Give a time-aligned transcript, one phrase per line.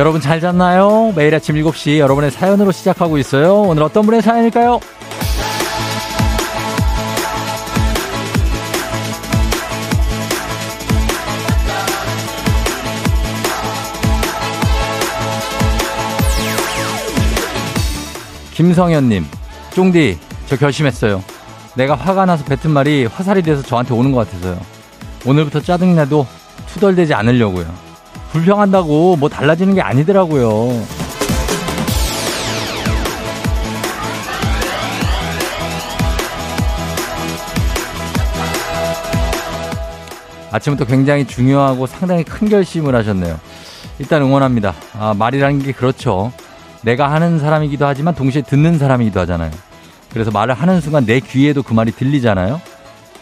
[0.00, 1.12] 여러분 잘 잤나요?
[1.14, 3.60] 매일 아침 7시 여러분의 사연으로 시작하고 있어요.
[3.60, 4.80] 오늘 어떤 분의 사연일까요?
[18.54, 19.26] 김성현님,
[19.74, 21.22] 쫑디, 저 결심했어요.
[21.76, 24.58] 내가 화가 나서 뱉은 말이 화살이 돼서 저한테 오는 것 같아서요.
[25.26, 26.26] 오늘부터 짜증나도
[26.68, 27.89] 투덜대지 않으려고요.
[28.32, 30.86] 불평한다고 뭐 달라지는 게 아니더라고요.
[40.52, 43.38] 아침부터 굉장히 중요하고 상당히 큰 결심을 하셨네요.
[43.98, 44.74] 일단 응원합니다.
[44.98, 46.32] 아, 말이라는 게 그렇죠.
[46.82, 49.50] 내가 하는 사람이기도 하지만 동시에 듣는 사람이기도 하잖아요.
[50.12, 52.60] 그래서 말을 하는 순간 내 귀에도 그 말이 들리잖아요.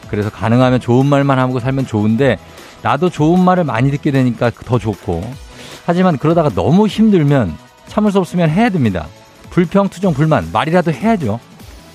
[0.09, 2.39] 그래서 가능하면 좋은 말만 하고 살면 좋은데
[2.83, 5.23] 나도 좋은 말을 많이 듣게 되니까 더 좋고
[5.85, 9.07] 하지만 그러다가 너무 힘들면 참을 수 없으면 해야 됩니다.
[9.51, 11.41] 불평, 투정, 불만 말이라도 해야죠.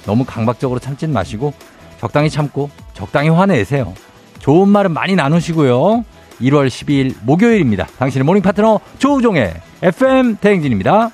[0.06, 1.53] 너무 강박적으로 참진 마시고
[2.00, 3.94] 적당히 참고 적당히 화내세요.
[4.40, 6.03] 좋은 말은 많이 나누시고요.
[6.42, 7.88] 1월 12일 목요일입니다.
[7.97, 11.12] 당신의 모닝 파트너 조우종의 FM 대행진입니다.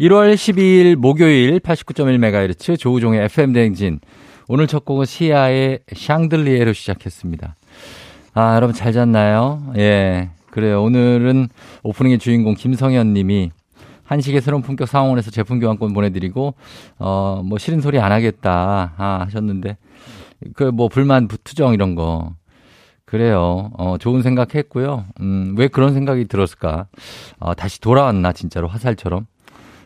[0.00, 4.00] 1월 12일 목요일 89.1MHz 조우종의 FM 대행진.
[4.48, 7.56] 오늘 첫 곡은 시아의 샹들리에로 시작했습니다.
[8.34, 9.72] 아, 여러분 잘 잤나요?
[9.76, 10.30] 예.
[10.50, 10.82] 그래요.
[10.84, 11.48] 오늘은
[11.82, 13.50] 오프닝의 주인공 김성현 님이
[14.04, 16.54] 한식의 새로운 품격 상황원에서 제품 교환권 보내드리고,
[16.98, 18.94] 어, 뭐 싫은 소리 안 하겠다.
[18.96, 19.76] 아, 하셨는데,
[20.54, 22.32] 그 뭐 불만, 부투정 이런 거.
[23.04, 23.70] 그래요.
[23.76, 25.06] 어, 좋은 생각 했고요.
[25.20, 26.86] 음, 왜 그런 생각이 들었을까?
[27.40, 29.26] 어, 다시 돌아왔나, 진짜로 화살처럼.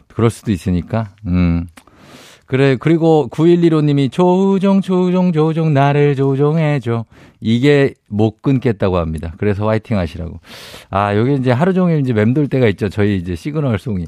[0.09, 1.09] 그럴 수도 있으니까.
[1.27, 1.67] 음.
[2.51, 7.05] 그래, 그리고 9115님이 조우종, 조우종, 조우종, 나를 조우종해줘.
[7.41, 9.33] 이게 못 끊겠다고 합니다.
[9.39, 10.41] 그래서 화이팅 하시라고.
[10.91, 12.89] 아, 여기 이제 하루 종일 이제 맴돌 때가 있죠.
[12.89, 14.05] 저희 이제 시그널 송이.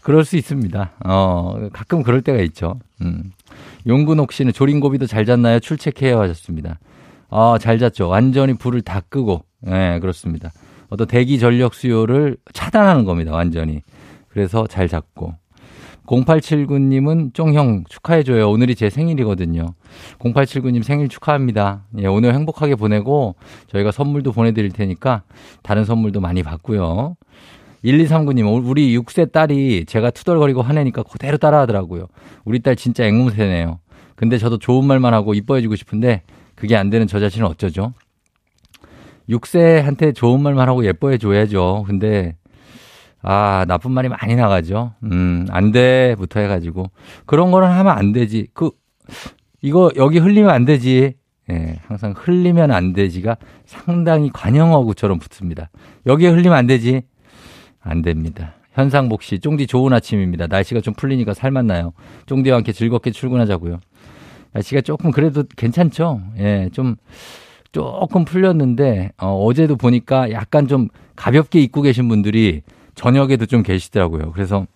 [0.00, 0.92] 그럴 수 있습니다.
[1.04, 2.78] 어, 가끔 그럴 때가 있죠.
[3.02, 3.32] 음.
[3.86, 5.60] 용근옥 씨는 조린고비도 잘 잤나요?
[5.60, 6.78] 출첵해요 하셨습니다.
[7.28, 8.08] 아, 잘 잤죠.
[8.08, 9.44] 완전히 불을 다 끄고.
[9.66, 10.52] 예, 네, 그렇습니다.
[10.88, 13.32] 어떤 대기 전력 수요를 차단하는 겁니다.
[13.32, 13.82] 완전히.
[14.30, 15.34] 그래서 잘 잤고.
[16.06, 18.50] 0879님은 쫑형 축하해줘요.
[18.50, 19.74] 오늘이 제 생일이거든요.
[20.18, 21.84] 0879님 생일 축하합니다.
[21.98, 23.36] 예, 오늘 행복하게 보내고
[23.68, 25.22] 저희가 선물도 보내드릴 테니까
[25.62, 27.16] 다른 선물도 많이 받고요.
[27.84, 32.06] 1239님, 우리 6세 딸이 제가 투덜거리고 화내니까 그대로 따라 하더라고요.
[32.44, 33.78] 우리 딸 진짜 앵무새네요.
[34.16, 36.22] 근데 저도 좋은 말만 하고 이뻐해주고 싶은데
[36.54, 37.92] 그게 안 되는 저 자신은 어쩌죠?
[39.28, 41.84] 6세한테 좋은 말만 하고 예뻐해줘야죠.
[41.86, 42.36] 근데
[43.26, 44.92] 아, 나쁜 말이 많이 나가죠.
[45.04, 46.90] 음, 안 돼부터 해가지고.
[47.24, 48.48] 그런 거는 하면 안 되지.
[48.52, 48.70] 그,
[49.62, 51.14] 이거 여기 흘리면 안 되지.
[51.50, 55.70] 예, 항상 흘리면 안 되지가 상당히 관영어구처럼 붙습니다.
[56.06, 57.02] 여기에 흘리면 안 되지.
[57.80, 58.54] 안 됩니다.
[58.72, 60.46] 현상복 씨, 쫑디 좋은 아침입니다.
[60.46, 61.92] 날씨가 좀 풀리니까 살맛나요.
[62.26, 63.80] 쫑디와 함께 즐겁게 출근하자고요.
[64.52, 66.20] 날씨가 조금 그래도 괜찮죠?
[66.38, 66.96] 예, 좀,
[67.72, 72.62] 조금 풀렸는데, 어, 어제도 보니까 약간 좀 가볍게 입고 계신 분들이
[72.94, 74.32] 저녁에도 좀 계시더라고요.
[74.32, 74.66] 그래서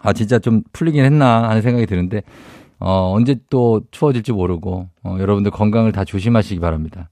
[0.00, 2.22] 아 진짜 좀 풀리긴 했나 하는 생각이 드는데
[2.78, 7.08] 어 언제 또 추워질지 모르고 어, 여러분들 건강을 다 조심하시기 바랍니다.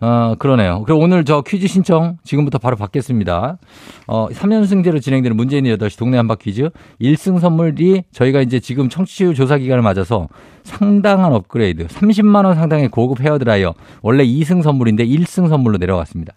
[0.00, 0.82] 어, 그러네요.
[0.82, 3.58] 그럼 오늘 저 퀴즈 신청 지금부터 바로 받겠습니다.
[4.06, 6.68] 어, 3연승제로 진행되는 문재인의 8시 동네 한바 퀴즈
[7.00, 10.28] 1승 선물이 저희가 이제 지금 청취율 조사 기간을 맞아서
[10.64, 16.34] 상당한 업그레이드 30만원 상당의 고급 헤어드라이어 원래 2승 선물인데 1승 선물로 내려갔습니다.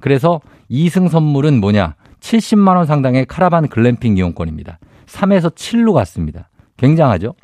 [0.00, 0.40] 그래서
[0.70, 1.94] 2승 선물은 뭐냐?
[2.26, 4.78] 70만 원 상당의 카라반 글램핑 이용권입니다.
[5.06, 6.48] 3에서 7로 갔습니다.
[6.76, 7.34] 굉장하죠?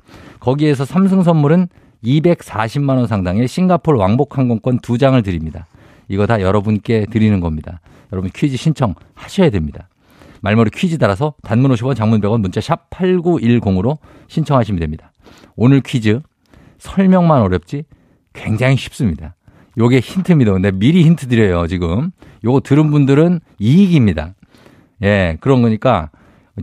[0.40, 1.68] 거기에서 3승 선물은
[2.02, 5.68] 240만 원 상당의 싱가폴 왕복 항공권 2장을 드립니다.
[6.08, 7.80] 이거 다 여러분께 드리는 겁니다.
[8.12, 9.88] 여러분 퀴즈 신청 하셔야 됩니다.
[10.40, 15.12] 말머리 퀴즈 따라서 단문 50원, 장문 100원, 문자 샵 8910으로 신청하시면 됩니다.
[15.54, 16.20] 오늘 퀴즈
[16.78, 17.84] 설명만 어렵지
[18.32, 19.36] 굉장히 쉽습니다.
[19.78, 20.52] 요게 힌트입니다.
[20.52, 22.10] 근데 미리 힌트 드려요, 지금.
[22.44, 24.34] 요거 들은 분들은 이익입니다.
[25.02, 26.10] 예, 그런 거니까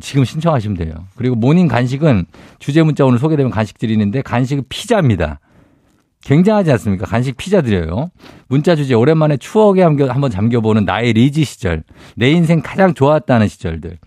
[0.02, 0.94] 지금 신청하시면 돼요.
[1.16, 2.26] 그리고 모닝 간식은
[2.60, 5.40] 주제 문자 오늘 소개되면 간식 드리는데 간식은 피자입니다.
[6.24, 7.06] 굉장하지 않습니까?
[7.06, 8.12] 간식 피자 드려요.
[8.48, 11.84] 문자 주제 오랜만에 추억에 한번 잠겨보는 나의 리즈 시절.
[12.16, 13.98] 내 인생 가장 좋았다는 시절들.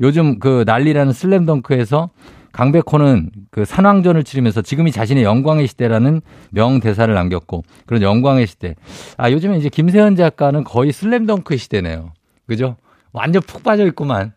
[0.00, 2.10] 요즘 그 난리라는 슬램덩크에서
[2.52, 6.20] 강백호는 그 산왕전을 치르면서 지금이 자신의 영광의 시대라는
[6.50, 8.76] 명대사를 남겼고 그런 영광의 시대.
[9.16, 12.12] 아, 요즘에 이제 김세현 작가는 거의 슬램덩크의 시대네요.
[12.46, 12.76] 그죠?
[13.14, 14.34] 완전 푹 빠져 있구만.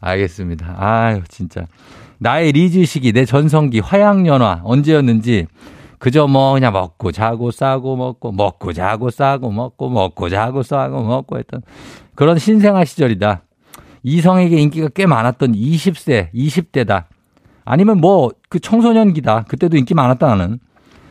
[0.00, 0.74] 알겠습니다.
[0.78, 1.66] 아유, 진짜.
[2.18, 5.46] 나의 리즈 시기, 내 전성기, 화양연화, 언제였는지
[5.98, 11.38] 그저 뭐 그냥 먹고 자고 싸고 먹고 먹고 자고 싸고 먹고 먹고 자고 싸고 먹고
[11.38, 11.62] 했던
[12.14, 13.42] 그런 신생아 시절이다.
[14.02, 17.04] 이성에게 인기가 꽤 많았던 20세, 20대다.
[17.64, 19.44] 아니면 뭐 그 청소년기다.
[19.48, 20.58] 그때도 인기 많았다 나는.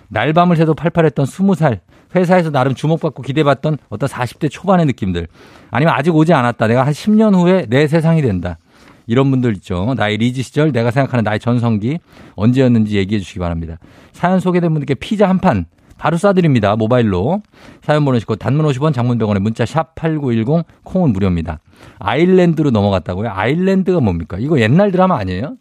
[0.09, 1.80] 날밤을 새도 팔팔했던 20살.
[2.15, 5.27] 회사에서 나름 주목받고 기대받던 어떤 40대 초반의 느낌들.
[5.71, 6.68] 아니면 아직 오지 않았다.
[6.68, 8.57] 내가 한 10년 후에 내 세상이 된다.
[9.06, 9.94] 이런 분들 있죠.
[9.95, 12.00] 나의 리즈 시절, 내가 생각하는 나의 전성기
[12.36, 13.77] 언제였는지 얘기해 주시기 바랍니다.
[14.12, 15.65] 사연 소개된 분들께 피자 한 판
[15.98, 16.77] 바로 쏴드립니다.
[16.77, 17.42] 모바일로.
[17.81, 21.59] 사연 보내시고 단문 50원 장문병원에 문자 샵 8910 콩은 무료입니다.
[22.00, 23.30] 아일랜드로 넘어갔다고요?
[23.31, 24.38] 아일랜드가 뭡니까?
[24.39, 25.56] 이거 옛날 드라마 아니에요?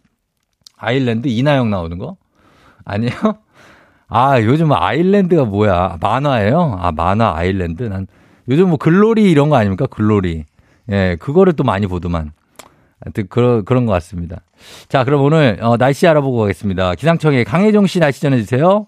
[0.77, 2.17] 아일랜드 이나영 나오는 거?
[2.85, 3.11] 아니에요?
[4.07, 5.97] 아, 요즘 아일랜드가 뭐야?
[6.01, 6.77] 만화예요?
[6.79, 7.83] 아, 만화 아일랜드?
[7.83, 8.07] 난
[8.49, 9.85] 요즘 뭐 글로리 이런 거 아닙니까?
[9.87, 10.45] 글로리.
[10.91, 12.31] 예, 그거를 또 많이 보더만.
[13.03, 14.41] 하여튼 그런 그런 것 같습니다.
[14.87, 16.95] 자, 그럼 오늘 어, 날씨 알아보고 가겠습니다.
[16.95, 18.87] 기상청에 강혜종 씨 날씨 전해 주세요.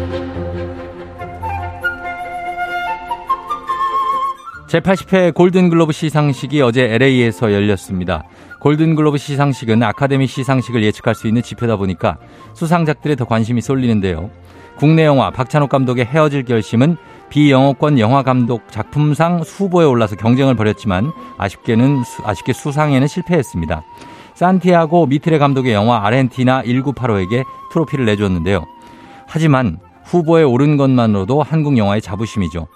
[4.71, 8.23] 제80회 골든글로브 시상식이 어제 LA에서 열렸습니다.
[8.61, 12.17] 골든글로브 시상식은 아카데미 시상식을 예측할 수 있는 지표다 보니까
[12.53, 14.29] 수상작들에 더 관심이 쏠리는데요.
[14.77, 16.95] 국내 영화 박찬욱 감독의 헤어질 결심은
[17.29, 23.83] 비영어권 영화감독 작품상 후보에 올라서 경쟁을 벌였지만 아쉽게는 아쉽게 수상에는 실패했습니다.
[24.35, 27.43] 산티아고 미트레 감독의 영화 아르헨티나 1985에게
[27.73, 28.65] 트로피를 내줬는데요.
[29.27, 32.67] 하지만 후보에 오른 것만으로도 한국 영화의 자부심이죠.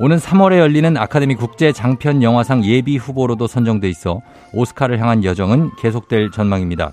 [0.00, 4.20] 오는 3월에 열리는 아카데미 국제 장편 영화상 예비 후보로도 선정돼 있어
[4.52, 6.92] 오스카를 향한 여정은 계속될 전망입니다.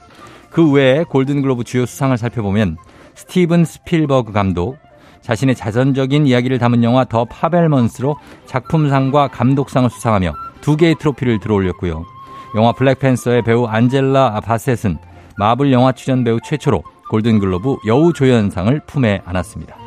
[0.49, 2.77] 그 외에 골든글로브 주요 수상을 살펴보면
[3.13, 4.77] 스티븐 스필버그 감독,
[5.21, 12.05] 자신의 자전적인 이야기를 담은 영화 더 파벨먼스로 작품상과 감독상을 수상하며 두 개의 트로피를 들어올렸고요.
[12.55, 14.97] 영화 블랙팬서의 배우 안젤라 바셋은
[15.37, 19.84] 마블 영화 출연 배우 최초로 골든글로브 여우 조연상을 품에 안았습니다.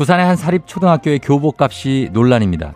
[0.00, 2.72] 부산의 한 사립 초등학교의 교복값이 논란입니다.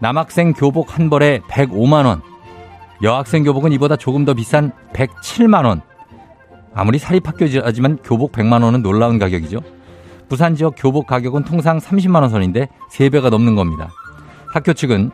[0.00, 2.22] 남학생 교복 한 벌에 105만 원,
[3.02, 5.82] 여학생 교복은 이보다 조금 더 비싼 107만 원.
[6.72, 9.60] 아무리 사립학교지만 교복 100만 원은 놀라운 가격이죠.
[10.30, 13.90] 부산 지역 교복 가격은 통상 30만 원 선인데 3배가 넘는 겁니다.
[14.54, 15.10] 학교 측은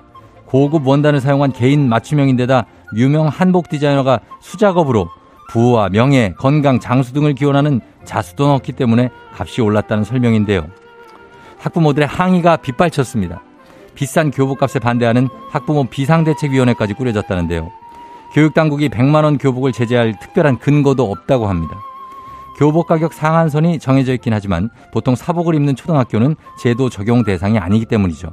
[0.47, 5.09] 고급 원단을 사용한 개인 맞춤형인데다 유명 한복 디자이너가 수작업으로
[5.49, 10.69] 부와 명예, 건강, 장수 등을 기원하는 자수도 넣었기 때문에 값이 올랐다는 설명인데요.
[11.59, 13.43] 학부모들의 항의가 빗발쳤습니다.
[13.95, 17.71] 비싼 교복값에 반대하는 학부모 비상대책위원회까지 꾸려졌다는데요.
[18.33, 21.77] 교육당국이 100만원 교복을 제재할 특별한 근거도 없다고 합니다.
[22.59, 28.33] 교복 가격 상한선이 정해져 있긴 하지만 보통 사복을 입는 초등학교는 제도 적용 대상이 아니기 때문이죠.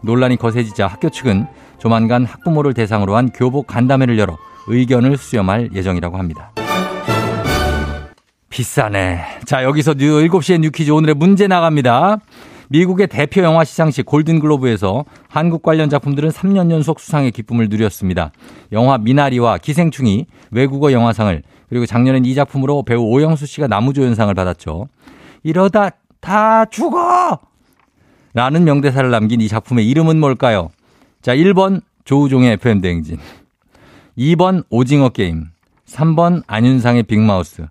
[0.00, 1.46] 논란이 거세지자 학교 측은
[1.78, 4.36] 조만간 학부모를 대상으로 한 교복 간담회를 열어
[4.68, 6.52] 의견을 수렴할 예정이라고 합니다.
[8.50, 9.20] 비싸네.
[9.44, 12.18] 자, 여기서 New 7시에 New Quiz 오늘의 문제 나갑니다.
[12.68, 18.30] 미국의 대표 영화 시상식 골든글로브에서 한국 관련 작품들은 3년 연속 수상의 기쁨을 누렸습니다.
[18.72, 24.88] 영화 미나리와 기생충이 외국어 영화상을 그리고 작년엔 이 작품으로 배우 오영수 씨가 남우조연상을 받았죠.
[25.42, 27.38] 이러다 다 죽어!
[28.34, 30.70] 라는 명대사를 남긴 이 작품의 이름은 뭘까요?
[31.22, 33.18] 자, 1번 조우종의 FM대행진.
[34.16, 35.46] 2번 오징어 게임.
[35.86, 37.66] 3번 안윤상의 빅마우스.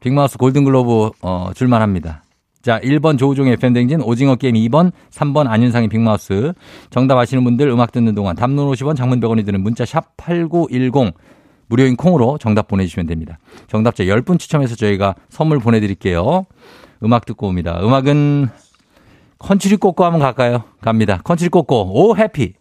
[0.00, 2.23] 빅마우스 골든글로브, 어, 줄만합니다.
[2.64, 6.54] 자, 1번 조우종의 FM대행진, 오징어 게임 2번, 3번 안윤상의 빅마우스.
[6.88, 11.12] 정답 아시는 분들 음악 듣는 동안 단문 50원 장문 100원이 드는 문자 샵 8910.
[11.66, 13.38] 무료인 콩으로 정답 보내주시면 됩니다.
[13.68, 16.46] 정답자 10분 추첨해서 저희가 선물 보내드릴게요.
[17.02, 17.78] 음악 듣고 옵니다.
[17.82, 18.48] 음악은
[19.38, 20.64] 컨츄리 꼬꼬 한번 갈까요?
[20.80, 21.20] 갑니다.
[21.22, 22.54] 컨츄리 꼬꼬, Oh Happy.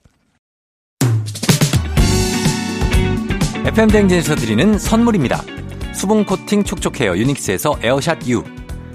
[3.67, 5.39] FM 댕진에서 드리는 선물입니다.
[5.93, 8.43] 수분 코팅 촉촉 헤어 유닉스에서 에어샷 U.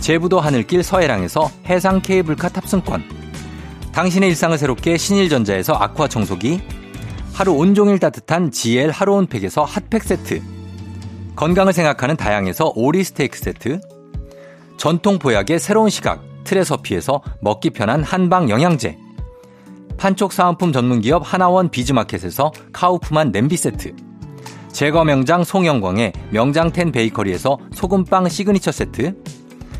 [0.00, 3.02] 제부도 하늘길 서해랑에서 해상 케이블카 탑승권,
[3.92, 6.60] 당신의 일상을 새롭게 신일전자에서 아쿠아 청소기,
[7.32, 10.42] 하루 온종일 따뜻한 GL 하루 온팩에서 핫팩 세트,
[11.34, 13.80] 건강을 생각하는 다양에서 오리 스테이크 세트,
[14.76, 18.98] 전통 보약의 새로운 시각 트레서피에서 먹기 편한 한방 영양제,
[19.96, 23.94] 판촉 사은품 전문기업 하나원 비즈마켓에서 카우프만 냄비 세트,
[24.72, 29.14] 제과 명장 송영광의 명장텐 베이커리에서 소금빵 시그니처 세트,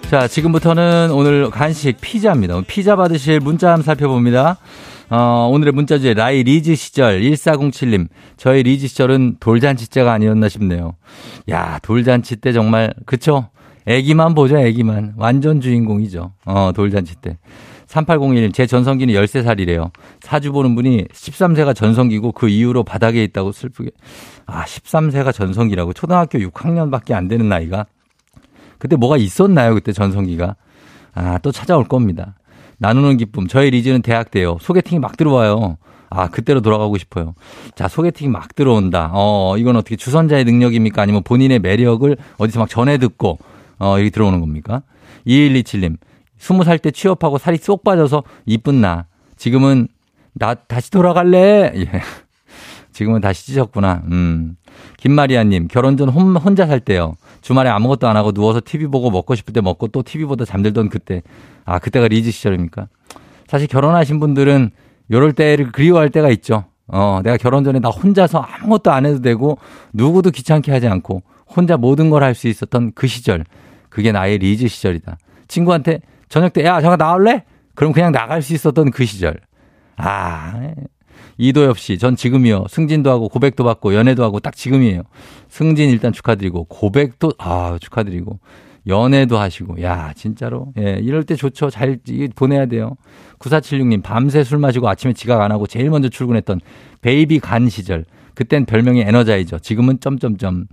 [0.10, 2.62] 자, 지금부터는 오늘 간식 피자입니다.
[2.66, 4.58] 피자 받으실 문자 한번 살펴봅니다.
[5.10, 8.08] 어, 오늘의 문자 주제 나의 리즈 시절 1407님.
[8.38, 10.94] 저희 리즈 시절은 돌잔치 때가 아니었나 싶네요.
[11.50, 13.50] 야, 돌잔치 때 정말 그쵸?
[13.86, 15.16] 애기만 보죠, 애기만.
[15.18, 16.32] 완전 주인공이죠.
[16.46, 17.38] 어, 돌잔치 때.
[17.88, 19.92] 3801님, 제 전성기는 13살이래요.
[20.22, 23.92] 사주 보는 분이 13세가 전성기고 그 이후로 바닥에 있다고 슬프게.
[24.46, 25.92] 아, 13세가 전성기라고.
[25.92, 27.86] 초등학교 6학년밖에 안 되는 나이가.
[28.80, 29.74] 그때 뭐가 있었나요?
[29.74, 30.56] 그때 전성기가.
[31.14, 32.36] 아, 또 찾아올 겁니다.
[32.78, 33.48] 나누는 기쁨.
[33.48, 34.58] 저희 리즈는 대학 때요.
[34.62, 35.78] 소개팅이 막 들어와요.
[36.10, 37.34] 아, 그때로 돌아가고 싶어요.
[37.76, 39.12] 자, 소개팅이 막 들어온다.
[39.14, 41.02] 어, 이건 어떻게 주선자의 능력입니까?
[41.02, 43.40] 아니면 본인의 매력을 어디서 막 전해 듣고,
[43.80, 44.84] 어, 여기 들어오는 겁니까?
[45.26, 45.98] 2127님.
[46.40, 49.06] 20살 때 취업하고 살이 쏙 빠져서 이쁜 나.
[49.38, 49.88] 지금은
[50.34, 51.74] 나 다시 돌아갈래?
[51.76, 52.02] 예.
[52.94, 54.04] 지금은 다시 찌셨구나.
[54.06, 54.56] 음.
[54.98, 57.16] 김마리아님, 결혼 전 혼자 살 때요.
[57.48, 60.89] 주말에 아무것도 안 하고 누워서 TV 보고 먹고 싶을 때 먹고 또 TV 보다 잠들던
[60.89, 61.22] 그때.
[61.63, 62.89] 아, 그때가 리즈 시절입니까?
[63.48, 64.72] 사실 결혼하신 분들은
[65.10, 66.66] 요럴 때를 그리워할 때가 있죠.
[66.88, 69.58] 어, 내가 결혼 전에 나 혼자서 아무것도 안 해도 되고
[69.94, 71.22] 누구도 귀찮게 하지 않고
[71.56, 73.46] 혼자 모든 걸 할 수 있었던 그 시절.
[73.88, 75.18] 그게 나의 리즈 시절이다.
[75.48, 77.46] 친구한테 저녁 때, 야, 잠깐 나올래?
[77.75, 79.39] 그럼 그냥 나갈 수 있었던 그 시절.
[79.96, 80.54] 아,
[81.38, 82.65] 이도엽 씨, 전 지금이요.
[82.70, 85.03] 승진도 하고 고백도 받고 연애도 하고 딱 지금이에요.
[85.50, 88.39] 승진 일단 축하드리고 고백도 아 축하드리고
[88.88, 91.70] 연애도 하시고 야 진짜로 예 이럴 때 좋죠.
[91.70, 92.00] 잘
[92.36, 92.96] 보내야 돼요.
[93.39, 96.62] 9476님 밤새 술 마시고 아침에 지각 안 하고 제일 먼저 출근했던
[97.02, 98.06] baby 간 시절.
[98.34, 99.60] 그땐 별명이 에너자이저.
[99.60, 100.67] 지금은 점점점.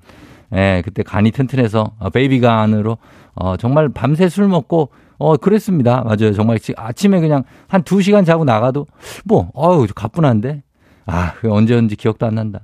[0.55, 2.99] 예, 그때 간이 튼튼해서 어, baby 간으로
[3.35, 6.03] 어 정말 밤새 술 먹고 어, 그랬습니다.
[6.03, 6.33] 맞아요.
[6.35, 8.87] 정말 아침에 그냥 한 두 시간 자고 나가도
[9.25, 10.63] 뭐, 어우, 가뿐한데?
[11.07, 12.61] 아, 그 언제 언제 기억도 안 난다.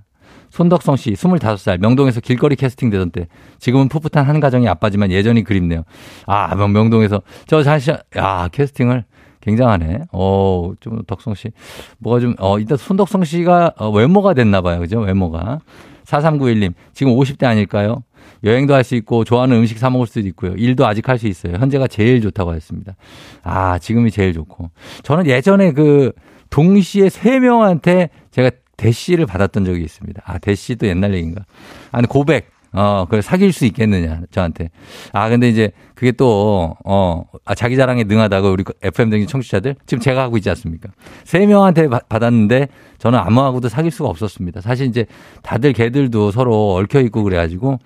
[0.51, 3.29] 손덕성 씨, 25살, 명동에서 길거리 캐스팅 되던 때,
[3.61, 5.85] 지금은 풋풋한 한 가정의 아빠지만 예전이 그립네요.
[6.27, 9.05] 아, 명동에서, 저 사실, 야, 캐스팅을
[9.43, 10.07] 굉장하네.
[10.13, 11.53] 어, 좀 덕성 씨,
[11.99, 14.81] 뭐가 좀, 어, 일단 손덕성 씨가 어, 외모가 됐나 봐요.
[14.81, 14.99] 그죠?
[15.01, 15.61] 외모가.
[16.05, 18.03] 4391님, 지금 50대 아닐까요?
[18.45, 20.53] 여행도 할 수 있고 좋아하는 음식 사 먹을 수도 있고요.
[20.53, 21.55] 일도 아직 할 수 있어요.
[21.57, 22.97] 현재가 제일 좋다고 했습니다.
[23.43, 24.71] 아, 지금이 제일 좋고.
[25.03, 26.13] 저는 예전에 그
[26.51, 30.23] 동시에 세 명한테 제가 대시를 받았던 적이 있습니다.
[30.25, 31.45] 아, 대시도 옛날 얘기인가?
[31.93, 32.51] 아니, 고백.
[32.73, 34.71] 어, 그걸 사귈 수 있겠느냐, 저한테.
[35.13, 40.01] 아, 근데 이제 그게 또, 어, 아, 자기 자랑에 능하다고 우리 FM 등진 청취자들 지금
[40.01, 40.91] 제가 하고 있지 않습니까?
[41.25, 44.61] 세 명한테 받았는데 저는 아무하고도 사귈 수가 없었습니다.
[44.61, 45.07] 사실 이제
[45.43, 47.79] 다들 개들도 서로 얽혀 있고 그래가지고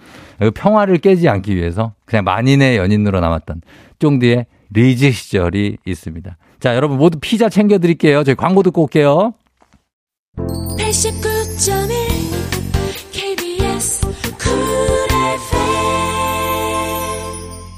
[0.55, 3.63] 평화를 깨지 않기 위해서 그냥 만인의 연인으로 남았던
[3.99, 6.37] 쫑디의 리즈 시절이 있습니다.
[6.61, 8.25] 자, 여러분 모두 피자 챙겨드릴게요.
[8.25, 9.35] 저희 광고 듣고 올게요.
[10.37, 12.04] 89.1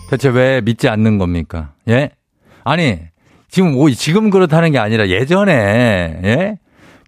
[0.09, 1.73] 대체 왜 믿지 않는 겁니까?
[1.89, 2.11] 예?
[2.65, 2.99] 아니,
[3.49, 5.53] 지금, 오, 지금 그렇다는 게 아니라 예전에,
[6.25, 6.59] 예?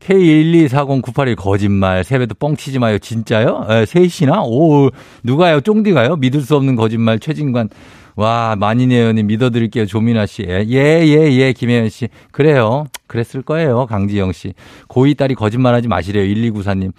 [0.01, 2.99] K1240981 거짓말, 세배도 뻥치지 마요.
[2.99, 3.67] 진짜요?
[3.69, 4.43] 에, 셋이나?
[4.43, 4.91] 오,
[5.23, 5.61] 누가요?
[5.61, 6.17] 쫑디가요?
[6.17, 7.69] 믿을 수 없는 거짓말, 최진관.
[8.17, 9.87] 와, 만인의 의원님 믿어드릴게요.
[9.87, 10.45] 조민아 씨.
[10.49, 12.09] 예, 예, 예, 김혜연 씨.
[12.33, 12.87] 그래요.
[13.07, 13.87] 그랬을 거예요.
[13.87, 14.55] 강지영 씨.
[14.89, 16.25] 고2 딸이 거짓말 하지 마시래요.
[16.25, 16.93] 1294님.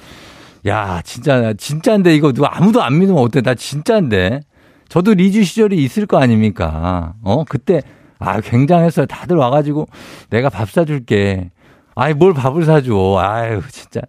[0.68, 3.42] 야, 진짜, 진짜인데, 이거 누가 아무도 안 믿으면 어때?
[3.42, 4.42] 나 진짜인데.
[4.90, 7.14] 저도 리즈 시절이 있을 거 아닙니까?
[7.24, 7.82] 어, 그때,
[8.18, 9.06] 아, 굉장했어요.
[9.06, 9.88] 다들 와가지고,
[10.30, 11.52] 내가 밥 사줄게.
[11.96, 13.18] 아이, 뭘 밥을 사줘.
[13.20, 14.02] 아유, 진짜.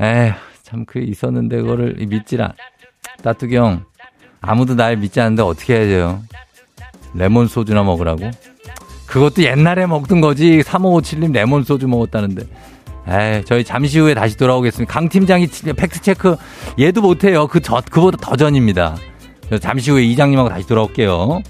[0.00, 2.54] 에휴, 참, 그게 있었는데, 그거를 믿지라.
[3.22, 3.84] 따뚜기 형,
[4.40, 6.22] 아무도 날 믿지 않는데 어떻게 해야 돼요?
[7.14, 8.30] 레몬 소주나 먹으라고?
[9.06, 10.60] 그것도 옛날에 먹던 거지.
[10.62, 12.46] 3557님 레몬 소주 먹었다는데.
[13.08, 14.92] 에 저희 잠시 후에 다시 돌아오겠습니다.
[14.92, 15.46] 강 팀장이
[15.76, 16.36] 팩트체크
[16.78, 17.46] 얘도 못해요.
[17.46, 18.96] 그 저, 그보다 더 전입니다.
[19.60, 21.42] 잠시 후에 이장님하고 다시 돌아올게요.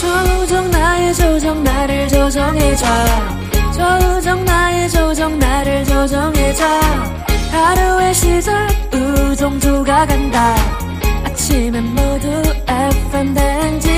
[0.00, 2.86] 조정 나의 조정 나를 조정해줘.
[3.72, 6.64] 조정 나의 조정 나를 조정해줘.
[7.52, 10.54] 하루의 시절 우정조가 간다.
[11.24, 12.28] 아침엔 모두
[12.68, 13.90] FM 댕진.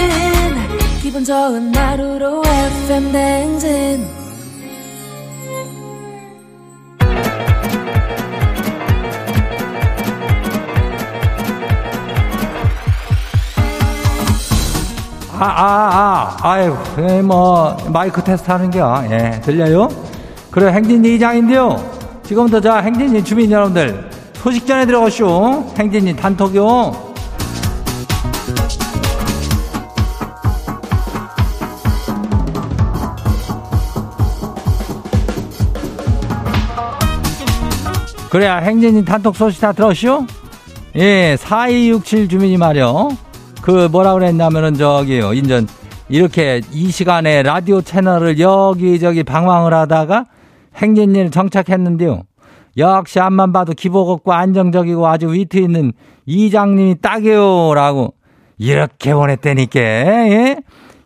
[1.03, 4.18] 기분 좋은 하루로 FM 댕진
[15.41, 19.05] 아, 아, 아, 아유, 예, 뭐, 마이크 테스트 하는 겨.
[19.09, 19.89] 예, 들려요?
[20.51, 21.81] 그래, 행진이 이장인데요.
[22.25, 25.65] 지금부터 자, 행진이 주민 여러분들, 소식 전해 들어가시오.
[25.79, 27.09] 행진이 단톡요.
[38.29, 40.27] 그래야 행진이 단톡 소식 다 들었시오?
[40.97, 43.28] 예, 4267 주민이 말이요.
[43.63, 45.67] 그 뭐라 그랬냐면은 저기요 인전
[46.09, 50.25] 이렇게 이 시간에 라디오 채널을 여기저기 방황을 하다가
[50.77, 52.23] 행진일 정착했는데요.
[52.77, 55.93] 역시 앞만 봐도 기복 없고 안정적이고 아주 위트 있는
[56.27, 58.15] 이장님이 딱이요 라고
[58.57, 60.57] 이렇게 원했다니까 예?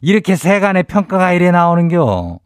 [0.01, 2.39] 이렇게 세간의 평가가 이래 나오는겨.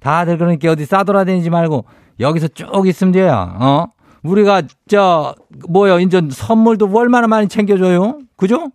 [0.00, 1.84] 다들 그러니까 어디 싸돌아다니지 말고
[2.18, 3.54] 여기서 쭉 있으면 돼요.
[3.60, 3.86] 어?
[4.22, 5.34] 우리가 저
[5.68, 8.18] 뭐요 인전 선물도 얼마나 많이 챙겨줘요.
[8.36, 8.70] 그죠?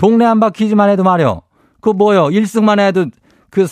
[0.00, 1.42] 동네 한 바퀴지만 해도 말이요.
[1.82, 2.28] 그 뭐요?
[2.28, 3.04] 1승만 해도
[3.50, 3.66] 그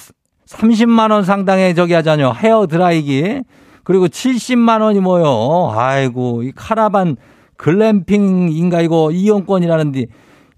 [0.46, 2.34] 30만 원 상당의 저기 하잖아요.
[2.36, 3.40] 헤어 드라이기.
[3.82, 5.72] 그리고 70만 원이 뭐요?
[5.74, 7.16] 아이고, 이 카라반
[7.56, 10.04] 글램핑인가 이거 이용권이라는데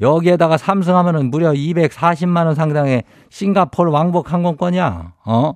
[0.01, 5.13] 여기에다가 삼승하면은 무려 240만 원 상당의 싱가포르 왕복 항공권이야.
[5.25, 5.53] 어?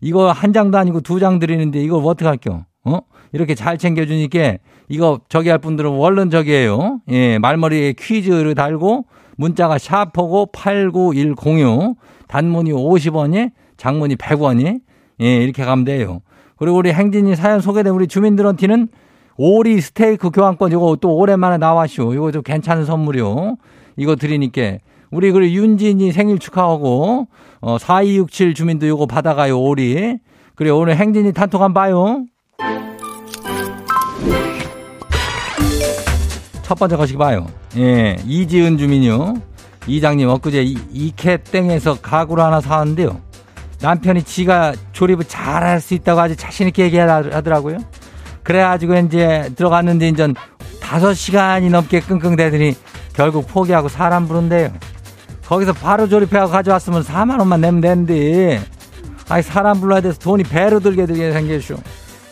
[0.00, 2.64] 이거 한 장도 아니고 두 장 드리는데 이걸 어떻게 할게요?
[2.84, 2.98] 어?
[3.32, 4.56] 이렇게 잘 챙겨주니까
[4.88, 7.02] 이거 저기 할 분들은 얼른 저기에요.
[7.10, 11.96] 예, 말머리에 퀴즈를 달고 문자가 샤퍼고 89106
[12.28, 14.80] 단문이 50원이 장문이 100원이
[15.20, 16.20] 예, 이렇게 가면 돼요.
[16.56, 18.88] 그리고 우리 행진이 사연 소개된 우리 주민들한테는
[19.36, 22.14] 오리 스테이크 교환권 이거 또 오랜만에 나왔쇼.
[22.14, 23.56] 이거 좀 괜찮은 선물이요.
[23.96, 24.78] 이거 드리니까
[25.10, 27.26] 우리 그리고 윤진이 생일 축하하고
[27.60, 29.60] 어 4267 주민도 이거 받아가요.
[29.60, 30.18] 오리.
[30.54, 32.24] 그래 오늘 행진이 단톡 한번 봐요.
[36.62, 37.46] 첫 번째 거시기 봐요.
[37.76, 39.34] 예, 이지은 주민요.
[39.86, 43.20] 이장님 엊그제 이캐 땡에서 가구를 하나 사왔는데요.
[43.80, 47.78] 남편이 지가 조립을 잘 할 수 있다고 아주 자신있게 얘기하더라고요.
[48.42, 50.32] 그래가지고 이제 들어갔는데 이제
[50.80, 52.74] 다섯 시간이 넘게 끙끙대더니
[53.14, 54.70] 결국 포기하고 사람 부른대요.
[55.46, 58.62] 거기서 바로 조립해서 가져왔으면 4만 원만 내면 되는데
[59.28, 61.76] 아니 사람 불러야 돼서 돈이 배로 들게 들게 생겨쇼.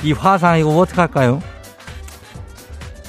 [0.04, 1.40] 이 화상 이거 어떡할까요?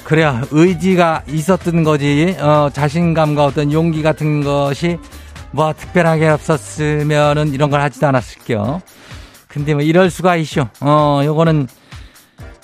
[0.04, 4.98] 그래야 의지가 있었던 거지 어, 자신감과 어떤 용기 같은 것이
[5.50, 8.82] 뭐 특별하게 없었으면은 이런 걸 하지도 않았을게요.
[9.48, 10.66] 근데 뭐 이럴 수가 있쇼.
[10.80, 11.68] 어, 요거는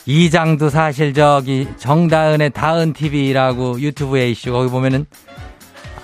[0.07, 4.53] 이장도 사실 저기 정다은의 다은 TV라고 유튜브에 있쇼.
[4.53, 5.07] 거기 보면은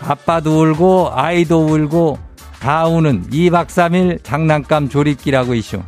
[0.00, 2.18] 아빠도 울고 아이도 울고
[2.60, 5.82] 다 우는 2박 3일 장난감 조립기라고 있쇼.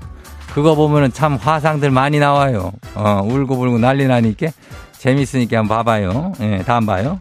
[0.53, 2.73] 그거 보면은 참 화상들 많이 나와요.
[2.95, 4.49] 어, 울고 불고 난리 나니까
[4.99, 6.33] 재밌으니까 한번 봐봐요.
[6.41, 7.19] 예, 다음 봐요.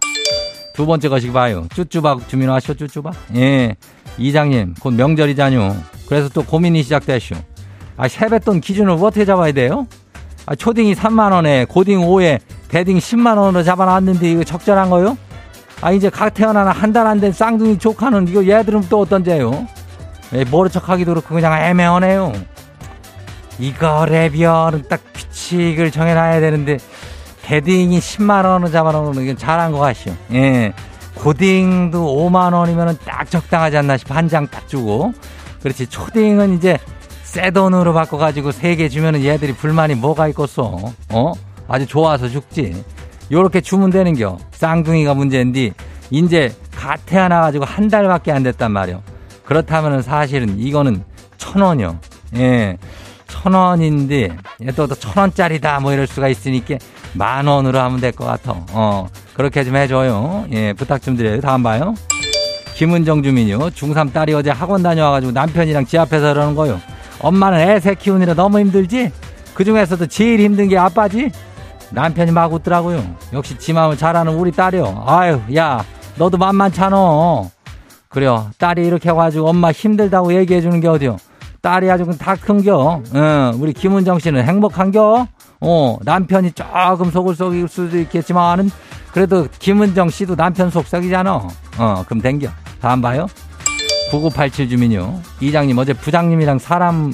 [0.74, 1.68] 두 번째 것이 봐요.
[1.74, 3.13] 쭈쭈박 주민 와쇼 쭈쭈박.
[3.36, 3.76] 예,
[4.18, 5.76] 이장님 곧 명절이잖요.
[6.08, 7.36] 그래서 또 고민이 시작되쇼.
[7.98, 9.88] 아 세뱃돈 기준을 어떻게 잡아야 돼요?
[10.46, 15.18] 아 초딩이 3만 원에 고딩 5에 대딩 10만 원으로 잡아놨는데 이거 적절한 거요?
[15.82, 19.68] 아 이제 각 태어나는 한 달 안 된 쌍둥이 조카는 이거 얘들은 또 어떤데요?
[20.34, 22.34] 예, 모른 척 하기도 그렇고 그냥 애매하네요.
[23.60, 26.78] 이거래별은 딱 규칙을 정해놔야 되는데
[27.49, 30.13] 헤딩이 10만 원을 잡아놓는 게 잘한 것 같시오.
[30.33, 30.73] 예.
[31.15, 34.13] 고딩도 5만 원이면 딱 적당하지 않나 싶어.
[34.13, 35.13] 한 장 딱 주고.
[35.63, 35.88] 그렇지.
[35.88, 36.77] 초딩은 이제
[37.23, 40.77] 새 돈으로 바꿔가지고 세 개 주면은 얘들이 불만이 뭐가 있겠어.
[41.10, 41.33] 어?
[41.67, 42.83] 아주 좋아서 죽지.
[43.31, 44.38] 요렇게 주면 되는 겨.
[44.51, 45.71] 쌍둥이가 문제인데,
[46.12, 49.01] 이제 갓 태어나 가지고 한 달밖에 안 됐단 말이요.
[49.43, 51.03] 그렇다면은 사실은 이거는
[51.38, 51.99] 천 원이요.
[52.38, 52.77] 예.
[53.27, 54.38] 천 원인데,
[54.77, 56.75] 또, 천 원짜리다 뭐 이럴 수가 있으니까
[57.13, 58.54] 만 원으로 하면 될 것 같아.
[58.72, 59.08] 어.
[59.34, 60.46] 그렇게 좀 해줘요.
[60.52, 60.74] 예.
[60.74, 61.41] 부탁 좀 드려요.
[61.41, 61.93] 다음 봐요.
[62.76, 63.58] 김은정 주민요.
[63.72, 66.80] 중3 딸이 어제 학원 다녀와가지고 남편이랑 집 앞에서 그러는 거요.
[67.20, 69.12] 엄마는 애 새 키우느라 너무 힘들지?
[69.56, 71.32] 그 중에서도 제일 힘든 게 아빠지?
[71.89, 73.04] 남편이 막 웃더라고요.
[73.34, 75.04] 역시 지 마음을 잘하는 우리 딸이요.
[75.08, 75.84] 아유, 야,
[76.17, 77.50] 너도 만만찮어.
[78.10, 78.50] 그래요.
[78.60, 81.17] 딸이 이렇게 해가지고 엄마 힘들다고 얘기해주는 게 어디요?
[81.62, 83.02] 딸이 아주 다 큰겨.
[83.15, 85.28] 응, 우리 김은정 씨는 행복한겨?
[85.62, 88.70] 어, 남편이 조금 속을 썩일 수도 있겠지만은,
[89.12, 91.48] 그래도 김은정 씨도 남편 속썩이잖아.
[91.78, 92.50] 어, 그럼 댕겨.
[92.80, 93.28] 다음 봐요.
[94.12, 95.20] 9987 주민요.
[95.39, 97.12] 이장님, 어제 부장님이랑 사람,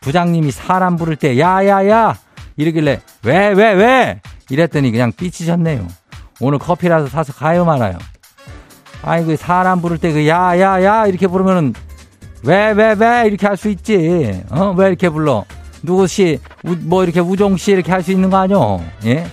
[0.00, 2.16] 부장님이 사람 부를 때, 야, 야, 야!
[2.56, 4.20] 이러길래, 왜, 왜, 왜?
[4.50, 5.86] 이랬더니 그냥 삐치셨네요.
[6.40, 7.98] 오늘 커피라도 사서 가요 말아요.
[9.24, 11.06] 그 사람 부를 때 그, 야, 야, 야!
[11.06, 11.72] 이렇게 부르면은,
[12.42, 13.24] 왜, 왜, 왜?
[13.26, 14.42] 이렇게 할 수 있지.
[14.50, 14.74] 어?
[14.76, 15.44] 왜 이렇게 불러?
[15.82, 18.82] 누구씨, 뭐 이렇게 우종 씨 이렇게 할 수 있는 거 아니요?
[19.04, 19.26] 예?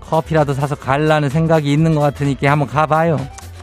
[0.00, 3.18] 커피라도 사서 갈라는 생각이 있는 것 같으니까 한번 가봐요.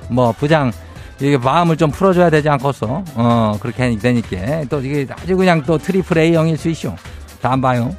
[0.10, 0.72] 뭐, 부장,
[1.20, 3.04] 이게 마음을 좀 풀어줘야 되지 않겠어?
[3.16, 4.64] 어, 그렇게 되니까.
[4.70, 6.94] 또 이게 아주 그냥 또 triple A형일 수 있쇼.
[7.42, 7.96] 다음 봐요.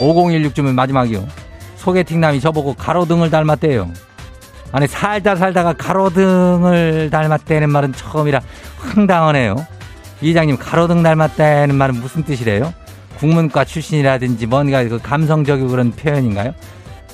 [0.00, 1.24] 5016주면 마지막이요.
[1.76, 3.88] 소개팅남이 저보고 가로등을 닮았대요.
[4.72, 8.40] 아니, 살다 살다가 가로등을 닮았다는 말은 처음이라
[8.78, 9.64] 황당하네요.
[10.20, 12.72] 이장님, 가로등 닮았다는 말은 무슨 뜻이래요?
[13.24, 16.52] 국문과 출신이라든지 뭔가 그 감성적이고 그런 표현인가요?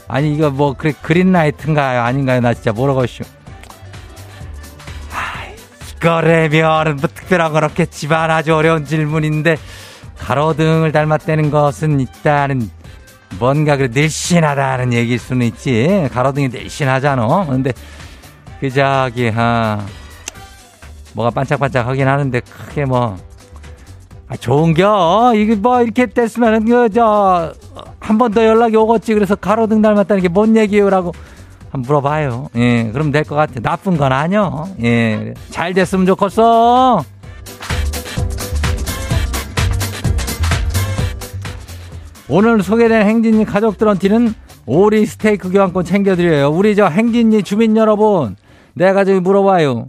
[0.08, 2.02] 아니, 이거 뭐, 그래, 그린라이트인가요?
[2.02, 2.40] 아닌가요?
[2.40, 3.22] 나 진짜 모르겠슈.
[6.00, 9.58] 이거래면 뭐 특별한 건 없겠지만 아주 어려운 질문인데
[10.16, 12.70] 가로등을 닮았다는 것은 일단은
[13.38, 17.74] 뭔가 그 늘씬하다는 얘기일 수는 있지 가로등이 늘씬하잖아 근데
[18.60, 19.84] 그 저기 아
[21.12, 23.18] 뭐가 반짝반짝 하긴 하는데 크게 뭐
[24.30, 27.52] 아, 좋은겨 이게 뭐 이렇게 됐으면은 그저
[27.98, 31.12] 한 번 더 연락이 오겠지 그래서 가로등 닮았다는 게 뭔 얘기요라고
[31.70, 32.48] 한번 물어봐요.
[32.56, 33.60] 예, 그럼 될 것 같아.
[33.60, 34.68] 나쁜 건 아니요.
[34.82, 37.02] 예, 잘 됐으면 좋겠어.
[42.28, 44.34] 오늘 소개된 행진이 가족들한테는
[44.66, 46.50] 오리 스테이크 교환권 챙겨드려요.
[46.50, 48.36] 우리 저 행진이 주민 여러분,
[48.74, 49.88] 내가 저기 물어봐요.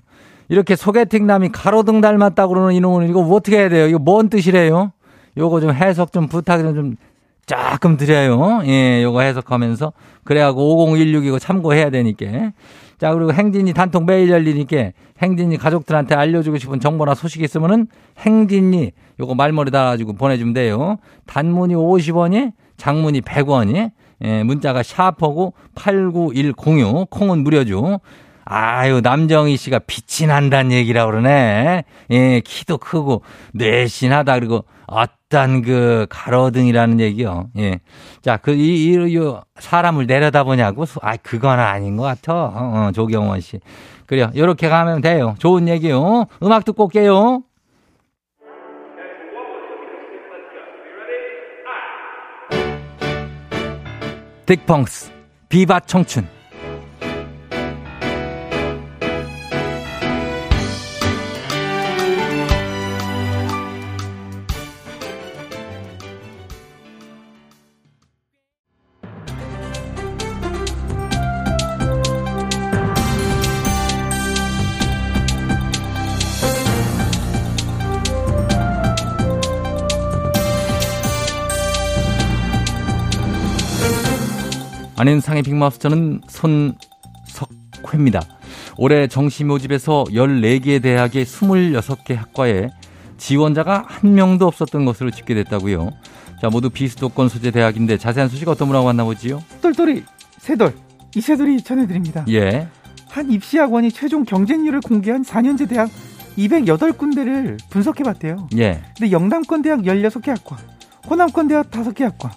[0.52, 3.88] 이렇게 소개팅남이 가로등 닮았다고 그러는 이놈은 이거 뭐 어떻게 해야 돼요?
[3.88, 4.92] 이거 뭔 뜻이래요?
[5.38, 6.98] 요거 좀 해석 좀 부탁 좀
[7.46, 8.62] 조금 드려요.
[8.66, 9.94] 예, 요거 해석하면서.
[10.26, 12.52] 그래갖고 5016이고 참고해야 되니까.
[12.98, 17.88] 자, 그리고 행진이 단톡 매일 열리니까 행진이 가족들한테 알려주고 싶은 정보나 소식 있으면은
[18.18, 20.98] 행진이 요거 말머리 달아가지고 보내주면 돼요.
[21.28, 23.92] 단문이 50원이, 장문이 100원이,
[24.26, 28.02] 예, 문자가 샤퍼고 89106, 콩은 무료죠.
[28.46, 31.84] 아유, 남정희 씨가 빛이 난다는 얘기라고 그러네.
[32.10, 33.24] 예, 키도 크고,
[33.54, 34.40] 뇌신하다.
[34.40, 37.50] 그리고, 어떤 그 가로등이라는 얘기요.
[37.58, 37.80] 예.
[38.22, 40.86] 자, 그, 이, 이, 이 사람을 내려다보냐고?
[41.02, 42.34] 아, 그건 아닌 것 같아.
[42.34, 43.60] 어, 어 조경원 씨.
[44.06, 44.30] 그래요.
[44.36, 45.36] 요렇게 가면 돼요.
[45.40, 46.26] 좋은 얘기요.
[46.44, 47.44] 음악 듣고 올게요.
[54.46, 55.12] 딕펑스,
[55.48, 56.41] 비바 청춘.
[85.02, 88.22] 안현상의 빅마우스 저는 손석회입니다.
[88.78, 92.70] 올해 정시 모집에서 14개 대학의 26개 학과에
[93.18, 95.90] 지원자가 한 명도 없었던 것으로 집계됐다고요.
[96.40, 99.44] 자, 모두 비수도권 소재 대학인데 자세한 소식 어떤 분하고 만나보지요?
[99.64, 100.04] 똘똘이
[100.38, 100.76] 새돌
[101.16, 102.24] 이새돌이 전해드립니다.
[102.30, 102.68] 예.
[103.10, 105.90] 한 입시학원이 최종 경쟁률을 공개한 4년제 대학
[106.38, 108.50] 208군데를 분석해봤대요.
[108.58, 108.84] 예.
[109.00, 110.58] 근데 영남권 대학 16개 학과,
[111.10, 112.32] 호남권 대학 5개 학과,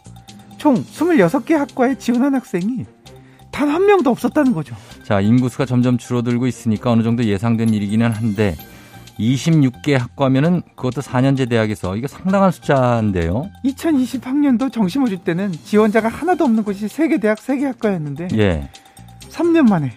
[0.64, 2.86] 총 26개 학과에 지원한 학생이
[3.50, 4.74] 단 한 명도 없었다는 거죠.
[5.04, 8.56] 자, 인구수가 점점 줄어들고 있으니까 어느 정도 예상된 일이기는 한데
[9.18, 13.50] 26개 학과면은 그것도 4년제 대학에서 이게 상당한 숫자인데요.
[13.66, 18.70] 2020학년도 정시 모집 때는 지원자가 하나도 없는 곳이 3개 대학 3개 학과였는데 예.
[19.28, 19.92] 3년 만에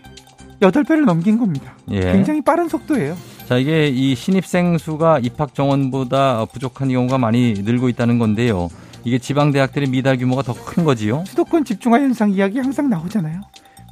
[0.60, 1.76] 8배를 넘긴 겁니다.
[1.92, 2.02] 예.
[2.12, 3.16] 굉장히 빠른 속도예요.
[3.48, 8.68] 자, 이게 이 신입생 수가 입학 정원보다 부족한 경우가 많이 늘고 있다는 건데요.
[9.08, 11.24] 이게 지방 대학들의 미달 규모가 더 큰 거지요?
[11.26, 13.40] 수도권 집중화 현상 이야기 항상 나오잖아요.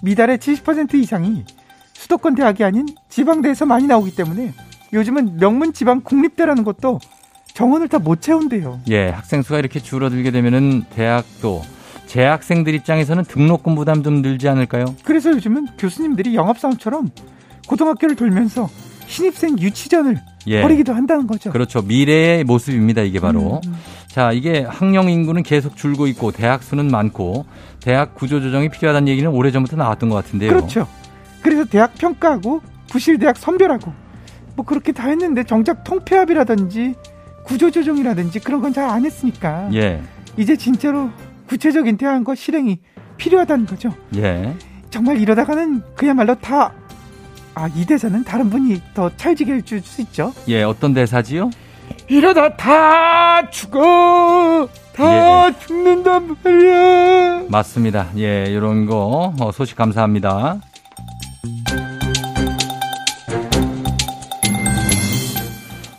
[0.01, 1.45] 미달의 70% 이상이
[1.93, 4.51] 수도권 대학이 아닌 지방대에서 많이 나오기 때문에
[4.91, 6.99] 요즘은 명문 지방 국립대라는 것도
[7.53, 8.81] 정원을 다 못 채운대요.
[8.89, 11.61] 예, 학생 수가 이렇게 줄어들게 되면은 대학도
[12.07, 14.83] 재학생들 입장에서는 등록금 부담 좀 늘지 않을까요?
[15.05, 17.09] 그래서 요즘은 교수님들이 영업사원처럼
[17.69, 18.69] 고등학교를 돌면서
[19.07, 20.61] 신입생 유치전을 예.
[20.61, 21.51] 벌이기도 한다는 거죠.
[21.51, 21.81] 그렇죠.
[21.81, 23.01] 미래의 모습입니다.
[23.03, 23.61] 이게 바로.
[23.65, 23.75] 음, 음.
[24.15, 27.45] 자, 이게 학령 인구는 계속 줄고 있고 대학 수는 많고
[27.81, 30.51] 대학 구조 조정이 필요하다는 얘기는 오래전부터 나왔던 것 같은데요.
[30.51, 30.87] 그렇죠.
[31.41, 33.91] 그래서 대학 평가하고 부실 대학 선별하고
[34.55, 36.93] 뭐 그렇게 다 했는데 정작 통폐합이라든지
[37.43, 40.01] 구조 조정이라든지 그런 건 잘 안 했으니까 예.
[40.37, 41.09] 이제 진짜로
[41.49, 42.79] 구체적인 대안과 실행이
[43.17, 43.89] 필요하다는 거죠.
[44.15, 44.55] 예.
[44.91, 46.71] 정말 이러다가는 그야말로 다
[47.53, 50.31] 아, 이 대사는 다른 분이 더 찰지게 해줄 수 있죠.
[50.47, 51.49] 예, 어떤 대사지요?
[52.07, 54.67] 이러다 다 죽어!
[54.93, 55.53] 다 예.
[55.65, 57.43] 죽는단 말이야!
[57.49, 58.07] 맞습니다.
[58.17, 60.59] 예, 이런 거, 어, 소식 감사합니다.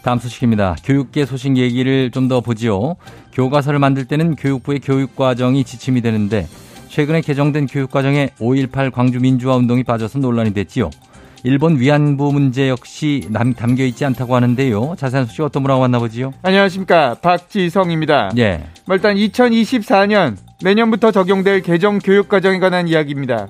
[0.02, 0.76] 다음 소식입니다.
[0.84, 2.96] 교육계 소식 얘기를 좀 더 보지요.
[3.32, 6.46] 교과서를 만들 때는 교육부의 교육과정이 지침이 되는데
[6.88, 10.90] 최근에 개정된 교육과정에 5.18 광주 민주화 운동이 빠져서 논란이 됐지요.
[11.46, 14.96] 일본 위안부 문제 역시 남, 담겨 있지 않다고 하는데요.
[14.98, 16.32] 자세한 소식 어떤 분하고 만나보지요?
[16.42, 17.14] 안녕하십니까.
[17.22, 18.32] 박지성입니다.
[18.36, 18.64] 예.
[18.84, 23.46] 뭐 일단 2024년 내년부터 적용될 개정 교육 과정에 관한 이야기입니다.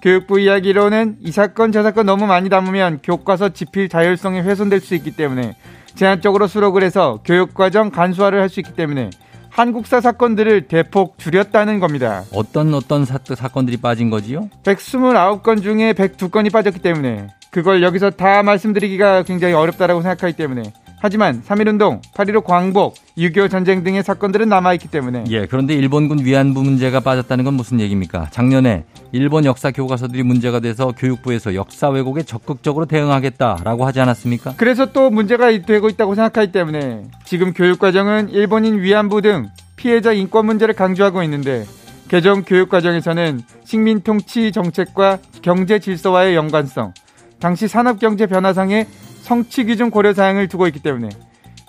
[0.00, 5.10] 교육부 이야기로는 이 사건 저 사건 너무 많이 담으면 교과서 집필 자율성이 훼손될 수 있기
[5.10, 5.56] 때문에
[5.96, 9.10] 제한적으로 수록을 해서 교육 과정 간소화를 할 수 있기 때문에
[9.48, 12.22] 한국사 사건들을 대폭 줄였다는 겁니다.
[12.32, 14.48] 어떤 어떤 사, 사건들이 빠진 거지요?
[14.62, 20.62] 129건 중에 102건이 빠졌기 때문에 그걸 여기서 다 말씀드리기가 굉장히 어렵다라고 생각하기 때문에
[21.02, 27.00] 하지만 3.1운동, 8.15 광복, 6.25 전쟁 등의 사건들은 남아있기 때문에 예, 그런데 일본군 위안부 문제가
[27.00, 28.28] 빠졌다는 건 무슨 얘기입니까?
[28.30, 34.54] 작년에 일본 역사 교과서들이 문제가 돼서 교육부에서 역사 왜곡에 적극적으로 대응하겠다라고 하지 않았습니까?
[34.58, 40.74] 그래서 또 문제가 되고 있다고 생각하기 때문에 지금 교육과정은 일본인 위안부 등 피해자 인권 문제를
[40.74, 41.64] 강조하고 있는데
[42.08, 46.92] 개정 교육과정에서는 식민 통치 정책과 경제 질서와의 연관성,
[47.40, 48.86] 당시 산업경제 변화상의
[49.22, 51.08] 성취 기준 고려 사항을 두고 있기 때문에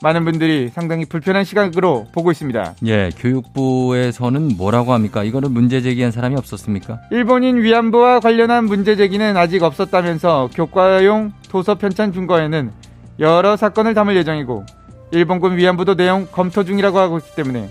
[0.04, 2.76] 많은 분들이 상당히 불편한 시각으로 보고 있습니다.
[2.88, 5.24] 예, 교육부에서는 뭐라고 합니까?
[5.24, 7.00] 이거는 문제 제기한 사람이 없었습니까?
[7.12, 12.72] 일본인 위안부와 관련한 문제 제기는 아직 없었다면서 교과용 도서 편찬 준거에는
[13.20, 14.66] 여러 사건을 담을 예정이고
[15.12, 17.70] 일본군 위안부도 내용 검토 중이라고 하고 있기 때문에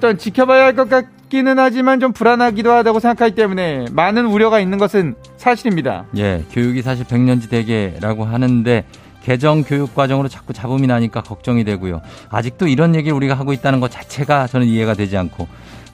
[0.00, 5.14] 땐 지켜봐야 할 것 같기는 하지만 좀 불안하기도 하다고 생각하기 때문에 많은 우려가 있는 것은
[5.36, 6.04] 사실입니다.
[6.16, 8.84] 예, 교육이 사실 백년지 대계라고 하는데
[9.22, 12.00] 개정 교육 과정으로 자꾸 잡음이 나니까 걱정이 되고요.
[12.30, 15.46] 아직도 이런 얘기를 우리가 하고 있다는 것 자체가 저는 이해가 되지 않고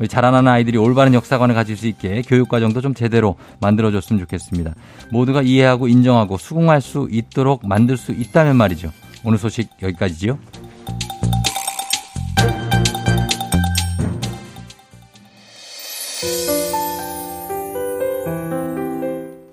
[0.08, 4.74] 자라나는 아이들이 올바른 역사관을 가질 수 있게 교육 과정도 좀 제대로 만들어줬으면 좋겠습니다.
[5.10, 8.90] 모두가 이해하고 인정하고 수긍할 수 있도록 만들 수 있다면 말이죠.
[9.24, 10.38] 오늘 소식 여기까지지요.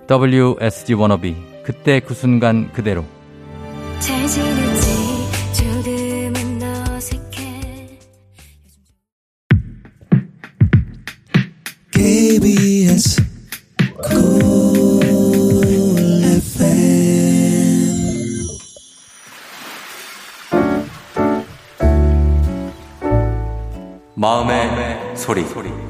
[0.07, 3.03] WSG 워너비 그때 그 순간 그대로
[11.91, 13.25] KBS
[24.17, 25.43] 마음의, 마음의 소리.
[25.45, 25.84] 소리.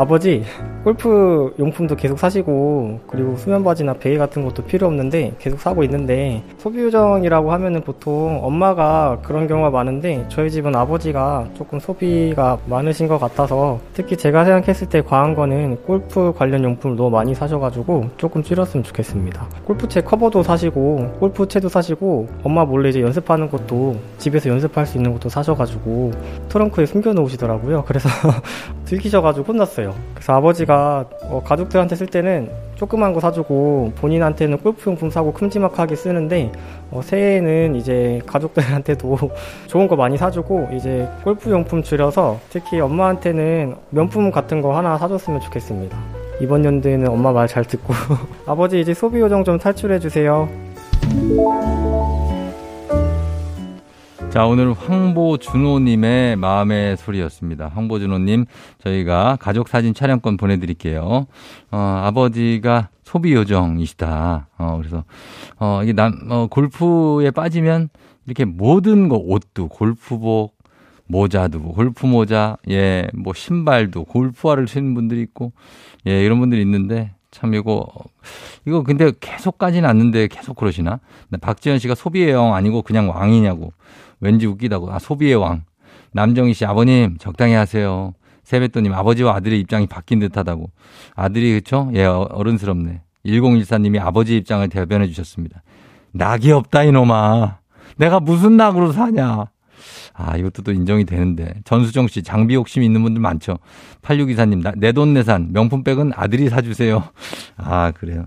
[0.00, 0.42] 아버지
[0.82, 6.42] 골프 용품도 계속 사시고 그리고 수면 바지나 베개 같은 것도 필요 없는데 계속 사고 있는데
[6.56, 13.18] 소비 유정이라고 하면은 보통 엄마가 그런 경우가 많은데 저희 집은 아버지가 조금 소비가 많으신 것
[13.18, 18.82] 같아서 특히 제가 생각했을 때 과한 거는 골프 관련 용품을 너무 많이 사셔가지고 조금 줄였으면
[18.82, 19.48] 좋겠습니다.
[19.66, 25.28] 골프채 커버도 사시고 골프채도 사시고 엄마 몰래 이제 연습하는 것도 집에서 연습할 수 있는 것도
[25.28, 26.12] 사셔가지고
[26.48, 27.84] 트렁크에 숨겨 놓으시더라고요.
[27.86, 28.08] 그래서
[28.86, 29.94] 들키셔가지고 혼났어요.
[30.14, 36.52] 그래서 아버지가 제가 어, 가족들한테 쓸 때는 조그만 거 사주고 본인한테는 골프용품 사고 큼지막하게 쓰는데
[36.92, 39.18] 어, 새해에는 이제 가족들한테도
[39.66, 45.98] 좋은 거 많이 사주고 이제 골프용품 줄여서 특히 엄마한테는 명품 같은 거 하나 사줬으면 좋겠습니다.
[46.40, 47.92] 이번 연도에는 엄마 말 잘 듣고
[48.46, 50.48] 아버지 이제 소비 요정 좀 탈출해 주세요.
[54.30, 57.66] 자, 오늘 황보준호님의 마음의 소리였습니다.
[57.74, 58.44] 황보준호님,
[58.78, 61.26] 저희가 가족 사진 촬영권 보내드릴게요.
[61.72, 64.46] 어, 아버지가 소비 요정이시다.
[64.56, 65.02] 어, 그래서,
[65.58, 67.88] 어, 이게 남, 어, 골프에 빠지면
[68.26, 70.56] 이렇게 모든 거, 옷도, 골프복,
[71.08, 75.52] 모자도, 골프 모자, 예, 뭐 신발도, 골프화를 신는 분들이 있고,
[76.06, 77.86] 예, 이런 분들이 있는데, 참 이거
[78.66, 80.98] 이거 근데 계속 까지는 않는데 계속 그러시나?
[81.40, 83.72] 박지현 씨가 소비의 영 아니고 그냥 왕이냐고.
[84.20, 84.92] 왠지 웃기다고.
[84.92, 85.64] 아, 소비의 왕.
[86.12, 88.12] 남정희 씨, 아버님, 적당히 하세요.
[88.44, 90.70] 세뱃돈님, 아버지와 아들의 입장이 바뀐 듯 하다고.
[91.14, 91.90] 아들이, 그쵸?
[91.94, 93.02] 예, 어, 어른스럽네.
[93.26, 95.62] 1014님이 아버지 입장을 대변해 주셨습니다.
[96.12, 97.58] 낙이 없다, 이놈아.
[97.96, 99.46] 내가 무슨 낙으로 사냐.
[100.14, 101.54] 아, 이것도 또 인정이 되는데.
[101.64, 103.58] 전수정 씨, 장비 욕심 있는 분들 많죠.
[104.02, 107.04] 8624님, 내 돈 내산, 명품백은 아들이 사주세요.
[107.56, 108.24] 아, 그래요.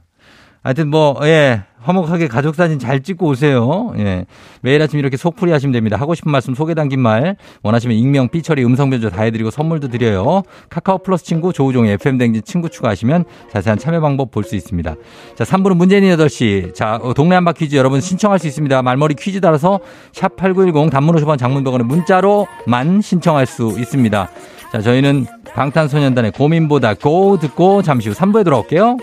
[0.64, 3.94] 하여튼 뭐, 예, 화목하게 가족 사진 잘 찍고 오세요.
[3.98, 4.26] 예.
[4.62, 5.98] 매일 아침 이렇게 속풀이 하시면 됩니다.
[5.98, 10.44] 하고 싶은 말씀 소개 담긴 말 원하시면 익명, 삐처리, 음성 변조 다 해드리고 선물도 드려요.
[10.70, 14.96] 카카오 플러스 친구 조우종의 FM 댕진 친구 추가하시면 자세한 참여 방법 볼 수 있습니다.
[15.36, 16.74] 자, 3부는 문재인 8시.
[16.74, 18.82] 자, 어, 동네 한바 퀴즈 여러분 신청할 수 있습니다.
[18.82, 19.80] 말머리 퀴즈 따라서
[20.12, 24.30] 샵 8910 단문 50원 장문병원에 문자로만 신청할 수 있습니다.
[24.72, 28.98] 자, 저희는 방탄소년단의 고민보다 고 듣고 잠시 후 3부에 돌아올게요.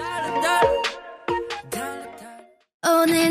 [2.82, 3.30] 오늘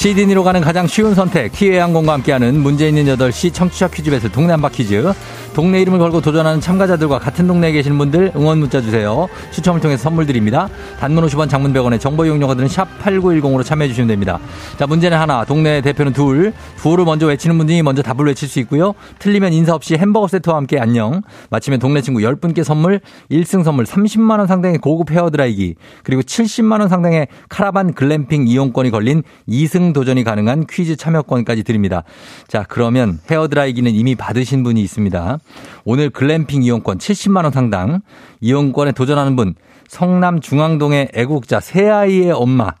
[0.00, 4.52] 시드니로 가는 가장 쉬운 선택, 키웨이 항공과 함께하는 문제 있는 8시 청취자 퀴즈 배틀 동네
[4.52, 5.12] 한바 퀴즈.
[5.52, 9.28] 동네 이름을 걸고 도전하는 참가자들과 같은 동네에 계신 분들 응원 문자 주세요.
[9.50, 10.68] 추첨을 통해서 선물 드립니다.
[11.00, 14.38] 단문 50원 장문 100원의 정보 이용료가 드는 샵 8910으로 참여해 주시면 됩니다.
[14.78, 16.52] 자, 문제는 하나, 동네 대표는 둘.
[16.78, 18.94] 구호를 먼저 외치는 분이 먼저 답을 외칠 수 있고요.
[19.18, 21.22] 틀리면 인사 없이 햄버거 세트와 함께 안녕.
[21.50, 26.78] 마치면 동네 친구 10분께 선물, 1승 선물 30만 원 상당의 고급 헤어 드라이기, 그리고 70만
[26.78, 32.04] 원 상당의 카라반 글램핑 이용권이 걸린 2승 도전이 가능한 퀴즈 참여권까지 드립니다.
[32.46, 35.39] 자, 그러면 헤어 드라이기는 이미 받으신 분이 있습니다.
[35.84, 38.00] 오늘 글램핑 이용권 70만원 상당
[38.40, 39.54] 이용권에 도전하는 분
[39.88, 42.72] 성남 중앙동의 애국자 새아이의 엄마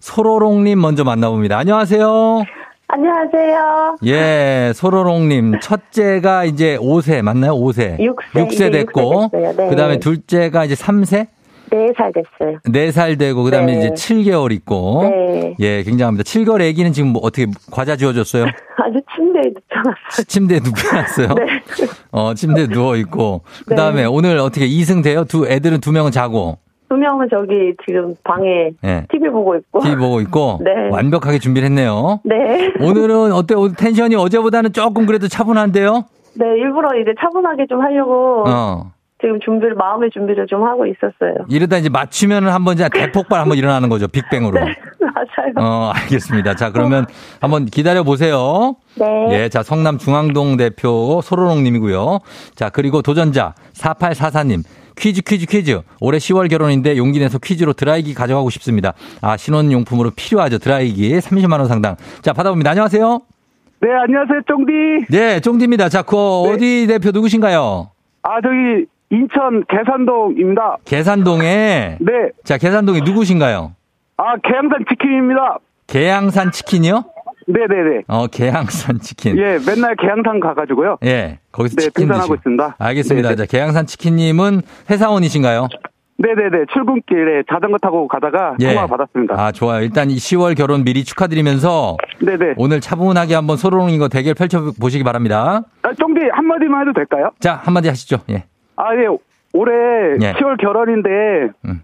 [0.00, 1.58] 소로롱님 먼저 만나봅니다.
[1.58, 2.44] 안녕하세요.
[2.90, 3.96] 안녕하세요.
[4.06, 5.60] 예, 소로롱님.
[5.60, 7.52] 첫째가 이제 5세, 맞나요?
[7.54, 7.98] 5세.
[7.98, 8.48] 6세.
[8.48, 9.30] 6세 됐고.
[9.32, 9.68] 네.
[9.68, 11.26] 그 다음에 둘째가 이제 3세?
[11.68, 12.58] 4살 됐어요.
[12.64, 13.78] 4살 되고, 그 다음에 네.
[13.78, 15.02] 이제 7개월 있고.
[15.02, 15.56] 네.
[15.60, 16.24] 예, 굉장합니다.
[16.24, 18.44] 7개월 애기는 지금 뭐 어떻게 과자 지어줬어요?
[18.76, 20.24] 아주 침대에 눕혀놨어요.
[20.26, 21.28] 침대에 눕혀놨어요?
[21.34, 21.44] 네.
[22.10, 23.42] 어, 침대에 누워 있고.
[23.66, 24.06] 그 다음에 네.
[24.06, 25.24] 오늘 어떻게 2승 돼요?
[25.24, 26.58] 두, 애들은 두 명은 자고.
[26.88, 29.06] 두 명은 저기 지금 방에 네.
[29.12, 29.80] TV 보고 있고.
[29.80, 30.60] TV 보고 있고.
[30.64, 30.88] 네.
[30.90, 32.20] 완벽하게 준비를 했네요.
[32.24, 32.72] 네.
[32.80, 33.54] 오늘은 어때?
[33.54, 36.04] 요 텐션이 어제보다는 조금 그래도 차분한데요?
[36.34, 38.44] 네, 일부러 이제 차분하게 좀 하려고.
[38.46, 38.92] 어.
[39.20, 41.46] 지금 준비를 마음의 준비를 좀 하고 있었어요.
[41.48, 44.06] 이러다 이제 맞추면은 한번 이제 대폭발 한번 일어나는 거죠.
[44.06, 44.58] 빅뱅으로.
[44.64, 45.52] 네, 맞아요.
[45.56, 46.54] 어, 알겠습니다.
[46.54, 47.06] 자, 그러면
[47.40, 48.76] 한번 기다려 보세요.
[48.94, 49.06] 네.
[49.32, 52.20] 예, 자, 성남 중앙동 대표 소로롱 님이고요.
[52.54, 54.62] 자, 그리고 도전자 4844 님.
[54.96, 55.80] 퀴즈 퀴즈 퀴즈.
[56.00, 58.94] 올해 10월 결혼인데 용기 내서 퀴즈로 드라이기 가져가고 싶습니다.
[59.20, 60.58] 아, 신혼용품으로 필요하죠.
[60.58, 61.96] 드라이기 30만 원 상당.
[62.22, 62.70] 자, 받아봅니다.
[62.70, 63.20] 안녕하세요.
[63.80, 64.40] 네, 안녕하세요.
[64.46, 64.72] 쫑디.
[65.10, 65.88] 네, 쫑디입니다.
[65.88, 66.52] 자, 그 네.
[66.52, 67.90] 어디 대표 누구신가요?
[68.22, 70.76] 아, 저기 인천 계산동입니다.
[70.84, 72.12] 계산동에 네.
[72.44, 73.72] 자, 계산동에 누구신가요?
[74.18, 75.58] 아, 계양산 치킨입니다.
[75.86, 77.04] 계양산 치킨이요?
[77.46, 78.02] 네네네.
[78.08, 79.38] 어, 계양산 치킨.
[79.38, 80.98] 예, 맨날 계양산 가가지고요.
[81.04, 82.76] 예, 거기서 네, 치킨 등산하고 있습니다.
[82.78, 83.28] 알겠습니다.
[83.30, 83.36] 네네.
[83.36, 85.68] 자, 계양산 치킨님은 회사원이신가요?
[86.18, 86.66] 네네네.
[86.74, 88.74] 출근길에 자전거 타고 가다가 예.
[88.74, 89.34] 통화 받았습니다.
[89.40, 89.82] 아, 좋아요.
[89.82, 92.54] 일단 10월 결혼 미리 축하드리면서 네네.
[92.58, 95.62] 오늘 차분하게 한번 소로롱인 거 대결 펼쳐보시기 바랍니다.
[95.82, 97.30] 아, 쫑디 한마디만 해도 될까요?
[97.38, 98.18] 자, 한마디 하시죠.
[98.30, 98.44] 예.
[98.78, 99.06] 아, 예.
[99.54, 99.72] 올해
[100.22, 100.32] 예.
[100.34, 101.08] 10월 결혼인데
[101.66, 101.82] 음.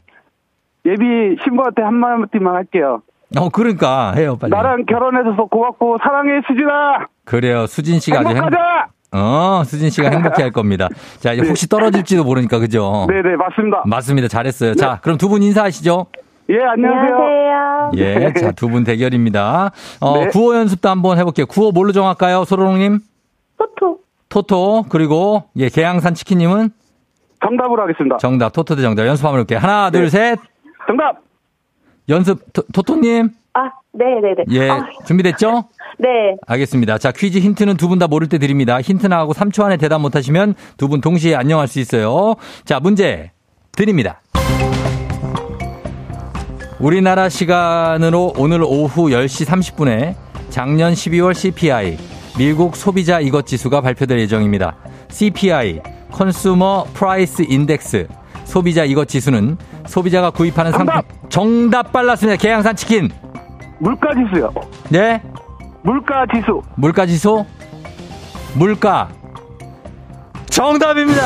[0.86, 3.02] 예비 신부한테 한마디만 할게요.
[3.36, 4.50] 어, 그러니까 해요, 빨리.
[4.50, 7.06] 나랑 결혼해줘서 고맙고 사랑해 수진아.
[7.24, 8.46] 그래요, 수진 씨가 행복하자!
[8.46, 9.20] 아주 행...
[9.20, 10.88] 어, 수진 씨가 행복해 할 겁니다.
[11.20, 11.48] 자, 이제 네.
[11.48, 13.06] 혹시 떨어질지도 모르니까, 그죠?
[13.08, 13.82] 네네, 네, 맞습니다.
[13.86, 14.28] 맞습니다.
[14.28, 14.70] 잘했어요.
[14.74, 14.76] 네.
[14.76, 16.06] 자, 그럼 두 분 인사하시죠.
[16.50, 17.16] 예, 안녕하세요.
[17.16, 17.90] 안녕하세요.
[17.96, 19.70] 예, 자, 두 분 대결입니다.
[20.00, 20.26] 어, 네.
[20.28, 21.46] 구호 연습도 한번 해볼게요.
[21.46, 22.98] 구호 뭘로 정할까요, 소로롱님?
[23.58, 23.98] 토토.
[24.28, 26.70] 토토, 그리고, 예, 계양산 치킨님은?
[27.42, 28.16] 정답으로 하겠습니다.
[28.18, 29.06] 정답, 토토 대 정답.
[29.06, 29.58] 연습 한번 해볼게요.
[29.58, 30.08] 하나, 둘, 네.
[30.10, 30.38] 셋.
[30.86, 31.16] 정답!
[32.08, 34.44] 연습, 토, 토님 아, 네네네.
[34.50, 34.86] 예, 아.
[35.06, 35.64] 준비됐죠?
[35.98, 36.08] 네.
[36.46, 36.98] 알겠습니다.
[36.98, 38.80] 자, 퀴즈 힌트는 두 분 다 모를 때 드립니다.
[38.80, 42.34] 힌트 나하고 3초 안에 대답 못하시면 두 분 동시에 안녕할 수 있어요.
[42.64, 43.30] 자, 문제
[43.72, 44.20] 드립니다.
[46.80, 50.14] 우리나라 시간으로 오늘 오후 10시 30분에
[50.50, 51.96] 작년 12월 CPI
[52.36, 54.76] 미국 소비자 이것 지수가 발표될 예정입니다.
[55.08, 55.80] CPI
[56.14, 58.06] Consumer Price Index
[58.44, 60.92] 소비자 이것 지수는 소비자가 구입하는 정답!
[60.92, 62.40] 상품 정답 빨랐습니다.
[62.40, 63.10] 계양산 치킨.
[63.80, 64.52] 물가 지수요.
[64.88, 65.20] 네?
[65.82, 66.62] 물가 지수.
[66.76, 67.44] 물가 지수?
[68.54, 69.08] 물가.
[70.48, 71.20] 정답입니다.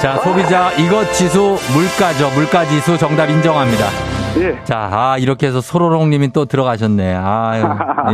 [0.00, 2.30] 자, 소비자 이것 지수 물가죠.
[2.34, 4.19] 물가 지수 정답 인정합니다.
[4.38, 4.62] 예.
[4.64, 7.14] 자, 아, 이렇게 해서 소로롱님이 또 들어가셨네.
[7.14, 7.64] 아유,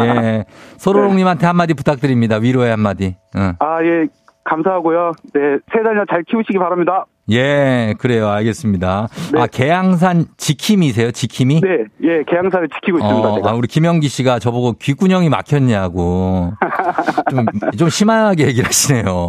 [0.01, 0.45] 예.
[0.79, 2.37] 소로롱님한테 한마디 부탁드립니다.
[2.37, 3.17] 위로의 한마디.
[3.37, 3.55] 응.
[3.59, 4.07] 아, 예.
[4.49, 5.13] 감사하고요.
[5.35, 5.41] 네,
[5.73, 7.07] 세 달이나 잘 키우시기 바랍니다.
[7.31, 8.29] 예, 그래요.
[8.29, 9.09] 알겠습니다.
[9.35, 9.41] 네.
[9.41, 11.11] 아, 계양산 지킴이세요?
[11.11, 11.61] 지킴이?
[11.61, 13.29] 네, 예, 계양산을 지키고 있습니다.
[13.29, 16.53] 어, 아, 우리 김영기 씨가 저보고 귓구녕이 막혔냐고.
[17.31, 19.29] 좀, 좀 심하게 얘기를 하시네요.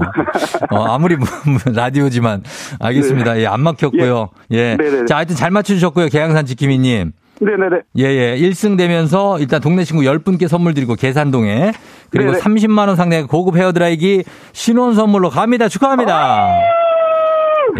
[0.69, 1.17] 어, 아무리
[1.73, 2.43] 라디오지만.
[2.79, 3.33] 알겠습니다.
[3.33, 3.41] 네.
[3.41, 4.29] 예, 안 막혔고요.
[4.51, 4.57] 예.
[4.57, 4.77] 예.
[4.77, 5.05] 네네.
[5.05, 6.07] 자, 하여튼 잘 맞춰주셨고요.
[6.09, 7.13] 계양산 지킴이님.
[7.39, 7.81] 네네네.
[7.97, 8.37] 예, 예.
[8.37, 11.71] 1승 되면서 일단 동네 친구 10분께 선물 드리고 계산동에
[12.09, 12.43] 그리고 네네.
[12.43, 14.23] 30만 원 상당의 고급 헤어드라이기
[14.53, 15.67] 신혼 선물로 갑니다.
[15.67, 16.49] 축하합니다.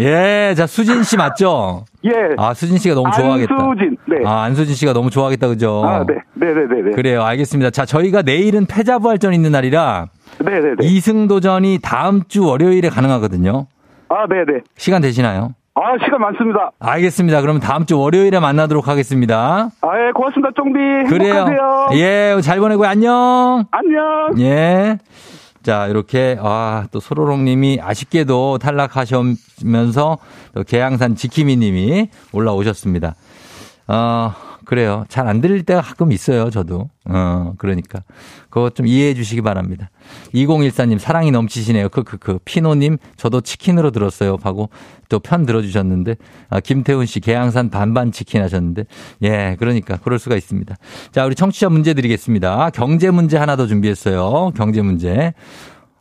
[0.00, 1.84] 예, 자, 수진 씨 맞죠?
[2.04, 2.10] 예.
[2.36, 3.52] 아, 수진 씨가 너무 좋아하겠다.
[3.52, 4.16] 안수진, 네.
[4.24, 5.82] 아, 안수진 씨가 너무 좋아하겠다, 그죠?
[5.84, 6.14] 아, 네.
[6.34, 6.92] 네네네.
[6.92, 7.70] 그래요, 알겠습니다.
[7.70, 10.06] 자, 저희가 내일은 패자부활전 있는 날이라.
[10.44, 10.76] 네네네.
[10.80, 13.66] 2승 도전이 다음 주 월요일에 가능하거든요.
[14.08, 14.60] 아, 네네.
[14.76, 15.54] 시간 되시나요?
[15.74, 16.72] 아, 시간 많습니다.
[16.80, 17.40] 알겠습니다.
[17.40, 19.70] 그러면 다음 주 월요일에 만나도록 하겠습니다.
[19.80, 20.78] 아, 예, 고맙습니다, 쫑비.
[21.08, 21.34] 그래요.
[21.34, 21.88] 행복하세요.
[21.94, 23.64] 예, 잘 보내고 안녕.
[23.70, 24.34] 안녕.
[24.40, 24.98] 예.
[25.62, 30.18] 자, 이렇게, 아, 또 소로롱 님이 아쉽게도 탈락하시면서
[30.54, 33.14] 또 계양산 지키미 님이 올라오셨습니다.
[33.88, 34.32] 어,
[34.68, 35.06] 그래요.
[35.08, 36.90] 잘 안 들릴 때가 가끔 있어요, 저도.
[37.06, 38.02] 어, 그러니까.
[38.50, 39.88] 그거 좀 이해해 주시기 바랍니다.
[40.34, 41.88] 2014님, 사랑이 넘치시네요.
[41.88, 42.38] 그, 그, 그.
[42.44, 44.36] 피노님, 저도 치킨으로 들었어요.
[44.42, 44.68] 하고
[45.08, 46.16] 또 편 들어주셨는데,
[46.50, 48.84] 아, 김태훈 씨, 계양산 반반 치킨 하셨는데,
[49.22, 49.96] 예, 그러니까.
[50.04, 50.76] 그럴 수가 있습니다.
[51.12, 52.68] 자, 우리 청취자 문제 드리겠습니다.
[52.74, 54.50] 경제 문제 하나 더 준비했어요.
[54.54, 55.32] 경제 문제.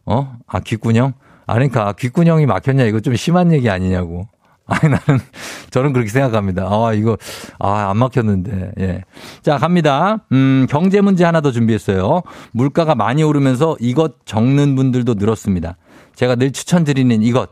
[0.06, 0.36] 어?
[0.46, 1.14] 아, 귓구녕?
[1.46, 4.28] 아, 그러니까, 귓구녕이 막혔냐, 이거 좀 심한 얘기 아니냐고.
[4.68, 5.22] 아니, 나는,
[5.72, 6.68] 저는 그렇게 생각합니다.
[6.70, 7.18] 아, 이거,
[7.60, 9.04] 아, 안 막혔는데, 예.
[9.42, 10.26] 자, 갑니다.
[10.32, 12.22] 음, 경제 문제 하나 더 준비했어요.
[12.52, 15.78] 물가가 많이 오르면서 이것 적는 분들도 늘었습니다.
[16.16, 17.50] 제가 늘 추천드리는 이것.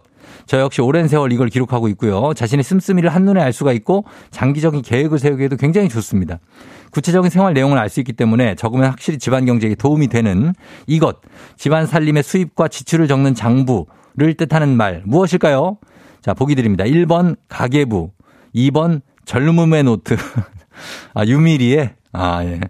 [0.47, 2.33] 저 역시 오랜 세월 이걸 기록하고 있고요.
[2.35, 6.39] 자신의 씀씀이를 한눈에 알 수가 있고 장기적인 계획을 세우기에도 굉장히 좋습니다.
[6.91, 10.53] 구체적인 생활 내용을 알 수 있기 때문에 적으면 확실히 집안 경제에 도움이 되는
[10.87, 11.17] 이것.
[11.57, 15.77] 집안 살림의 수입과 지출을 적는 장부를 뜻하는 말 무엇일까요?
[16.25, 16.83] 자, 보기 드립니다.
[16.85, 18.09] 1번 가계부,
[18.55, 20.15] 2번 젊음의 노트.
[21.13, 22.61] 아, 유미리에 아, 예.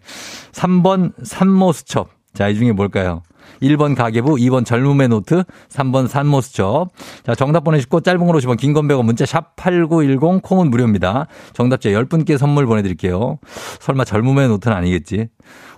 [0.52, 2.10] 3번 산모수첩.
[2.34, 3.24] 자, 이 중에 뭘까요?
[3.62, 6.90] 1번 가계부, 2번 젊음의 노트, 3번 산모수첩.
[7.26, 11.28] 자, 정답 보내주시고 짧은 걸 오시면 긴건 1 0 문자 샵 8910 콩은 무료입니다.
[11.54, 13.40] 정답자 10분께 선물 보내드릴게요.
[13.80, 15.30] 설마 젊음의 노트는 아니겠지?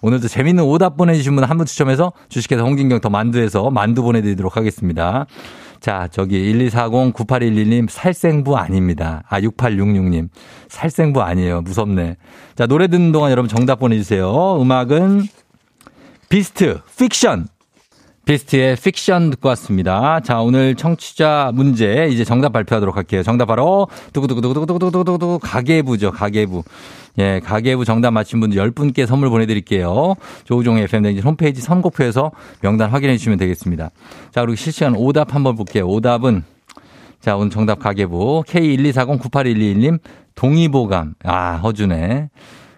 [0.01, 5.27] 오늘도 재밌는 오답 보내주신 분 한 분 추첨해서 주식회사 홍진경 더 만두에서 만두 보내드리도록 하겠습니다.
[5.79, 9.23] 자, 저기 1240-9811님 살생부 아닙니다.
[9.29, 10.29] 아, 6866님.
[10.69, 11.61] 살생부 아니에요.
[11.61, 12.17] 무섭네.
[12.55, 14.61] 자, 노래 듣는 동안 여러분 정답 보내주세요.
[14.61, 15.23] 음악은
[16.29, 17.47] 비스트, 픽션.
[18.27, 20.19] 비스트의 픽션 듣고 왔습니다.
[20.19, 23.23] 자, 오늘 청취자 문제 이제 정답 발표하도록 할게요.
[23.23, 26.11] 정답 바로 두구두구두구두구두구두구 가계부죠.
[26.11, 26.63] 가계부.
[27.19, 30.15] 예, 가계부 정답 맞힌 분들 10분께 선물 보내드릴게요.
[30.43, 33.91] 조우종 FM 대행진 홈페이지 선곡표에서 명단 확인해 주시면 되겠습니다.
[34.31, 35.87] 자, 그리고 실시간 오답 한번 볼게요.
[35.87, 36.43] 오답은
[37.21, 39.99] 자, 오늘 정답 가계부 K124098121님
[40.35, 41.15] 동의보감.
[41.23, 42.29] 아, 허준에.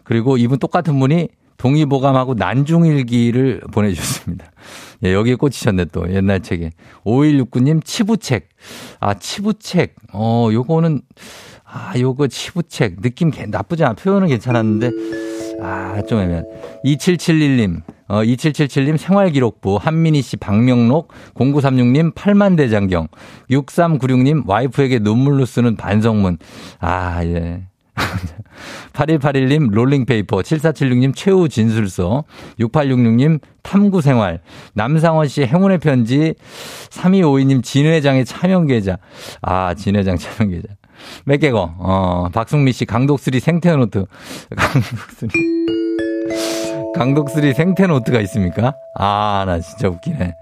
[0.03, 1.27] 그리고 이분 똑같은 분이
[1.59, 4.51] 동의보감하고 난중일기를 보내주셨습니다.
[5.05, 6.71] 예, 여기에 꽂히셨네 또 옛날 책에.
[7.05, 8.49] 5169님 치부책.
[8.99, 9.95] 아, 치부책.
[10.13, 11.01] 어, 요거는
[11.63, 13.93] 아, 요거 치부책 느낌 나쁘지 않아.
[13.93, 14.89] 표현은 괜찮았는데
[15.61, 16.45] 아, 좀 애매한.
[16.85, 23.07] 2771님, 어, 2777님 생활기록부, 한민희 씨 박명록, 0936님 8만 대장경,
[23.51, 26.37] 6396님 와이프에게 눈물로 쓰는 반성문.
[26.79, 27.63] 아, 예.
[28.93, 32.23] 8181님 롤링페이퍼, 7476님 최후 진술서,
[32.59, 34.41] 6866님 탐구생활,
[34.73, 36.33] 남상원 씨 행운의 편지,
[36.89, 38.97] 3252님 진회장의 차명계좌.
[39.41, 40.67] 아, 진회장 차명계좌.
[41.25, 44.05] 맥개거, 어, 박승미 씨 강독수리 생태노트.
[44.55, 45.29] 강독수리.
[46.95, 48.73] 강독수리 생태노트가 있습니까?
[48.95, 50.33] 아, 나 진짜 웃기네.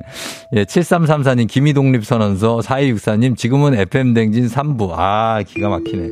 [0.54, 4.94] 예, 7334님 기미독립선언서, 4264님 지금은 FM대행진 3부.
[4.96, 6.10] 아, 기가 막히네.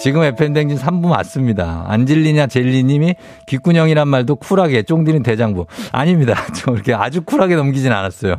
[0.00, 1.84] 지금 FM댕진 3부 맞습니다.
[1.86, 5.66] 안 질리냐 젤리님이 귓구녕이란 말도 쿨하게 쫑디는 대장부.
[5.92, 6.34] 아닙니다.
[6.56, 8.36] 저 이렇게 아주 쿨하게 넘기진 않았어요.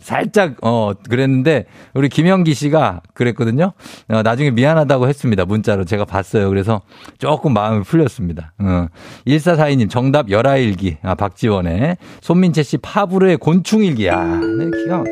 [0.00, 3.72] 살짝 어 그랬는데 우리 김영기 씨가 그랬거든요.
[4.08, 5.44] 어, 나중에 미안하다고 했습니다.
[5.44, 6.48] 문자로 제가 봤어요.
[6.48, 6.80] 그래서
[7.18, 8.54] 조금 마음이 풀렸습니다.
[8.58, 8.86] 어.
[9.26, 10.96] 1442님 정답 열아일기.
[11.02, 14.08] 아 박지원의 손민채 씨 파브르의 곤충일기.
[14.08, 15.04] 아, 네, 기가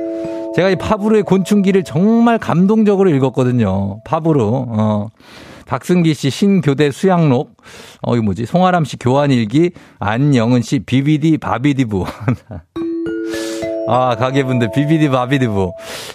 [0.57, 4.01] 제가 이 파브르의 곤충기를 정말 감동적으로 읽었거든요.
[4.05, 4.41] 파브르.
[4.43, 5.09] 어.
[5.71, 7.57] 박승기 씨 신교대 수양록.
[8.03, 8.45] 어, 이 뭐지?
[8.45, 9.71] 송아람 씨 교환일기.
[10.01, 12.07] 안영은 씨 비비디 바비디부.
[13.87, 15.73] 아, 가게분들, 비비디 바비디부.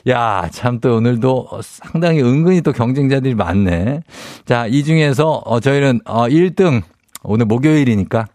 [0.09, 4.01] 야, 참 또 오늘도 상당히 은근히 또 경쟁자들이 많네.
[4.45, 6.81] 자, 이 중에서, 어, 저희는, 어, 1등.
[7.23, 8.25] 오늘 목요일이니까.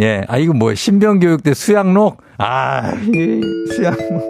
[0.00, 0.76] 예, 아, 이거 뭐야.
[0.76, 2.22] 신병교육대 수양록?
[2.38, 2.92] 아,
[3.74, 4.28] 수양록.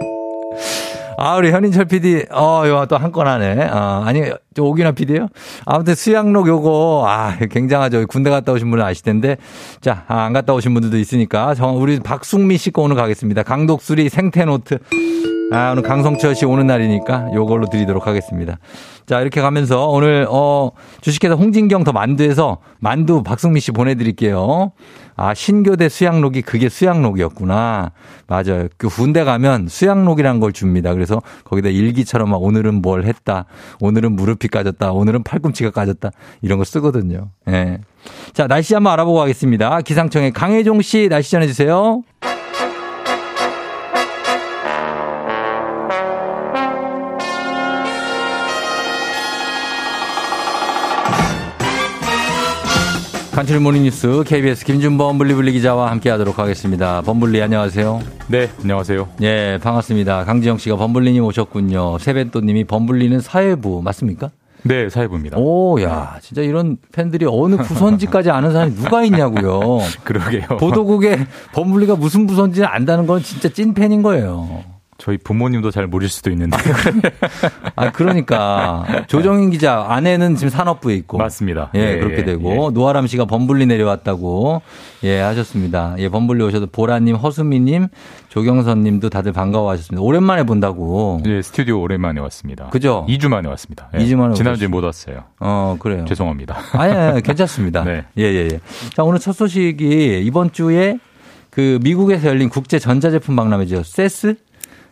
[1.19, 3.67] 아, 우리 현인철 PD, 어, 이거 또 한 건 하네.
[3.71, 4.21] 아, 아니,
[4.55, 5.27] 저 오기나 PD요?
[5.65, 8.05] 아무튼 수양록 요거, 아, 굉장하죠.
[8.07, 9.37] 군대 갔다 오신 분은 아실 텐데.
[9.81, 11.55] 자, 아, 안 갔다 오신 분들도 있으니까.
[11.55, 13.43] 정, 우리 박숙미 씨거 오늘 가겠습니다.
[13.43, 14.77] 강독수리 생태노트.
[15.53, 18.59] 아, 오늘 강성철 씨 오는 날이니까 요걸로 드리도록 하겠습니다.
[19.05, 24.73] 자, 이렇게 가면서 오늘, 어, 주식회사 홍진경 더 만두에서 만두 박승미 씨 보내드릴게요.
[25.17, 27.91] 아, 신교대 수양록이 그게 수양록이었구나.
[28.27, 28.67] 맞아요.
[28.77, 30.93] 그 군대 가면 수양록이란 걸 줍니다.
[30.93, 33.45] 그래서 거기다 일기처럼 막 오늘은 뭘 했다.
[33.81, 34.91] 오늘은 무릎이 까졌다.
[34.91, 36.11] 오늘은 팔꿈치가 까졌다.
[36.41, 37.29] 이런 거 쓰거든요.
[37.47, 37.51] 예.
[37.51, 37.81] 네.
[38.33, 39.81] 자, 날씨 한번 알아보고 가겠습니다.
[39.81, 42.03] 기상청의 강혜종 씨 날씨 전해주세요.
[53.37, 57.03] 간추린 모닝뉴스 KBS 김준범 블리블리 기자와 함께하도록 하겠습니다.
[57.03, 58.01] 범블리 안녕하세요.
[58.29, 59.09] 네, 안녕하세요.
[59.21, 60.25] 예, 반갑습니다.
[60.25, 61.99] 강지영 씨가 범블리님 오셨군요.
[61.99, 64.31] 세벤또님이 범블리는 사회부 맞습니까?
[64.63, 65.37] 네, 사회부입니다.
[65.37, 69.81] 오, 야, 진짜 이런 팬들이 어느 부선지까지 아는 사람이 누가 있냐고요.
[70.03, 70.57] 그러게요.
[70.57, 71.19] 보도국에
[71.53, 74.63] 범블리가 무슨 부선지를 안다는 건 진짜 찐 팬인 거예요.
[74.97, 76.57] 저희 부모님도 잘 모를 수도 있는데.
[77.75, 78.85] 아, 그러니까.
[79.07, 81.17] 조정인 기자, 아내는 지금 산업부에 있고.
[81.17, 81.69] 맞습니다.
[81.75, 82.51] 예, 예 그렇게 되고.
[82.51, 82.73] 예.
[82.73, 84.61] 노아람 씨가 범블리 내려왔다고.
[85.03, 85.95] 예, 하셨습니다.
[85.99, 87.89] 예, 범블리 오셔도 보라님, 허수미님,
[88.29, 90.01] 조경선 님도 다들 반가워하셨습니다.
[90.01, 91.21] 오랜만에 본다고.
[91.25, 92.69] 예, 스튜디오 오랜만에 왔습니다.
[92.69, 93.05] 그죠?
[93.07, 93.89] 2주 만에 왔습니다.
[93.93, 93.99] 예.
[93.99, 95.25] 2주 만에 지난주에 못 왔어요.
[95.39, 96.05] 어, 그래요.
[96.05, 96.57] 죄송합니다.
[96.73, 97.83] 아니, 아니 괜찮습니다.
[97.85, 98.05] 네.
[98.17, 98.59] 예, 예, 예.
[98.95, 100.97] 자, 오늘 첫 소식이 이번 주에
[101.51, 103.83] 그 미국에서 열린 국제 전자제품 박람회죠.
[103.83, 104.35] 세스?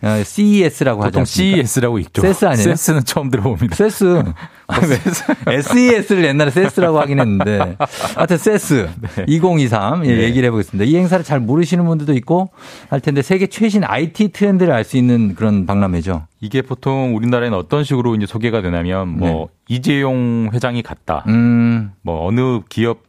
[0.02, 1.12] 어, CES라고 하죠.
[1.12, 2.22] 보통 CES라고 있죠.
[2.22, 2.64] 세스 아니에요?
[2.76, 3.76] 세스는 처음 들어봅니다.
[3.76, 4.24] 세스.
[5.48, 7.76] SES를 옛날에 세스라고 하긴 했는데.
[8.16, 9.26] 하여튼 세스 네.
[9.28, 10.24] 2023 예, 네.
[10.24, 10.90] 얘기를 해보겠습니다.
[10.90, 12.50] 이 행사를 잘 모르시는 분들도 있고
[12.90, 16.28] 할 텐데 세계 최신 IT 트렌드를 알 수 있는 그런 박람회죠.
[16.42, 19.76] 이게 보통 우리나라에는 어떤 식으로 이제 소개가 되냐면 뭐 네.
[19.76, 21.24] 이재용 회장이 갔다.
[21.28, 21.92] 음.
[22.04, 23.00] 뭐 어느 기업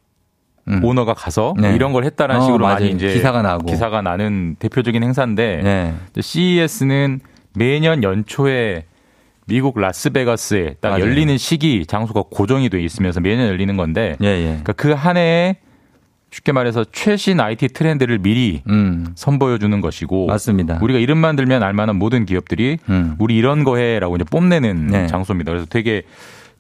[0.69, 0.85] 음.
[0.85, 1.75] 오너가 가서 네.
[1.75, 2.75] 이런 걸 했다라는 어, 식으로 맞아요.
[2.81, 5.95] 많이 이제 기사가 나고 기사가 나는 대표적인 행사인데 네.
[6.21, 7.21] CES는
[7.55, 8.85] 매년 연초에
[9.47, 11.05] 미국 라스베가스에 딱 맞아요.
[11.05, 14.45] 열리는 시기 장소가 고정이 돼 있으면서 매년 열리는 건데 예, 예.
[14.63, 15.57] 그러니까 그 한 해에
[16.33, 19.07] 쉽게 말해서 최신 IT 트렌드를 미리 음.
[19.15, 20.81] 선보여 주는 것이고 맞습니다.
[20.83, 23.15] 우리가 이름만 들면 알만한 모든 기업들이 음.
[23.19, 25.07] 우리 이런 거해라고 이제 뽐내는 네.
[25.07, 25.53] 장소입니다.
[25.53, 26.03] 그래서 되게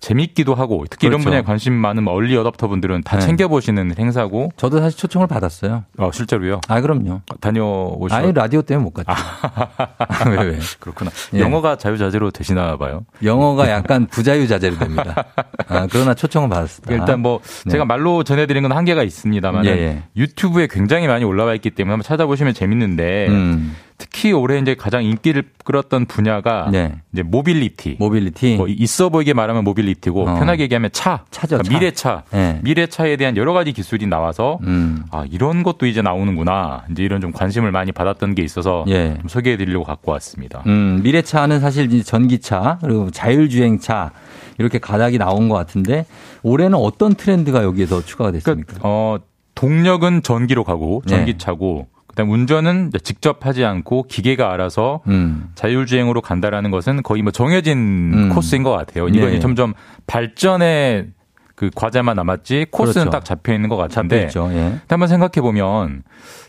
[0.00, 1.20] 재밌기도 하고 특히 그렇죠.
[1.20, 3.26] 이런 분야에 관심 많은 얼리 어답터 분들은 다 네.
[3.26, 5.84] 챙겨보시는 행사고 저도 사실 초청을 받았어요.
[5.98, 6.60] 아 실제로요?
[6.68, 7.22] 아 그럼요.
[7.40, 8.14] 다녀오시.
[8.14, 9.10] 아니 라디오 때문에 못 갔죠.
[9.10, 10.58] 아, 왜 왜?
[10.78, 11.10] 그렇구나.
[11.34, 11.40] 예.
[11.40, 13.04] 영어가 자유자재로 되시나 봐요.
[13.22, 15.24] 영어가 약간 부자유자재로 됩니다.
[15.68, 16.94] 아, 그러나 초청을 받았습니다.
[16.94, 17.70] 일단 뭐 네.
[17.70, 20.02] 제가 말로 전해드린 건 한계가 있습니다만 예, 예.
[20.16, 23.28] 유튜브에 굉장히 많이 올라와 있기 때문에 한번 찾아보시면 재밌는데.
[23.28, 23.74] 음.
[23.98, 26.96] 특히 올해 이제 가장 인기를 끌었던 분야가 네.
[27.12, 27.96] 이제 mobility.
[27.98, 28.56] mobility.
[28.56, 30.38] 뭐 있어 보이게 말하면 mobility고 어.
[30.38, 31.24] 편하게 얘기하면 차.
[31.30, 31.58] 차죠.
[31.58, 31.78] 그러니까 차.
[31.78, 32.22] 미래차.
[32.30, 32.60] 네.
[32.62, 35.04] 미래차에 대한 여러 가지 기술이 나와서 음.
[35.10, 36.84] 아 이런 것도 이제 나오는구나.
[36.90, 39.18] 이제 이런 좀 관심을 많이 받았던 게 있어서 예.
[39.26, 40.62] 소개해 드리려고 갖고 왔습니다.
[40.66, 44.12] 음, 미래차는 사실 전기차 그리고 자율주행차
[44.58, 46.06] 이렇게 가닥이 나온 것 같은데
[46.42, 48.66] 올해는 어떤 트렌드가 여기에서 추가가 됐습니까?
[48.66, 49.18] 그러니까, 어
[49.54, 51.16] 동력은 전기로 가고 네.
[51.16, 51.95] 전기차고 네.
[52.16, 55.50] 그다음 운전은 직접 하지 않고 기계가 알아서 음.
[55.54, 57.76] 자율주행으로 간다라는 것은 거의 뭐 정해진
[58.14, 58.28] 음.
[58.30, 59.06] 코스인 것 같아요.
[59.08, 59.38] 이건 네.
[59.38, 59.74] 점점
[60.06, 61.08] 발전의
[61.54, 63.10] 그 과제만 남았지 코스는 그렇죠.
[63.10, 64.30] 딱 잡혀 있는 것 같은데.
[64.34, 64.78] 예.
[64.88, 66.04] 한번 생각해 보면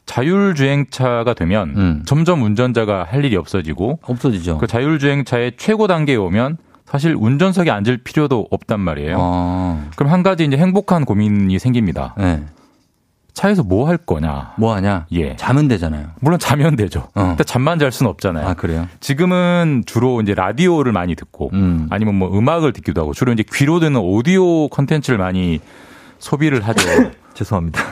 [0.06, 2.04] 자율주행차가 되면 음.
[2.06, 4.60] 점점 운전자가 할 일이 없어지고 없어지죠.
[4.60, 9.18] 그 자율주행차의 최고 단계에 오면 사실 운전석에 앉을 필요도 없단 말이에요.
[9.20, 9.86] 아.
[9.98, 12.16] 그럼 한 가지 이제 행복한 고민이 생깁니다.
[12.18, 12.46] 네.
[13.38, 14.54] 차에서 뭐 할 거냐?
[14.58, 15.06] 뭐 하냐?
[15.12, 15.36] 예.
[15.36, 16.08] 자면 되잖아요.
[16.22, 17.08] 물론 자면 되죠.
[17.14, 17.28] 어.
[17.30, 18.48] 근데 잠만 잘 수는 없잖아요.
[18.48, 18.88] 아, 그래요?
[19.00, 21.86] 지금은 주로 이제 라디오를 많이 듣고 음.
[21.92, 25.60] 아니면 뭐 음악을 듣기도 하고 주로 이제 귀로 듣는 오디오 컨텐츠를 많이
[26.18, 26.82] 소비를 하죠.
[27.38, 27.84] 죄송합니다.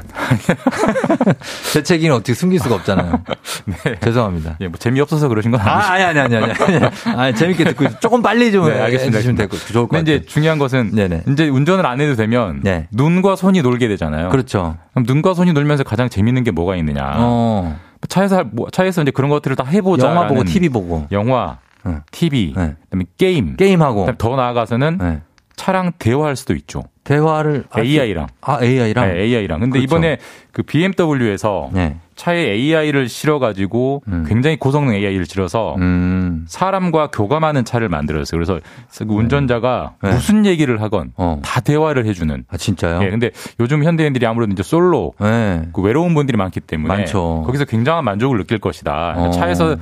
[1.72, 3.22] 제 책임은 어떻게 숨길 수가 없잖아요.
[3.66, 4.00] 네.
[4.00, 4.58] 죄송합니다.
[4.62, 5.78] 예, 뭐 재미없어서 그러신 건 아니죠.
[5.78, 7.16] 아, 아니, 아니, 아니, 아니.
[7.16, 9.18] 아니, 재밌게 듣고 조금 빨리 좀 네, 알겠습니다.
[9.18, 10.02] 해주시면 되고 좋을 것 같아요.
[10.02, 11.26] 이제 중요한 것은 네네.
[11.32, 12.88] 이제 운전을 안 해도 되면 네.
[12.92, 14.30] 눈과 손이 놀게 되잖아요.
[14.30, 14.78] 그렇죠.
[14.94, 17.04] 그럼 눈과 손이 놀면서 가장 재밌는 게 뭐가 있느냐.
[17.18, 17.80] 어.
[18.10, 20.08] 차에서 뭐, 차에서 이제 그런 것들을 다 해보자.
[20.08, 21.06] 영화 보고 TV 보고.
[21.12, 21.98] 영화, 네.
[22.12, 24.10] TV, 그다음에 게임, 게임하고.
[24.18, 25.22] 더 나아가서는 네.
[25.56, 26.84] 차랑 대화할 수도 있죠.
[27.04, 29.84] 대화를 AI랑 아 AI랑 네, AI랑 근데 그렇죠.
[29.84, 30.18] 이번에
[30.52, 31.98] 그 BMW에서 네.
[32.16, 34.26] 차에 AI를 실어 가지고 음.
[34.28, 36.46] 굉장히 고성능 AI를 실어서 음.
[36.48, 38.40] 사람과 교감하는 차를 만들었어요.
[38.40, 38.60] 그래서
[38.98, 40.14] 그 운전자가 네.
[40.14, 41.40] 무슨 얘기를 하건 어.
[41.44, 42.46] 다 대화를 해주는.
[42.50, 43.04] 아 진짜요?
[43.04, 43.10] 예.
[43.12, 45.68] 근데 요즘 현대인들이 아무래도 이제 솔로 네.
[45.74, 47.44] 그 외로운 분들이 많기 때문에 많죠.
[47.46, 49.14] 거기서 굉장한 만족을 느낄 것이다.
[49.14, 49.32] 그러니까 어.
[49.32, 49.76] 차에서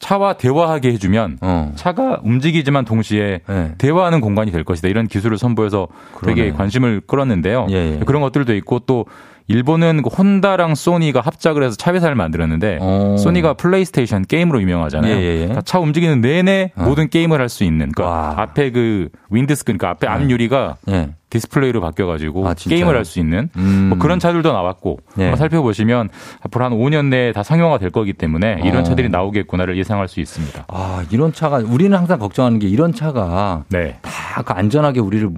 [0.00, 1.72] 차와 대화하게 해주면 어.
[1.76, 3.74] 차가 움직이지만 동시에 네.
[3.78, 4.88] 대화하는 공간이 될 것이다.
[4.88, 6.34] 이런 기술을 선보여서 그러네.
[6.34, 7.66] 되게 관심을 끌었는데요.
[7.70, 8.04] 예, 예.
[8.04, 9.04] 그런 것들도 있고 또
[9.46, 12.84] 일본은 그 혼다랑 소니가 합작을 해서 차 회사를 만들었는데 오.
[13.14, 13.16] 어.
[13.18, 15.12] 소니가 플레이스테이션 게임으로 유명하잖아요.
[15.14, 15.38] 예, 예, 예.
[15.38, 16.82] 그러니까 차 움직이는 내내 어.
[16.84, 18.34] 모든 게임을 할 수 있는 그러니까 와.
[18.38, 20.24] 앞에 그 windscreen 그러니까 앞에 네.
[20.24, 21.10] 앞유리가 예.
[21.30, 23.86] 디스플레이로 바뀌어가지고 아, 게임을 할 수 있는 음.
[23.88, 25.34] 뭐 그런 차들도 나왔고 네.
[25.34, 26.10] 살펴보시면
[26.42, 28.82] 앞으로 한 5년 내에 다 상용화 될 거기 때문에 이런 어.
[28.82, 30.66] 차들이 나오겠구나를 예상할 수 있습니다.
[30.68, 33.98] 아 이런 차가 우리는 항상 걱정하는 게 이런 차가 네.
[34.02, 35.30] 다그 안전하게 우리를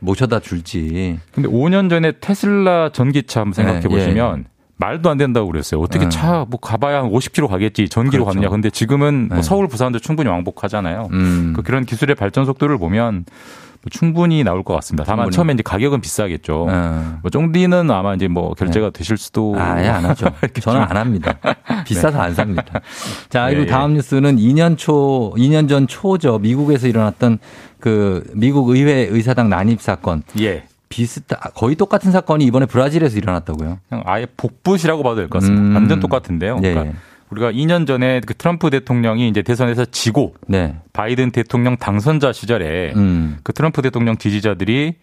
[0.00, 1.18] 모셔다 줄지.
[1.32, 3.88] 근데 5년 전에 테슬라 전기차 한번 생각해 네.
[3.88, 4.54] 보시면 예.
[4.76, 5.80] 말도 안 된다고 그랬어요.
[5.80, 6.08] 어떻게 네.
[6.08, 8.34] 차뭐 가봐야 한 50km 가겠지 전기로 그렇죠.
[8.40, 8.50] 가느냐.
[8.50, 9.42] 근데 지금은 뭐 네.
[9.42, 11.08] 서울 부산도 충분히 왕복하잖아요.
[11.12, 11.52] 음.
[11.54, 13.24] 그 그런 기술의 발전 속도를 보면
[13.84, 15.04] 뭐 충분히 나올 것 같습니다.
[15.04, 15.36] 다만 충분히.
[15.36, 16.66] 처음에 이제 가격은 비싸겠죠.
[16.68, 17.18] 음.
[17.20, 18.92] 뭐 쫑디는 아마 이제 뭐 결제가 네.
[18.92, 20.28] 되실 수도 아예 안 하죠.
[20.60, 21.34] 저는 안 합니다.
[21.86, 22.24] 비싸서 네.
[22.24, 22.64] 안 삽니다.
[23.28, 23.94] 자 그리고 네, 다음 예.
[23.96, 27.38] 뉴스는 2년 초 2년 전 초죠 미국에서 일어났던
[27.78, 30.22] 그 미국 의회 의사당 난입 사건.
[30.40, 30.64] 예.
[30.88, 33.80] 비슷한 거의 똑같은 사건이 이번에 브라질에서 일어났다고요.
[33.88, 35.62] 그냥 아예 복붙이라고 봐도 될 것 같습니다.
[35.62, 35.74] 음.
[35.74, 36.60] 완전 똑같은데요.
[36.62, 36.72] 예.
[36.72, 36.96] 그러니까
[37.34, 40.76] 우리가 2년 전에 그 트럼프 대통령이 이제 대선에서 지고 네.
[40.92, 43.38] 바이든 대통령 당선자 시절에 음.
[43.42, 44.94] 그 트럼프 대통령 지지자들이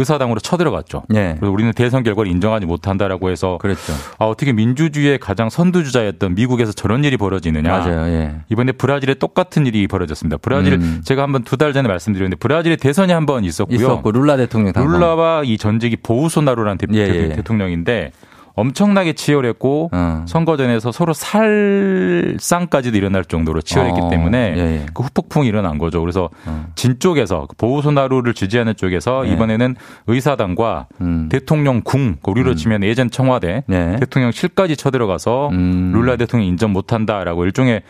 [0.00, 1.02] 의사당으로 쳐들어갔죠.
[1.08, 1.34] 네.
[1.40, 3.92] 그래서 우리는 대선 결과를 인정하지 못한다라고 해서 그랬죠.
[4.18, 7.68] 아, 어떻게 민주주의의 가장 선두주자였던 미국에서 저런 일이 벌어지느냐.
[7.68, 8.06] 맞아요.
[8.06, 8.36] 예.
[8.48, 10.36] 이번에 브라질에 똑같은 일이 벌어졌습니다.
[10.40, 11.00] 브라질 음.
[11.04, 13.76] 제가 한번 두 달 전에 말씀드렸는데 브라질에 대선이 한 번 있었고요.
[13.76, 17.28] 있었고 룰라 대통령 룰라와 이 전직이 보우소나루라는 대, 예, 예.
[17.34, 18.12] 대통령인데
[18.58, 20.24] 엄청나게 치열했고 어.
[20.26, 24.10] 선거전에서 서로 살상까지도 일어날 정도로 치열했기 어.
[24.10, 24.86] 때문에 예, 예.
[24.92, 26.00] 그 후폭풍이 일어난 거죠.
[26.00, 26.66] 그래서 어.
[26.74, 29.32] 진 쪽에서 그 보호소나루를 지지하는 쪽에서 예.
[29.32, 29.76] 이번에는
[30.08, 31.28] 의사당과 음.
[31.30, 32.56] 대통령 궁 우리로 음.
[32.56, 33.96] 치면 예전 청와대 네.
[34.00, 35.92] 대통령실까지 쳐들어가서 음.
[35.94, 37.82] 룰라 대통령 인정 못한다라고 일종의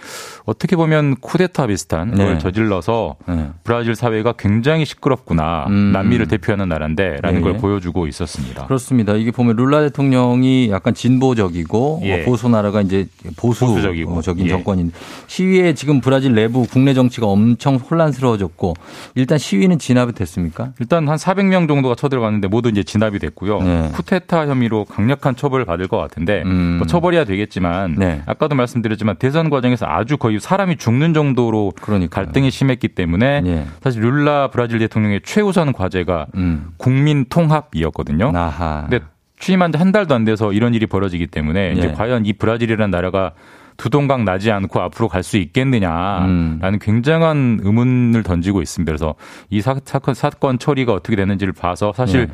[0.44, 2.24] 어떻게 보면 쿠데타 비슷한 네.
[2.24, 3.48] 걸 저질러서 네.
[3.64, 5.92] 브라질 사회가 굉장히 시끄럽구나 음.
[5.92, 7.42] 남미를 대표하는 나라인데라는 예.
[7.42, 8.66] 걸 보여주고 있었습니다.
[8.66, 9.14] 그렇습니다.
[9.14, 12.24] 이게 보면 룰라 대통령이 약간 진보적이고 예.
[12.24, 13.06] 보수 나라가 이제
[13.36, 14.48] 보수적인 예.
[14.48, 14.92] 정권인
[15.26, 18.74] 시위에 지금 브라질 내부 국내 정치가 엄청 혼란스러워졌고
[19.14, 20.72] 일단 시위는 진압이 됐습니까?
[20.80, 23.62] 일단 한 400명 정도가 쳐들어갔는데 모두 이제 진압이 됐고요.
[23.62, 23.90] 네.
[23.92, 26.76] 쿠데타 혐의로 강력한 처벌을 받을 것 같은데 음.
[26.78, 28.22] 뭐 처벌이야 되겠지만 네.
[28.26, 32.24] 아까도 말씀드렸지만 대선 과정에서 아주 거의 사람이 죽는 정도로 그러니까요.
[32.24, 33.66] 갈등이 심했기 때문에 네.
[33.82, 36.72] 사실 룰라 브라질 대통령의 최우선 과제가 음.
[36.76, 38.32] 국민 통합이었거든요.
[38.34, 38.86] 아하.
[38.88, 39.04] 근데
[39.40, 41.72] 취임한 지 한 달도 안 돼서 이런 일이 벌어지기 때문에 예.
[41.72, 43.32] 이제 과연 이 브라질이라는 나라가
[43.76, 46.78] 두동강 나지 않고 앞으로 갈 수 있겠느냐라는 음.
[46.80, 48.90] 굉장한 의문을 던지고 있습니다.
[48.90, 49.14] 그래서
[49.50, 52.26] 이 사, 건 사건 처리가 어떻게 되는지를 봐서 사실 예.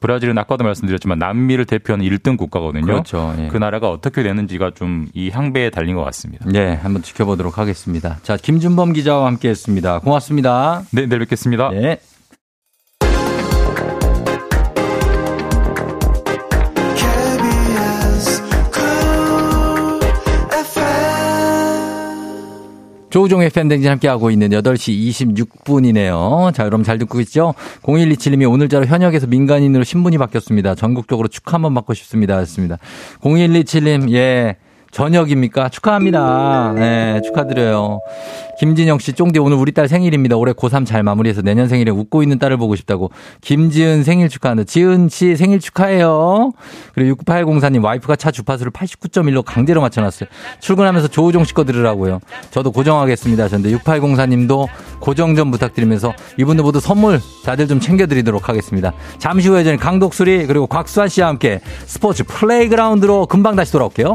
[0.00, 2.84] 브라질은 아까도 말씀드렸지만 남미를 대표하는 1등 국가거든요.
[2.84, 3.34] 그렇죠.
[3.38, 3.48] 예.
[3.48, 6.44] 그 나라가 어떻게 되는지가 좀이 향배에 달린 것 같습니다.
[6.48, 8.18] 네, 한번 지켜보도록 하겠습니다.
[8.22, 10.00] 자, 김준범 기자와 함께했습니다.
[10.00, 10.82] 고맙습니다.
[10.92, 11.70] 네, 내일 뵙겠습니다.
[11.70, 11.98] 네.
[23.12, 26.54] 조우종의 팬댕진 함께하고 있는 8시 26분이네요.
[26.54, 27.52] 자, 여러분 잘 듣고 있죠?
[27.82, 30.74] 0127님이 오늘자로 현역에서 민간인으로 신분이 바뀌었습니다.
[30.76, 32.38] 전국적으로 축하 한번 받고 싶습니다.
[32.38, 32.78] 했습니다.
[33.20, 34.56] 0127님, 예.
[34.92, 35.70] 저녁입니까?
[35.70, 36.74] 축하합니다.
[36.76, 38.00] 네, 축하드려요.
[38.58, 40.36] 김진영 씨, 쫑디 오늘 우리 딸 생일입니다.
[40.36, 43.10] 올해 고3 잘 마무리해서 내년 생일에 웃고 있는 딸을 보고 싶다고.
[43.40, 44.64] 김지은 생일 축하한다.
[44.64, 46.52] 지은 씨 생일 축하해요.
[46.94, 50.28] 그리고 6804님 와이프가 차 주파수를 89.1로 강제로 맞춰놨어요.
[50.60, 52.20] 출근하면서 조우종 씨 거 들으라고요.
[52.50, 53.44] 저도 고정하겠습니다.
[53.44, 54.68] 하셨는데 6804님도
[55.00, 58.92] 고정 좀 부탁드리면서 이분들 모두 선물 다들 좀 챙겨드리도록 하겠습니다.
[59.18, 64.14] 잠시 후에 저는 강독수리 그리고 곽수환 씨와 함께 스포츠 플레이그라운드로 금방 다시 돌아올게요.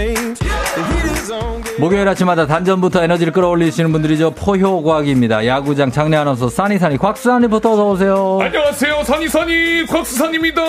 [1.81, 4.31] 목요일 아침마다 단전부터 에너지를 끌어올리시는 분들이죠.
[4.31, 5.47] 포효과학입니다.
[5.47, 8.37] 야구장 장례 아나운서 써니사니 곽수산 리부터 어서오세요.
[8.39, 9.03] 안녕하세요.
[9.03, 10.61] 선이선이 곽수산입니다.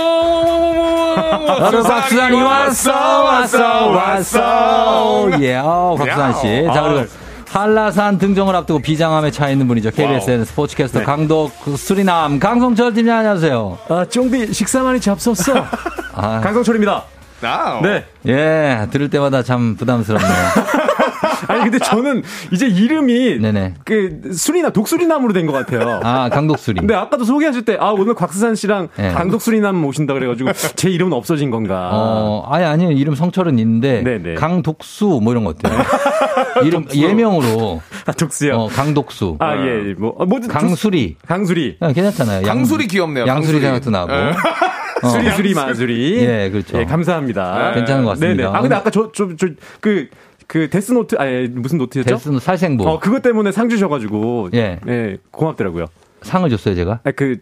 [1.60, 5.30] 나도 곽수산이 왔어 왔어 왔어.
[5.42, 6.68] 예, 어, 곽수산씨.
[6.72, 7.04] 자, 그리고
[7.50, 9.90] 한라산 등정을 앞두고 비장함에 차 있는 분이죠.
[9.90, 11.04] KBSN 스포츠캐스터 네.
[11.04, 13.78] 강독 수리남 강성철 팀장 안녕하세요.
[13.90, 15.62] 아, 쫑비 식사 많이 잡섰어.
[16.14, 16.40] 아.
[16.40, 17.02] 강성철입니다.
[17.82, 18.04] 네.
[18.28, 20.32] 예, 들을 때마다 참 부담스럽네요.
[21.48, 22.22] 아니 근데 저는
[22.52, 23.74] 이제 이름이 네네.
[23.84, 26.00] 그 수리나 독수리남으로 된 것 같아요.
[26.04, 26.78] 아 강독수리.
[26.80, 29.12] 근데 아까도 소개하실 때 아 오늘 곽수산 씨랑 네.
[29.12, 31.90] 강독수리남 오신다 그래가지고 제 이름은 없어진 건가?
[31.92, 34.34] 어 아니 아니 이름 성철은 있는데 네네.
[34.34, 35.72] 강독수 뭐 이런 거 어때요?
[36.64, 38.54] 이름 예명으로 아 독수요.
[38.54, 39.36] 어, 강독수.
[39.40, 41.16] 아 예뭐 어, 뭐, 강수리.
[41.26, 41.76] 강수리.
[41.80, 42.46] 아, 괜찮잖아요.
[42.46, 43.26] 강수리 귀엽네요.
[43.26, 44.12] 양수리 생각도 나고.
[44.12, 44.32] 네.
[45.02, 45.08] 어.
[45.08, 46.18] 수리 수리 마수리.
[46.24, 46.78] 예, 그렇죠.
[46.78, 47.70] 예, 감사합니다.
[47.70, 47.74] 네.
[47.78, 48.42] 괜찮은 것 같습니다.
[48.44, 48.56] 네네.
[48.56, 49.48] 아 근데 아까 저 저 저
[49.80, 50.08] 그
[50.52, 52.10] 그 데스노트 아니 무슨 노트였죠?
[52.10, 52.86] 데스노트 살생부.
[52.86, 55.86] 어 그것 때문에 상 주셔가지고 예, 예 고맙더라고요.
[56.20, 57.00] 상을 줬어요 제가?
[57.04, 57.38] 아 그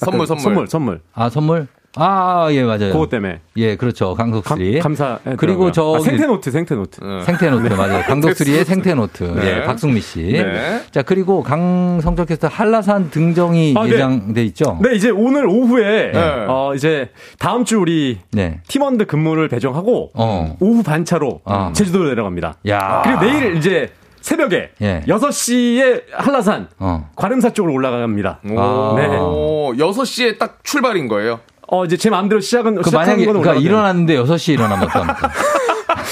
[0.00, 1.00] 선물 선물 선물 선물.
[1.12, 1.66] 아 선물?
[1.96, 2.92] 아, 예, 맞아요.
[2.92, 3.40] 그것 때문에.
[3.56, 4.14] 예, 그렇죠.
[4.14, 4.80] 강독수리.
[4.80, 5.18] 감사.
[5.36, 5.94] 그리고 저.
[5.96, 7.00] 아, 생태노트, 생태노트.
[7.04, 7.22] 네.
[7.22, 7.76] 생태노트, 네.
[7.76, 8.02] 맞아요.
[8.02, 9.24] 강독수리의 생태노트.
[9.24, 9.46] 네.
[9.60, 10.22] 예, 박승미 씨.
[10.32, 10.82] 네.
[10.90, 13.92] 자, 그리고 강성철 캐스터 한라산 등정이 아, 네.
[13.92, 14.78] 예정돼 있죠?
[14.82, 16.46] 네, 이제 오늘 오후에, 네.
[16.48, 18.18] 어, 이제 다음 주 우리
[18.68, 20.56] 팀원들 근무를 배정하고, 어.
[20.60, 21.72] 오후 반차로 어.
[21.74, 22.54] 제주도로 내려갑니다.
[22.68, 23.02] 야.
[23.04, 23.90] 그리고 내일 이제
[24.20, 25.02] 새벽에 예.
[25.06, 27.10] 6시에 한라산 어.
[27.14, 28.40] 관음사 쪽으로 올라갑니다.
[28.50, 28.94] 오, 아.
[28.96, 29.06] 네.
[29.08, 31.40] 6시에 딱 출발인 거예요?
[31.68, 35.30] 어, 이제 제 마음대로 시작은, 그 만약에, 그러니까 일어났는데 6시에 일어나면 어떡합니까?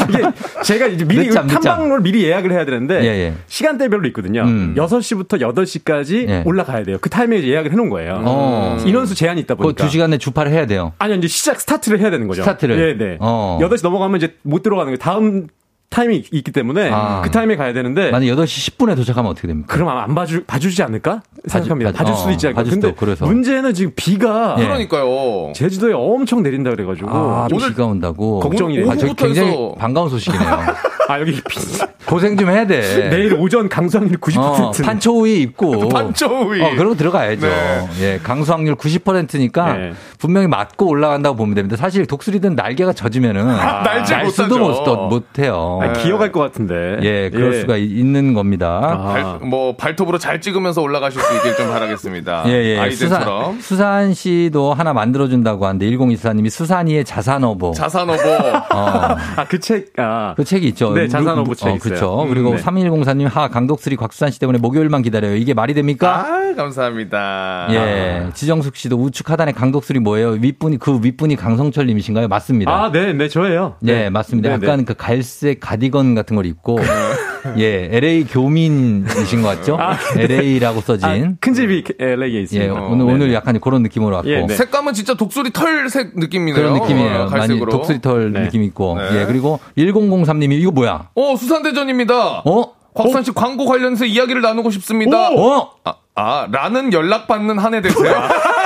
[0.09, 0.23] 이게
[0.65, 3.35] 제가 이제 미리 늦잠, 탐방로를 미리 예약을 해야 되는데 예, 예.
[3.47, 4.43] 시간대별로 있거든요.
[4.43, 4.75] 음.
[4.77, 6.43] 6시부터 8시까지 예.
[6.45, 6.99] 올라가야 돼요.
[7.01, 8.21] 그 타임에 예약을 해 놓은 거예요.
[8.25, 8.79] 어.
[8.85, 9.85] 인원수 제한이 있다 보니까.
[9.85, 10.93] 그 2시간 내 주파를 해야 돼요.
[10.99, 12.43] 아니요, 이제 시작 스타트를 해야 되는 거죠.
[12.43, 12.97] 스타트를.
[12.99, 13.17] 네, 네.
[13.21, 13.59] 어.
[13.61, 14.99] 8시 넘어가면 이제 못 들어가는 거예요.
[14.99, 15.47] 다음
[15.93, 17.21] 타임이 있기 때문에 아.
[17.23, 19.73] 그 타임에 가야 되는데 만약 8시 10분에 도착하면 어떻게 됩니까?
[19.73, 21.23] 그럼 안 봐주 봐주지 않을까?
[21.47, 21.93] 생각합니다.
[21.93, 22.65] 봐줄, 수도 있지 않을까?
[22.65, 23.27] 근데 그래서.
[23.27, 24.65] 문제는 지금 비가 예.
[24.65, 25.53] 그러니까요.
[25.55, 28.91] 제주도에 엄청 내린다 그래 가지고 아, 오늘 비가 온다고 걱정이 돼요.
[28.91, 30.49] 아, 저 굉장히 반가운 소식이네요.
[31.09, 31.61] 아, 여기 비.
[32.07, 33.09] 고생 좀 해야 돼.
[33.11, 34.39] 내일 오전 강수확률 90%.
[34.39, 35.89] 어, 판초우이 있고.
[35.89, 36.63] 판초우이.
[36.63, 37.47] 어, 그러고 들어가야죠.
[37.47, 37.89] 네.
[38.01, 39.93] 예, 강수확률 90%니까 네.
[40.19, 41.77] 분명히 맞고 올라간다고 보면 됩니다.
[41.77, 45.81] 사실 독수리든 날개가 젖으면은 아, 날 수도 못, 못 해요.
[45.91, 46.99] 아, 기어갈 것 같은데.
[47.03, 47.61] 예, 그럴 예.
[47.61, 48.81] 수가 있는 겁니다.
[48.83, 49.13] 아.
[49.13, 52.45] 발, 뭐 발톱으로 잘 찍으면서 올라가실 수 있길 좀 바라겠습니다.
[52.47, 52.79] 예, 예.
[52.79, 53.61] 아이들처럼.
[53.61, 57.73] 수산, 수산 씨도 하나 만들어준다고 하는데 1024님이 수산이의 자산어보.
[57.73, 58.29] 자산어보.
[58.29, 59.17] 어.
[59.37, 60.35] 아, 그 책, 아.
[60.37, 60.93] 그 책이 있죠.
[60.93, 61.69] 네, 자산어보 책.
[61.69, 62.23] 어, 그렇죠.
[62.23, 62.63] 음, 그리고 네.
[62.63, 65.37] 3104님, 하, 강독수리 곽수산 씨 때문에 목요일만 기다려요.
[65.37, 66.27] 이게 말이 됩니까?
[66.27, 67.69] 아, 감사합니다.
[67.71, 68.27] 예.
[68.35, 70.31] 지정숙 씨도 우측 하단에 강독수리 뭐예요?
[70.31, 72.29] 윗분이, 그 윗분이 강성철 님이신가요?
[72.29, 72.71] 맞습니다.
[72.71, 73.77] 아, 네, 네, 저예요.
[73.81, 74.11] 네, 네.
[74.11, 74.49] 맞습니다.
[74.49, 74.85] 네, 약간 네.
[74.85, 76.79] 그 갈색 가디건 같은 걸 입고.
[77.59, 79.77] 예, LA 교민이신 것 같죠?
[79.81, 80.25] 아, 네.
[80.25, 81.09] LA라고 써진.
[81.09, 82.65] 아, 큰 집이 LA에 있습니다.
[82.67, 84.31] 예, 오늘, 어, 오늘 약간 그런 느낌으로 왔고.
[84.31, 86.55] 예, 색감은 진짜 독수리 털색 느낌이네요.
[86.55, 87.23] 그런 느낌이에요.
[87.23, 88.99] 어, 많이 독수리 털 느낌 있고.
[89.15, 91.09] 예, 그리고 1003님이 이거 뭐야?
[91.15, 92.43] 어, 수산대전입니다.
[92.45, 92.73] 어?
[92.95, 93.35] 곽산 씨 어?
[93.35, 95.31] 광고 관련해서 이야기를 나누고 싶습니다.
[95.31, 95.41] 오!
[95.41, 95.71] 어?
[95.85, 98.13] 아, 아, 라는 연락 받는 한 해 되세요.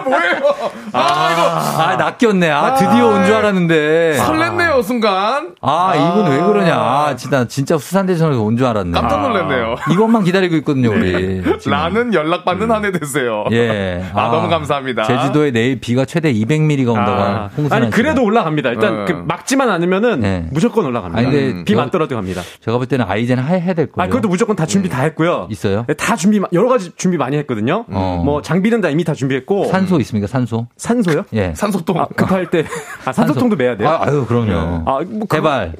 [0.00, 0.70] 이거 뭐예요?
[0.92, 1.82] 아, 아 이거.
[1.82, 2.50] 아, 낚였네.
[2.50, 4.16] 아, 드디어 온 줄 알았는데.
[4.18, 5.54] 설렜네요, 순간.
[5.60, 6.74] 아, 이분 왜 그러냐.
[6.76, 8.92] 아, 진짜, 진짜 수산대전에서 온 줄 알았네.
[8.98, 9.74] 깜짝 놀랐네요.
[9.78, 11.42] 아, 이것만 기다리고 있거든요, 우리.
[11.42, 11.42] 네.
[11.66, 12.72] 라는 연락받는 음.
[12.72, 13.44] 한해 되세요.
[13.52, 14.04] 예.
[14.14, 15.04] 아, 아, 너무 감사합니다.
[15.04, 18.70] 제주도에 내일 비가 최대 200mm가 온다고 아, 아니, 그래도 올라갑니다.
[18.70, 19.12] 일단 네.
[19.12, 20.46] 그 막지만 않으면은 네.
[20.50, 21.18] 무조건 올라갑니다.
[21.18, 21.64] 아니, 근데 음.
[21.64, 22.42] 비 맞더라도 갑니다.
[22.64, 23.92] 제가 볼 때는 아이젠 해야 될 거예요.
[23.98, 25.48] 아, 그것도 무조건 다 준비 다 했고요.
[25.50, 25.84] 있어요?
[25.86, 27.84] 네, 다 준비, 여러 가지 준비 많이 했거든요.
[27.90, 28.22] 어.
[28.24, 29.66] 뭐 장비는 다 이미 다 준비했고.
[29.66, 30.66] 산소 있습니까, 산소?
[30.76, 31.24] 산소요?
[31.32, 31.52] 예.
[31.54, 31.98] 산소통.
[31.98, 32.64] 아, 급할 때.
[33.04, 33.88] 아, 산소통도 매야 돼요?
[33.88, 34.82] 아, 유 그럼요.
[34.86, 35.72] 아, 뭐, 대발.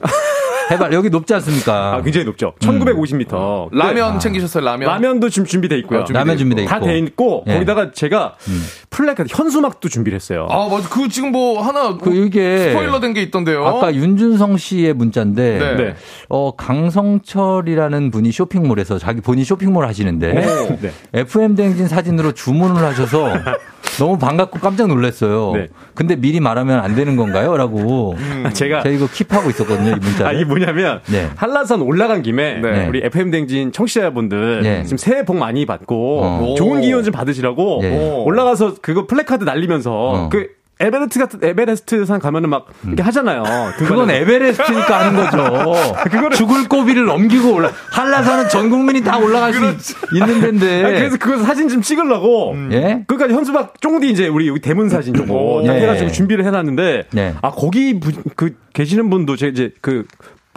[0.68, 1.94] 해발 여기 높지 않습니까?
[1.94, 2.52] 아, 굉장히 높죠.
[2.58, 3.70] 1950m.
[3.72, 3.78] 음.
[3.78, 4.18] 라면 네.
[4.18, 4.64] 챙기셨어요?
[4.64, 4.88] 라면?
[4.88, 6.00] 라면도 지금 준비돼 있고요.
[6.00, 6.68] 아, 라면 준비돼 있고.
[6.68, 7.52] 다 돼 있고 예.
[7.52, 8.64] 거기다가 제가 음.
[8.90, 10.48] 플래카드 현수막도 준비를 했어요.
[10.50, 10.88] 아, 맞아.
[10.88, 13.64] 그 지금 뭐 하나 그 이게 스포일러 된 게 있던데요.
[13.64, 15.74] 아까 윤준성 씨의 문자인데 네.
[15.76, 15.94] 네.
[16.28, 20.92] 어, 강성철이라는 분이 쇼핑몰에서 자기 본인 쇼핑몰 하시는데 네.
[21.20, 23.28] FM 대행진 사진으로 주문을 하셔서
[23.98, 25.52] 너무 반갑고 깜짝 놀랐어요.
[25.54, 25.68] 네.
[25.94, 27.56] 근데 미리 말하면 안 되는 건가요?
[27.56, 28.14] 라고.
[28.18, 28.50] 음.
[28.52, 28.82] 제가.
[28.82, 30.28] 제가 이거 keep하고 있었거든요, 이 문자.
[30.28, 31.00] 아, 이게 뭐냐면.
[31.06, 31.28] 네.
[31.36, 32.58] 한라산 올라간 김에.
[32.60, 32.86] 네.
[32.86, 34.62] 우리 FM댕진 청취자분들.
[34.62, 34.82] 네.
[34.84, 36.20] 지금 새해 복 많이 받고.
[36.22, 36.54] 어.
[36.56, 37.78] 좋은 기운 좀 받으시라고.
[37.82, 38.22] 네.
[38.24, 39.92] 올라가서 그거 플래카드 날리면서.
[39.92, 40.28] 어.
[40.28, 40.48] 그
[40.78, 43.06] 에베레스트 같은 에베레스트산 가면은 막 이렇게 음.
[43.06, 43.44] 하잖아요.
[43.78, 45.94] 그건 에베레스트니까 하는 거죠.
[46.04, 47.70] 그거를 죽을 고비를 넘기고 올라.
[47.92, 50.84] 한라산은 전 국민이 다 올라갈 수 있는 데인데.
[50.84, 52.52] 아니, 그래서 그거 사진 좀 찍으려고.
[52.52, 52.68] 음.
[52.72, 53.04] 예?
[53.06, 57.04] 그러니까 현수막 쫑디 이제 우리 여기 대문 사진 조금 딱 해가지고 준비를 해놨는데.
[57.10, 57.34] 네.
[57.40, 60.04] 아 거기 부, 그 계시는 분도 제 이제 그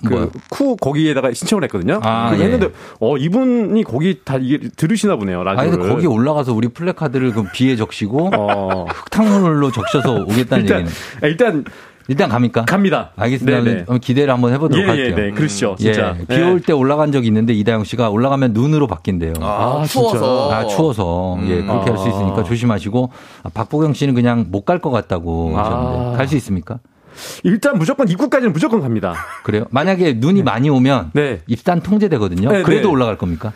[0.05, 1.99] 그쿠 거기에다가 신청을 했거든요.
[2.03, 2.43] 아, 예.
[2.43, 2.69] 했는데
[2.99, 5.43] 어 이분이 거기 다 이게 들으시나 보네요.
[5.43, 5.79] 라디오를.
[5.81, 8.85] 아니 거기 올라가서 우리 플래카드를 그 비에 적시고 어.
[8.89, 10.91] 흙탕물로 적셔서 오겠다는 일단, 얘기는.
[11.23, 11.65] 일단
[12.07, 12.65] 일단 갑니까?
[12.65, 13.11] 갑니다.
[13.17, 13.61] 알겠습니다.
[13.61, 13.85] 네네.
[14.01, 15.15] 기대를 한번 해보도록 예, 할게요.
[15.19, 15.75] 예, 네, 그렇죠.
[15.77, 16.15] 진짜.
[16.19, 19.33] 예, 비 올 때 올라간 적이 있는데 이다영 씨가 올라가면 눈으로 바뀐대요.
[19.41, 20.51] 아, 아 추워서.
[20.51, 21.35] 아, 추워서.
[21.35, 21.47] 음.
[21.47, 21.93] 예, 그렇게 아.
[21.93, 23.11] 할수 있으니까 조심하시고
[23.43, 25.61] 아, 박보경 씨는 그냥 못 갈 것 같다고 아.
[25.63, 26.79] 하셨는데 갈 수 있습니까?
[27.43, 29.15] 일단 무조건 입구까지는 무조건 갑니다.
[29.43, 29.65] 그래요?
[29.71, 30.43] 만약에 눈이 네.
[30.43, 31.41] 많이 오면 네.
[31.47, 32.51] 입산 통제되거든요.
[32.51, 32.93] 네, 그래도 네.
[32.93, 33.53] 올라갈 겁니까?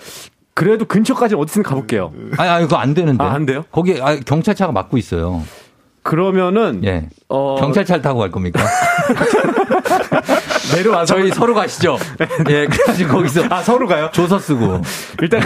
[0.53, 2.13] 그래도 근처까지 어디든 가볼게요.
[2.37, 3.23] 아니, 아니, 그거 안 되는데.
[3.23, 3.65] 아, 안 돼요?
[3.71, 5.43] 거기 아, 경찰차가 막고 있어요.
[6.03, 7.07] 그러면은 예.
[7.29, 7.55] 어...
[7.59, 8.61] 경찰차를 타고 갈 겁니까?
[10.75, 11.97] 내려와서 저희 서로 가시죠.
[12.49, 14.09] 예, 그래서 거기서 아 서로 가요?
[14.13, 14.81] 조서 쓰고
[15.21, 15.41] 일단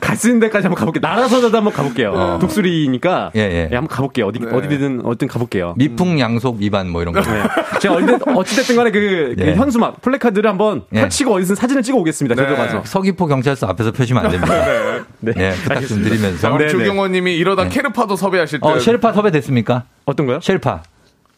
[0.00, 1.00] 갈 수 있는 데까지 한번 가볼게요.
[1.00, 2.12] 나라서도 한번 가볼게요.
[2.12, 2.38] 어.
[2.40, 3.68] 독수리니까 예, 예.
[3.70, 4.26] 예, 한번 가볼게요.
[4.26, 4.50] 어디 네.
[4.50, 5.74] 어디든 어든 가볼게요.
[5.76, 7.20] 미풍 양속 위반 뭐 이런 거.
[7.20, 7.42] 네.
[7.80, 9.54] 제가 어찌 어찌됐든 간에 그, 그 예.
[9.54, 11.00] 현수막 플래카드를 한번 예.
[11.02, 12.34] 펼치고 어디서 사진을 찍어 오겠습니다.
[12.34, 12.56] 네.
[12.56, 14.54] 가서 서귀포 경찰서 앞에서 펴시면 안 됩니다.
[15.20, 15.32] 네.
[15.32, 15.32] 네.
[15.32, 15.54] 네.
[15.62, 16.52] 부탁 좀 드리면서.
[16.52, 18.68] 우리 조경호님이 이러다 셰르파도 섭외하실 때.
[18.68, 19.84] 어, 셰르파 섭외 됐습니까?
[20.04, 20.40] 어떤 거요?
[20.40, 20.82] 셰르파.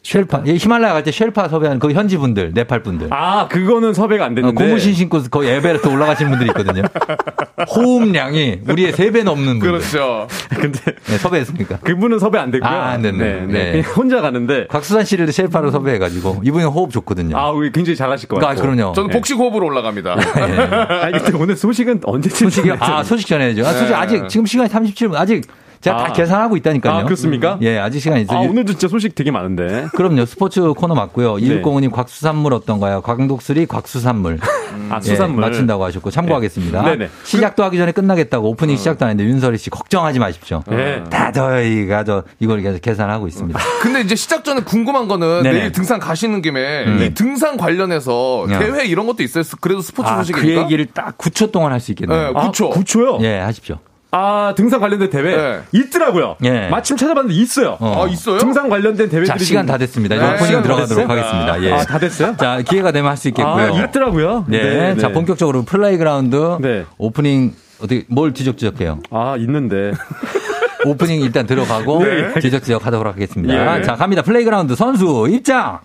[0.03, 0.43] 쉘파.
[0.47, 3.09] 예, 히말라야 갈 때 쉘파 섭외하는 그 현지 분들, 네팔 분들.
[3.11, 4.63] 아, 그거는 섭외가 안 됐는데.
[4.63, 6.83] 어, 고무신 신고 거의 에베레스트 올라가시는 분들이 있거든요.
[7.75, 9.73] 호흡량이 우리의 3배 넘는 분들.
[9.73, 10.27] 그렇죠.
[10.49, 11.79] 근데 네, 섭외했습니까?
[11.81, 12.69] 그분은 섭외 안 됐고요.
[12.71, 13.47] 아, 안 됐네.
[13.47, 13.81] 네, 네.
[13.97, 14.67] 혼자 가는데.
[14.69, 17.37] 곽수산 씨를 쉘파로 섭외해 가지고 이분이 호흡 좋거든요.
[17.37, 18.59] 아, 굉장히 잘하실 것 같아요.
[18.59, 18.93] 아, 그럼요.
[18.95, 20.17] 저는 복식 호흡으로 올라갑니다.
[20.17, 20.23] 네.
[20.63, 23.67] 아, 근데 오늘 소식은 언제쯤 소식이 아, 소식 전해야죠.
[23.67, 25.15] 아, 소식 아직 지금 시간이 37분.
[25.17, 25.45] 아직
[25.81, 26.05] 제가 아.
[26.05, 26.93] 다 계산하고 있다니까요.
[26.93, 27.59] 아, 그렇습니까?
[27.63, 28.39] 예, 아직 시간 있어요.
[28.39, 29.87] 아, 오늘도 진짜 소식 되게 많은데.
[29.97, 30.27] 그럼요.
[30.27, 31.37] 스포츠 코너 맞고요.
[31.37, 31.43] 네.
[31.47, 33.01] 이육공우님 곽수산물 어떤가요?
[33.01, 34.35] 광독3 곽수산물.
[34.35, 34.89] 음.
[34.93, 35.43] 아, 수산물.
[35.43, 36.83] 예, 맞춘다고 하셨고 참고하겠습니다.
[36.83, 36.91] 네.
[36.97, 37.11] 네네.
[37.25, 38.77] 시작도 하기 전에 끝나겠다고 오프닝 어.
[38.79, 40.63] 시작도 안 했는데 윤설이 씨 걱정하지 마십시오.
[40.69, 41.03] 네.
[41.09, 43.59] 다 저희가 저 이걸 계속 계산하고 있습니다.
[43.81, 45.59] 근데 이제 시작 전에 궁금한 거는 네네.
[45.59, 47.03] 내일 등산 가시는 김에 음.
[47.03, 48.59] 이 등산 관련해서 네.
[48.59, 49.45] 대회 이런 것도 있어요.
[49.61, 50.55] 그래도 스포츠 아, 소식이니까.
[50.55, 52.27] 그 얘기를 딱 9초 동안 할 수 있겠네요.
[52.29, 52.71] 네, 9초.
[52.71, 53.23] 아, 9초요?
[53.23, 53.79] 예, 하십시오.
[54.13, 55.61] 아 등산 관련된 대회 네.
[55.73, 56.37] 있더라고요.
[56.45, 56.69] 예.
[56.69, 57.77] 마침 찾아봤는데 있어요.
[57.79, 58.05] 어.
[58.05, 58.39] 아 있어요?
[58.39, 60.17] 등산 관련된 대회들이 자 시간 다 됐습니다.
[60.17, 60.35] 네.
[60.35, 61.63] 오프닝 들어가도록 하겠습니다.
[61.63, 61.73] 예.
[61.73, 62.37] 아 다 됐어요?
[62.37, 63.55] 자 기회가 되면 할 수 있겠고요.
[63.55, 64.47] 아, 있더라고요.
[64.49, 64.95] 네.
[64.95, 64.97] 네.
[64.97, 66.85] 자 본격적으로 플레이그라운드 네.
[66.99, 68.99] 오프닝 어떻게 뭘 지적지적해요?
[69.11, 69.93] 아 있는데.
[70.87, 72.41] 오프닝 일단 들어가고 네.
[72.41, 73.79] 지적지적 하도록 하겠습니다.
[73.79, 73.83] 예.
[73.83, 74.23] 자 갑니다.
[74.23, 75.79] 플레이그라운드 선수 입장.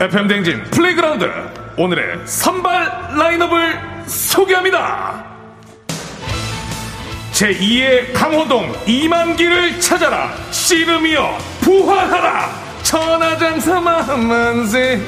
[0.00, 1.24] FM 댕진 플레이그라운드
[1.78, 5.26] 오늘의 선발 라인업을 소개합니다.
[7.32, 10.32] 제2의 강호동 이만기를 찾아라.
[10.50, 12.50] 씨름이여 부활하라.
[12.82, 15.02] 천하장사 만생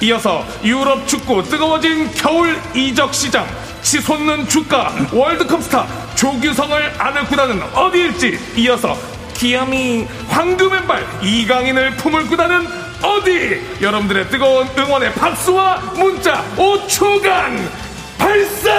[0.00, 3.46] 이어서 유럽 축구 뜨거워진 겨울 이적 시장.
[3.82, 8.36] 치솟는 주가 월드컵 스타 조규성을 안을 구다는 어디일지.
[8.56, 8.96] 이어서
[9.34, 17.56] 기암이 황금왼발 이강인을 품을 구다는 어디 여러분들의 뜨거운 응원의 박수와 문자 5초간
[18.18, 18.70] 발사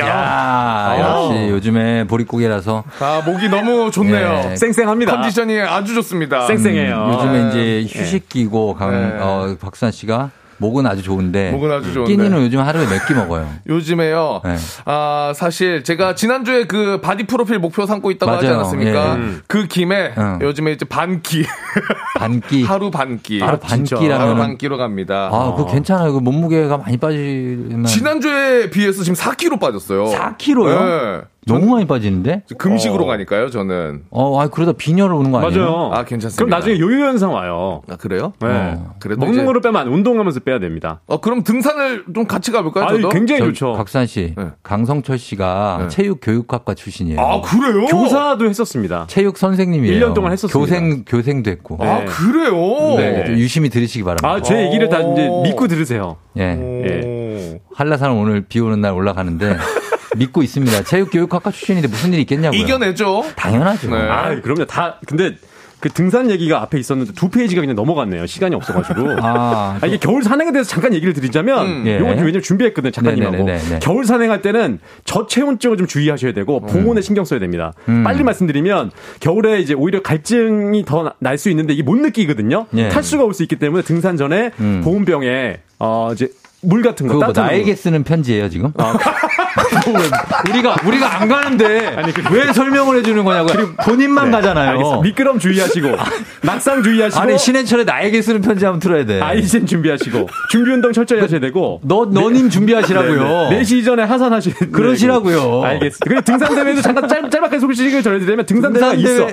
[0.00, 2.82] 야, 역시 요즘에 보릿고개라서.
[3.00, 4.50] 아, 목이 너무 좋네요.
[4.52, 4.56] 예.
[4.56, 5.12] 쌩쌩합니다.
[5.12, 6.46] 컨디션이 아주 좋습니다.
[6.46, 6.96] 쌩쌩해요.
[6.96, 7.48] 음, 요즘에
[7.84, 9.18] 이제 휴식기고, 강, 네.
[9.20, 11.50] 어, 박수환 씨가 목은 아주 좋은데.
[11.50, 12.12] 목은 아주 좋은데.
[12.12, 13.48] 끼니는 요즘 하루에 몇 끼 먹어요.
[13.68, 14.40] 요즘에요.
[14.44, 14.56] 네.
[14.84, 18.38] 아 사실 제가 지난주에 그 body 프로필 목표 삼고 있다고 맞아요.
[18.44, 19.18] 하지 않았습니까?
[19.18, 19.22] 예.
[19.48, 20.38] 그 김에 어.
[20.40, 21.44] 요즘에 이제 반끼.
[22.18, 22.62] 반끼.
[22.62, 23.40] 하루 반끼.
[23.40, 25.28] 하루 반끼라면 하루 반끼로 갑니다.
[25.32, 26.12] 아, 그 괜찮아요.
[26.12, 27.84] 그 몸무게가 많이 빠지면.
[27.86, 30.04] 지난주에 비해서 지금 4kg 빠졌어요.
[30.06, 30.66] 4kg요?
[30.68, 31.20] 네.
[31.46, 32.44] 너무 많이 빠지는데?
[32.56, 33.06] 금식으로 어.
[33.06, 34.04] 가니까요, 저는.
[34.10, 35.64] 어, 아, 그러다 빈혈을 오는 거 아니에요?
[35.64, 35.90] 맞아요.
[35.92, 36.36] 아, 괜찮습니다.
[36.36, 37.82] 그럼 나중에 요요 현상 와요.
[37.88, 38.32] 아, 그래요?
[38.40, 38.48] 네.
[38.48, 38.94] 어.
[39.00, 39.44] 그래도 먹는 이제...
[39.44, 41.00] 거를 빼면 안, 운동하면서 빼야 됩니다.
[41.06, 42.84] 어, 그럼 등산을 좀 같이 가볼까요?
[42.84, 43.72] 아, 굉장히 좋죠.
[43.72, 44.50] 박산 씨, 네.
[44.62, 45.88] 강성철 씨가 네.
[45.88, 47.20] 체육 교육학과 출신이에요.
[47.20, 47.86] 아, 그래요?
[47.86, 49.06] 교사도 했었습니다.
[49.08, 49.98] 체육 선생님이에요.
[49.98, 50.58] 1년 동안 했었습니다.
[50.58, 51.78] 교생, 교생도 했고.
[51.80, 52.04] 아, 네.
[52.04, 52.96] 그래요?
[52.96, 53.32] 네.
[53.32, 54.28] 유심히 들으시기 바랍니다.
[54.28, 56.18] 아, 제 얘기를 다 이제 믿고 들으세요.
[56.38, 56.42] 예.
[56.42, 57.60] 예.
[57.74, 59.56] 한라산 오늘 비 오는 날 올라가는데
[60.16, 60.82] 믿고 있습니다.
[60.84, 62.60] 체육교육학과 출신인데 무슨 일이 있겠냐고요.
[62.60, 63.24] 이겨내죠.
[63.36, 63.90] 당연하죠.
[63.90, 63.96] 네.
[63.96, 64.66] 아, 그럼요.
[64.66, 65.36] 다 근데
[65.80, 68.24] 그 등산 얘기가 앞에 있었는데 두 페이지가 그냥 넘어갔네요.
[68.28, 69.16] 시간이 없어가지고.
[69.20, 71.82] 아, 아, 이게 겨울 산행에 대해서 잠깐 얘기를 드리자면, 음.
[71.86, 71.98] 예.
[71.98, 73.36] 요거 왜냐면 준비했거든요, 작가님하고.
[73.38, 73.78] 네네네네.
[73.80, 76.66] 겨울 산행할 때는 저체온증을 좀 주의하셔야 되고, 음.
[76.68, 77.02] 봉온에 음.
[77.02, 77.72] 신경 써야 됩니다.
[77.88, 78.04] 음.
[78.04, 82.66] 빨리 말씀드리면, 겨울에 이제 오히려 갈증이 더 날 수 있는데 이게 못 느끼거든요.
[82.76, 82.88] 예.
[82.88, 84.82] 탈수가 올 수 있기 때문에 등산 전에 음.
[84.84, 86.28] 보온병에, 어, 이제
[86.62, 87.14] 물 같은 거.
[87.14, 88.72] 그거 뭐 나에게 쓰는 편지예요 지금?
[88.78, 88.96] 아.
[90.48, 93.74] 우리가 우리가 안 가는데 아니, 왜 설명을 해주는 거냐고요?
[93.84, 94.36] 본인만 네.
[94.36, 94.70] 가잖아요.
[94.70, 95.02] 알겠습니다.
[95.02, 95.88] 미끄럼 주의하시고
[96.42, 97.20] 낙상 주의하시고.
[97.20, 99.20] 아니 신해철의 나에게 쓰는 편지 한번 틀어야 돼.
[99.20, 101.80] 아이젠 준비하시고 준비 운동 철저히 하셔야 되고.
[101.82, 103.50] 너 너님 준비하시라고요.
[103.50, 104.66] 네, 4시 전에 하산하셔야 돼.
[104.68, 105.62] 그러시라고요.
[105.64, 106.04] 알겠습니다.
[106.04, 109.28] 그리고 등산 대회도 잠깐 짧, 짧게 소식을 전해드리면 등산 대회가 있어.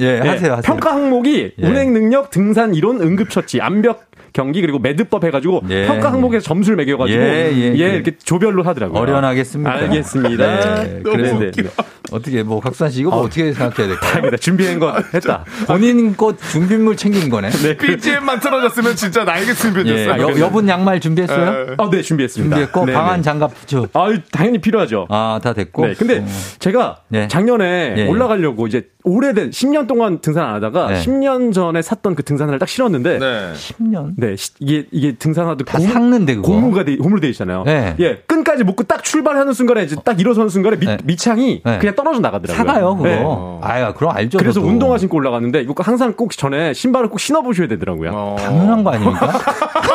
[0.00, 0.62] 예, 네, 하세요, 하세요.
[0.62, 1.66] 평가 항목이 예.
[1.66, 4.07] 운행 능력, 등산 이론, 응급처치, 암벽
[4.38, 5.84] 경기 그리고 매듭법 해가지고 예.
[5.86, 9.00] 평가 항목에서 점수를 매겨가지고 예, 예, 예, 이렇게 조별로 하더라고요.
[9.00, 9.68] 어련하겠습니다.
[9.68, 10.84] 알겠습니다.
[10.84, 11.00] 네.
[11.02, 11.68] 그런데 네.
[12.12, 13.98] 어떻게 뭐 각수한 씨 이거 뭐 어, 떻게 생각해야 될까요?
[14.12, 14.36] 다행이다.
[14.36, 15.44] 준비한 거 했다.
[15.66, 17.50] 본인 것 준비물 챙긴 거네.
[17.50, 17.76] 네.
[17.76, 20.34] BGM만 틀어졌으면 진짜 나에게 준비했어요.
[20.36, 20.40] 예.
[20.40, 21.66] 여 분 양말 준비했어요?
[21.66, 21.74] 네.
[21.76, 22.54] 어, 네 준비했습니다.
[22.56, 23.22] 준비했고 네, 방한 네.
[23.22, 23.86] 장갑 부츠.
[23.92, 25.06] 아 당연히 필요하죠.
[25.10, 25.84] 아 다 됐고.
[25.86, 25.94] 네.
[25.94, 26.26] 근데 어.
[26.60, 27.26] 제가 네.
[27.28, 28.06] 작년에 예.
[28.06, 30.94] 올라가려고 이제 오래된 10년 동안 등산 안 하다가 네.
[31.00, 33.52] 10년 전에 샀던 그 등산화를 딱 신었는데 네.
[33.54, 34.12] 10년?
[34.16, 34.27] 네.
[34.60, 36.48] 이게 이게 등산화도 다 고무, 삭는데 그거.
[36.52, 37.62] 고무가 돼, 고무로 돼 있잖아요.
[37.64, 37.94] 네.
[38.00, 38.22] 예.
[38.26, 40.98] 끈까지 묶고 딱 출발하는 순간에 이제 딱 일어서는 순간에 미, 네.
[41.04, 41.78] 밑창이 네.
[41.78, 42.56] 그냥 떨어져 나가더라고요.
[42.56, 43.08] 사가요, 그거.
[43.08, 43.68] 네.
[43.68, 44.38] 아유, 그럼 알죠.
[44.38, 44.66] 그래서 저도.
[44.66, 48.10] 운동화 신고 올라갔는데 이거 항상 꼭 전에 신발을 꼭 신어 보셔야 되더라고요.
[48.12, 48.36] 어.
[48.38, 49.32] 당연한 거 아닙니까?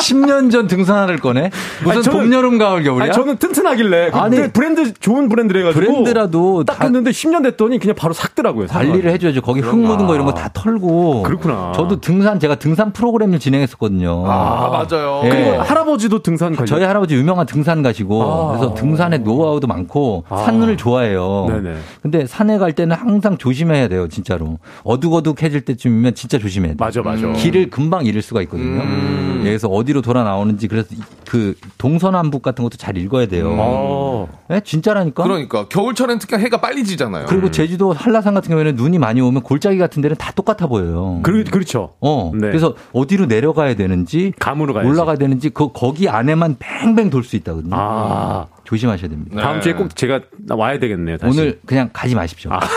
[0.00, 1.50] 10년 전 등산화를 꺼내?
[1.82, 3.04] 무슨 아니, 저는, 봄, 여름, 가을, 겨울이야?
[3.04, 8.12] 아니, 저는 튼튼하길래 아니 브랜드 좋은 브랜드래 가지고 브랜드라도 딱 했는데 10년 됐더니 그냥 바로
[8.14, 8.66] 삭더라고요.
[8.68, 9.42] 관리를 해 줘야죠.
[9.42, 11.22] 거기 흙 묻은 거 이런 거 다 털고.
[11.24, 11.72] 그렇구나.
[11.76, 14.24] 저도 등산 제가 등산 프로그램을 진행했었거든요.
[14.26, 15.22] 아, 맞아요.
[15.24, 15.28] 예.
[15.28, 16.66] 그리고 할아버지도 등산 가죠.
[16.66, 18.48] 저희 할아버지 유명한 등산 가시고 아.
[18.52, 20.36] 그래서 등산의 노하우도 많고 아.
[20.36, 21.46] 산을 좋아해요.
[21.48, 21.74] 네네.
[22.00, 24.58] 근데 산에 갈 때는 항상 조심해야 돼요, 진짜로.
[24.84, 26.76] 어둑어둑해질 때쯤이면 진짜 조심해야 돼요.
[26.78, 27.26] 맞아, 맞아.
[27.26, 27.32] 음.
[27.32, 28.82] 길을 금방 잃을 수가 있거든요.
[28.82, 29.40] 음.
[29.42, 30.94] 그래서 어디로 돌아 나오는지 그래서
[31.26, 34.28] 그 동서남북 같은 것도 잘 읽어야 돼요.
[34.30, 34.36] 음.
[34.48, 34.60] 네?
[34.60, 35.24] 진짜라니까.
[35.24, 37.26] 그러니까 겨울철엔 특히 해가 빨리 지잖아요.
[37.26, 41.18] 그리고 제주도 한라산 같은 경우에는 눈이 많이 오면 골짜기 같은 데는 다 똑같아 보여요.
[41.24, 41.94] 그, 그렇죠.
[42.00, 42.30] 어.
[42.34, 42.46] 네.
[42.46, 44.88] 그래서 어디로 내려가야 되는지 감으로 가야지.
[44.90, 47.74] 올라가야 되는지 그 거기 안에만 뱅뱅 돌 수 있다거든요.
[47.76, 48.46] 아.
[48.64, 49.40] 조심하셔야 됩니다.
[49.42, 50.20] 다음 주에 꼭 제가
[50.50, 51.16] 와야 되겠네요.
[51.18, 51.38] 다시.
[51.38, 52.52] 오늘 그냥 가지 마십시오.
[52.52, 52.60] 아.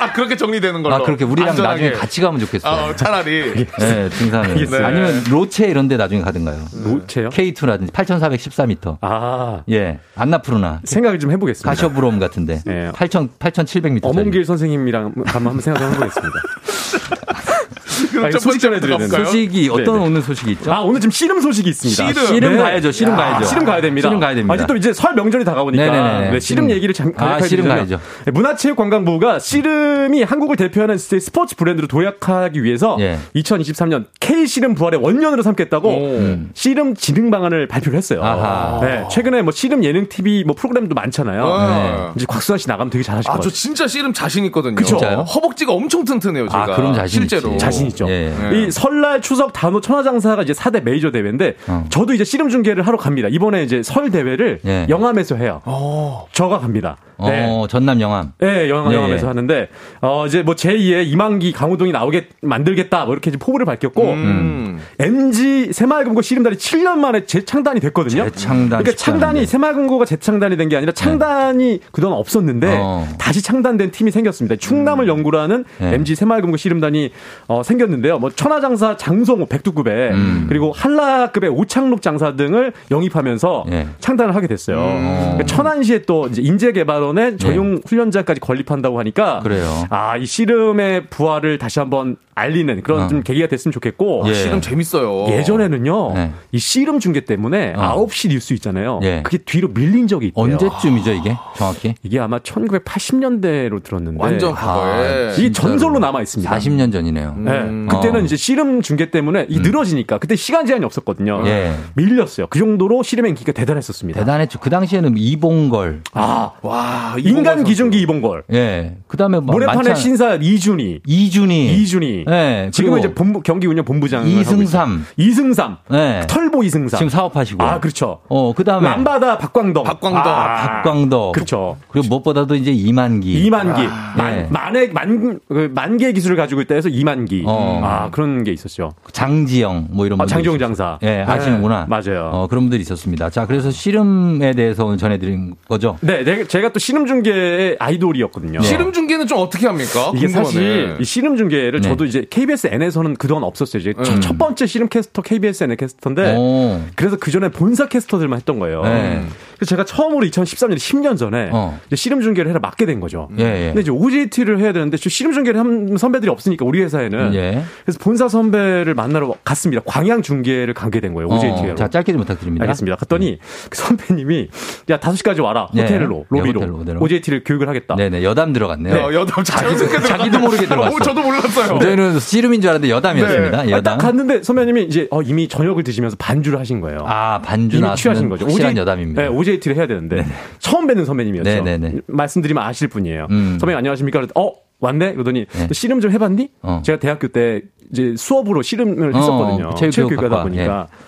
[0.00, 0.94] 아, 그렇게 정리되는 걸로.
[0.94, 1.82] 아, 그렇게 우리랑 안전하게.
[1.82, 2.72] 나중에 같이 가면 좋겠어요.
[2.72, 3.66] 아, 차라리.
[3.80, 4.66] 네, 등산을.
[4.70, 4.84] 네.
[4.84, 6.56] 아니면 로체 이런 데 나중에 가든가요.
[6.84, 7.30] 로체요?
[7.30, 8.98] K2라든지 8,414m.
[9.00, 9.62] 아.
[9.70, 9.98] 예.
[10.14, 10.82] 안나푸르나.
[10.84, 11.68] 생각을 좀 해보겠습니다.
[11.68, 12.60] 가셔브롬 같은데.
[12.64, 12.92] 네.
[12.94, 14.04] 8,000, 8,700m.
[14.04, 16.34] 어몽길 선생님이랑 한번 생각 좀 해보겠습니다.
[18.24, 20.72] 아니, 소식 전해드리는 소식이 어떤 네 오늘 소식이 있죠?
[20.72, 22.12] 아 오늘 지금 씨름 소식이 있습니다.
[22.12, 22.62] 씨름, 씨름 네.
[22.62, 22.92] 가야죠.
[22.92, 23.44] 씨름 가야죠.
[23.46, 24.08] 씨름 가야 됩니다.
[24.08, 24.54] 씨름 가야 됩니다.
[24.54, 28.00] 아직 또 이제 설 명절이 다가오니까 네, 씨름 얘기를 잠깐 아, 씨름 가야죠.
[28.24, 33.18] 네, 문화체육관광부가 씨름이 한국을 대표하는 스포츠 브랜드로 도약하기 위해서 예.
[33.36, 36.50] 2023년 K 씨름 부활의 원년으로 삼겠다고 음.
[36.54, 38.78] 씨름 진흥 방안을 발표를 했어요.
[38.82, 41.44] 네, 최근에 뭐 씨름 예능 TV 뭐 프로그램도 많잖아요.
[41.46, 42.12] 네.
[42.16, 43.40] 이제 곽수환 씨 나가면 되게 잘하실 것 같아요.
[43.40, 44.74] 아, 저 진짜 씨름 자신 있거든요.
[44.74, 44.96] 그쵸?
[44.98, 46.62] 허벅지가 엄청 튼튼해요, 제가.
[46.62, 48.07] 아, 그럼 자신 실제로 자신 있죠.
[48.08, 48.32] 예.
[48.54, 51.84] 이 설날 추석 단호 천하장사가 이제 4대 메이저 대회인데 어.
[51.90, 53.28] 저도 이제 씨름 중계를 하러 갑니다.
[53.30, 54.86] 이번에 이제 설 대회를 예.
[54.88, 55.60] 영암에서 해요.
[55.66, 55.70] 오.
[55.70, 56.26] 어.
[56.32, 56.96] 저가 갑니다.
[57.24, 57.46] 네.
[57.48, 58.32] 어, 전남 영암.
[58.38, 59.28] 네, 영암, 예, 영암에서 예.
[59.28, 59.68] 하는데,
[60.00, 64.78] 어, 이제 뭐 제2의 이만기 강호동이 나오게 만들겠다, 뭐 이렇게 포부를 밝혔고, 음.
[65.00, 68.24] MG 새마을금고 씨름단이 7년 만에 재창단이 됐거든요.
[68.30, 68.68] 재창단.
[68.82, 71.80] 그러니까 창단이 새마을금고가 재창단이 된 게 아니라 창단이 네.
[71.92, 73.08] 그동안 없었는데, 어.
[73.18, 74.56] 다시 창단된 팀이 생겼습니다.
[74.56, 75.08] 충남을 음.
[75.08, 75.94] 연구로 하는 네.
[75.94, 77.10] MG 새마을금고 씨름단이
[77.46, 78.18] 어, 생겼는데요.
[78.18, 80.46] 뭐 천하장사 장성호 백두급에, 음.
[80.48, 83.88] 그리고 한라급의 오창록 장사 등을 영입하면서 네.
[84.00, 84.78] 창단을 하게 됐어요.
[84.78, 85.18] 음.
[85.36, 87.80] 그러니까 천안시에 또 이제 인재개발 전에 전용 네.
[87.86, 89.86] 훈련자까지 건립한다고 하니까 그래요.
[89.90, 93.08] 아, 이 씨름의 부활을 다시 한번 알리는 그런 어.
[93.08, 94.34] 좀 계기가 됐으면 좋겠고 예.
[94.34, 95.26] 씨름 재밌어요.
[95.28, 96.12] 예전에는,요.
[96.14, 96.32] 네.
[96.52, 98.06] 이 씨름 중계 때문에 어.
[98.06, 99.00] 9시 뉴스 있잖아요.
[99.02, 99.22] 예.
[99.24, 100.44] 그게 뒤로 밀린 적이 있대요.
[100.44, 101.36] 언제쯤이죠, 이게?
[101.56, 101.94] 정확히?
[102.02, 106.50] 이게 아마 1980년대로 들었는데 완전 과거에 아, 이게 전설로 남아 있습니다.
[106.56, 107.34] 40년 전이네요.
[107.38, 107.50] 네.
[107.50, 107.88] 음.
[107.90, 108.24] 그때는 어.
[108.24, 109.62] 이제 씨름 중계 때문에 이 음.
[109.62, 111.42] 늘어지니까 그때 시간 제한이 없었거든요.
[111.46, 111.74] 예.
[111.94, 112.46] 밀렸어요.
[112.48, 114.20] 그 정도로 씨름의 인기가 대단했었습니다.
[114.20, 114.60] 대단했죠.
[114.60, 116.02] 그 당시에는 이봉걸.
[116.12, 118.44] 아, 와, 인간 기준기 이봉걸.
[118.52, 118.96] 예.
[119.06, 121.00] 그다음에 뭐 모래판의 신사 이준희.
[121.06, 121.82] 이준희.
[121.82, 122.24] 이준희.
[122.26, 122.70] 네.
[122.72, 124.26] 지금은 이제 본부, 경기 운영 본부장.
[124.26, 125.06] 이승삼.
[125.16, 125.76] 이승삼.
[125.90, 126.26] 네.
[126.26, 126.98] 털보 이승삼.
[126.98, 127.62] 지금 사업하시고.
[127.62, 128.20] 아, 그렇죠.
[128.28, 128.88] 어, 그 다음에.
[128.88, 129.84] 남바다 박광덕.
[129.84, 130.26] 박광덕.
[130.26, 131.32] 아, 박광덕.
[131.32, 131.76] 그렇죠.
[131.90, 133.44] 그리고 무엇보다도 이제 이만기.
[133.44, 133.82] 이만기.
[133.82, 134.48] 아, 만, 네.
[134.50, 137.44] 만의, 만, 그 만개 기술을 가지고 있다 해서 이만기.
[137.46, 137.80] 어.
[137.84, 138.92] 아, 그런 게 있었죠.
[139.12, 140.24] 장지영, 뭐 이런 분.
[140.24, 140.98] 아, 장지영 장사.
[141.02, 141.86] 예, 네, 아시는구나.
[141.88, 142.30] 맞아요.
[142.32, 143.30] 어, 그런 분들이 있었습니다.
[143.30, 145.96] 자, 그래서 씨름에 대해서 오늘 전해 드린 거죠.
[146.00, 148.62] 네, 네 제가 또 씨름 중계의 아이돌이었거든요.
[148.62, 150.10] 씨름 중계는 좀 어떻게 합니까?
[150.14, 150.44] 이게 궁금하네.
[150.44, 151.88] 사실 이 씨름 중계를 네.
[151.88, 153.80] 저도 이제 KBS N에서는 그동안 없었어요.
[153.80, 154.20] 이제 음.
[154.22, 156.80] 첫, 번째 씨름 캐스터 KBS N 캐스터인데 오.
[156.94, 158.82] 그래서 그 전에 본사 캐스터들만 했던 거예요.
[158.84, 159.22] 네.
[159.56, 161.78] 그래서 제가 처음으로 2013년 10년 전에 어.
[161.88, 163.28] 이제 씨름 중계를 해라 맡게 된 거죠.
[163.38, 163.66] 예, 예.
[163.66, 167.64] 근데 이제 OJT를 해야 되는데 씨름 중계를 한 선배들이 없으니까 우리 회사에는 예.
[167.84, 169.82] 그래서 본사 선배를 만나러 갔습니다.
[169.84, 171.28] 광양 중계를 가게 된 거예요.
[171.28, 171.72] OJT로.
[171.72, 171.74] 어.
[171.74, 172.62] 자 짧게 좀 부탁드립니다.
[172.62, 172.96] 알겠습니다.
[172.96, 173.68] 갔더니 음.
[173.68, 174.48] 그 선배님이
[174.90, 175.82] 야 5시까지 와라 네.
[175.82, 177.00] 호텔로 네, 로비로 호텔로.
[177.00, 177.96] OJT를 교육을 하겠다.
[177.96, 178.94] 네네 여담 들어갔네요.
[178.94, 180.96] 네, 여담 자기도, 자기도 모르게 들어갔어.
[180.96, 181.78] 어, 저도 몰랐어요.
[181.78, 183.62] 저희는 씨름인 줄 알았는데 여담이었습니다.
[183.64, 183.70] 네.
[183.70, 183.94] 여담.
[183.94, 187.04] 아, 딱 갔는데 선배님이 이제 어, 이미 저녁을 드시면서 반주를 하신 거예요.
[187.06, 188.46] 아 반주 나 취하신 거죠.
[188.46, 189.22] OJ, 여담입니다.
[189.22, 190.28] 네, OJT를 해야 되는데 네네.
[190.58, 191.50] 처음 뵙는 선배님이었죠.
[191.64, 192.00] 네네네.
[192.06, 193.26] 말씀드리면 아실 분이에요.
[193.30, 193.56] 음.
[193.60, 194.22] 선배님 안녕하십니까?
[194.34, 195.12] 어 왔네?
[195.14, 195.68] 그러더니 네.
[195.72, 196.50] 씨름 좀 해봤니?
[196.62, 196.82] 어.
[196.84, 197.62] 제가 대학교 때
[197.92, 199.68] 이제 수업으로 씨름을 어, 했었거든요.
[199.68, 200.86] 어, 체육교육하다 보니까.
[200.90, 201.07] 예.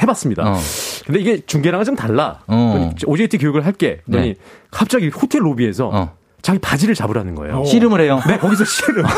[0.00, 0.42] 해봤습니다.
[0.44, 0.58] 어.
[1.06, 2.40] 근데 이게 중계랑은 좀 달라.
[2.46, 2.90] 어.
[3.06, 4.00] OJT 교육을 할게.
[4.06, 4.34] 네.
[4.70, 6.14] 갑자기 호텔 로비에서 어.
[6.42, 7.64] 자기 바지를 잡으라는 거예요.
[7.64, 8.20] 씨름을 해요?
[8.26, 9.04] 네, 거기서 씨름.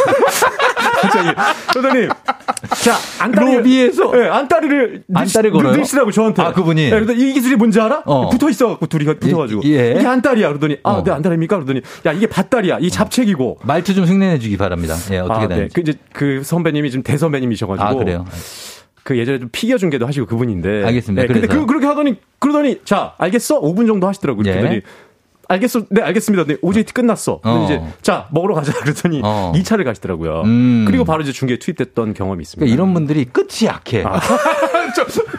[1.03, 1.29] 갑자기.
[1.73, 2.09] 그러더니,
[2.83, 3.57] 자, 안다리.
[3.57, 4.11] 로비에서?
[4.13, 5.03] 네, 안다리를.
[5.15, 5.77] 안다리 걸어요?
[5.77, 6.43] 넣으시라고 저한테.
[6.43, 6.85] 아, 그분이?
[6.85, 8.03] 네, 그래서 이 기술이 뭔지 알아?
[8.07, 8.29] 어.
[8.29, 9.63] 붙어 있어갖고 둘이 붙어가지고.
[9.65, 9.97] 예.
[9.99, 10.49] 이게 안다리야.
[10.49, 11.03] 그러더니, 아, 어.
[11.05, 11.57] 네, 안다리입니까?
[11.57, 12.79] 그러더니, 야, 이게 밭다리야.
[12.81, 13.59] 이 잡채기고.
[13.63, 14.95] 말투 좀 흉내내주기 바랍니다.
[15.11, 15.69] 예, 어떻게 아, 네.
[15.73, 17.85] 그, 이제 그 선배님이 지금 대선배님이셔가지고.
[17.89, 18.25] 아, 그래요?
[19.03, 20.85] 그 예전에 좀 피겨 중계도 하시고 그분인데.
[20.85, 21.27] 알겠습니다.
[21.27, 23.61] 네, 근데 그, 그렇게 하더니, 그러더니, 자, 알겠어?
[23.61, 24.49] 5분 정도 하시더라고요.
[24.49, 24.53] 예.
[24.55, 24.83] 그러더니,
[25.49, 25.83] 알겠어.
[25.91, 26.45] 네, 알겠습니다.
[26.45, 27.41] 네, OJT 끝났어.
[27.45, 27.65] 어.
[27.65, 29.53] 이제 자, 먹으러 가자 그랬더니 어.
[29.55, 30.43] 2차를 가시더라고요.
[30.43, 30.85] 음.
[30.87, 32.65] 그리고 바로 이제 중계에 투입됐던 경험이 있습니다.
[32.65, 34.03] 그러니까 이런 분들이 끝이 약해.
[34.07, 34.21] 아.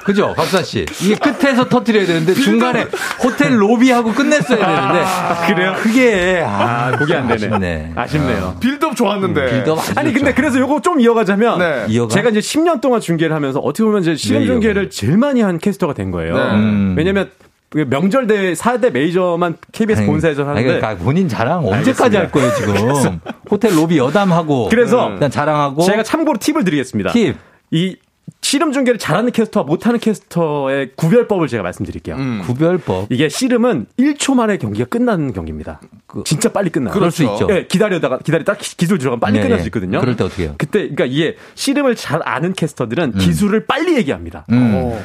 [0.04, 0.34] 그죠?
[0.36, 0.86] 박사 씨.
[1.02, 2.88] 이게 끝에서 터트려야 되는데 중간에
[3.24, 5.04] 호텔 로비하고 끝냈어야 되는데.
[5.06, 5.76] 아, 그래요?
[5.78, 7.34] 그게 아, 그게 안 되네.
[7.36, 7.92] 아쉽네.
[7.96, 8.44] 아쉽네요.
[8.56, 8.60] 어.
[8.60, 9.42] 빌드업 좋았는데.
[9.42, 10.20] 음, 빌드업 아니 좋죠.
[10.24, 11.86] 근데 그래서 요거 좀 이어가자면 네.
[11.90, 12.14] 이어가?
[12.14, 15.58] 제가 이제 10년 동안 중계를 하면서 어떻게 보면 이제 시험 네, 중계를 제일 많이 한
[15.60, 16.36] 캐스터가 된 거예요.
[16.36, 16.44] 네.
[16.56, 16.96] 음.
[16.98, 17.30] 왜냐면
[17.70, 22.52] 그 명절 대 4대 메이저만 KBS 아니, 본사에서 하는데 그러니까 본인 자랑 언제까지 할 거예요
[22.54, 23.20] 지금
[23.50, 27.12] 호텔 로비 여담하고 그래서 일단 자랑하고 제가 참고로 팁을 드리겠습니다.
[27.14, 27.36] 팁.
[27.72, 27.96] 이
[28.44, 32.16] 씨름 중계를 잘하는 캐스터와 못하는 캐스터의 구별법을 제가 말씀드릴게요.
[32.18, 32.42] 음.
[32.44, 33.08] 구별법.
[33.10, 35.80] 이게 씨름은 1초 만에 경기가 끝나는 경기입니다.
[36.06, 36.94] 그, 진짜 빨리 끝나요.
[36.94, 37.48] 그럴 수 있죠.
[37.48, 39.68] 네, 기다려다가 기다리다 기술 들어가면 빨리 네, 끝날 수 네.
[39.70, 40.02] 있거든요.
[40.02, 40.56] 그럴 때 어떻게 해요?
[40.58, 43.18] 그때 그러니까 이게 씨름을 잘 아는 캐스터들은 음.
[43.18, 44.46] 기술을 빨리 얘기합니다.
[44.52, 45.00] 음.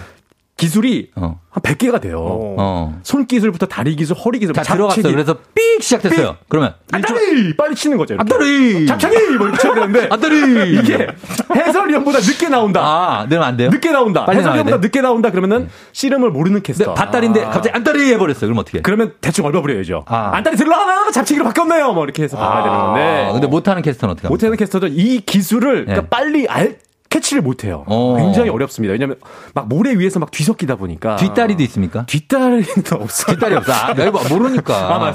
[0.58, 1.40] 기술이 어.
[1.50, 2.18] 한 100개가 돼요.
[2.20, 2.56] 어.
[2.58, 3.00] 어.
[3.04, 4.52] 손기술부터 다리 기술, 허리 기술.
[4.54, 5.00] 자, 들어갔어.
[5.02, 6.32] 그래서 삑 시작됐어요.
[6.32, 6.48] 삑.
[6.48, 6.74] 그러면.
[6.92, 7.56] 안다리!
[7.56, 8.16] 빨리 치는 거죠.
[8.18, 8.84] 안다리!
[8.86, 9.16] 잡창이!
[9.38, 10.08] 뭐 이렇게 쳐야 되는데.
[10.10, 10.78] 안다리!
[10.78, 11.06] 이게
[11.54, 12.80] 해설위원보다 늦게 나온다.
[12.82, 13.70] 아, 늘면 안 돼요?
[13.70, 14.26] 늦게 나온다.
[14.28, 15.30] 해설위원보다 늦게 나온다.
[15.30, 15.68] 그러면은 네.
[15.92, 16.92] 씨름을 모르는 캐스터.
[16.94, 17.50] 밭다리인데 아.
[17.50, 18.48] 갑자기 안다리 해버렸어요.
[18.48, 18.80] 그럼 어떻게?
[18.82, 20.04] 그러면 대충 얼버무려야죠.
[20.08, 20.32] 아.
[20.34, 21.92] 안다리 들러가나 잡치기로 바뀌었네요.
[21.92, 22.62] 뭐 이렇게 해서 봐야 아.
[22.64, 23.28] 되는 건데.
[23.32, 25.92] 근데 못하는 캐스터는 어떻게 못하는 캐스터도 이 기술을 네.
[25.94, 26.78] 그러니까 빨리 알,
[27.10, 27.84] 캐치를 못해요.
[27.86, 28.16] 어.
[28.18, 28.92] 굉장히 어렵습니다.
[28.92, 29.16] 왜냐하면
[29.54, 32.04] 막 모래 위에서 막 뒤섞이다 보니까 뒷다리도 있습니까?
[32.06, 33.32] 뒷다리는 없어.
[33.32, 33.72] 뒷다리 없어.
[33.72, 33.94] 아,
[34.28, 34.94] 모르니까.
[34.94, 35.14] 아 맞아요.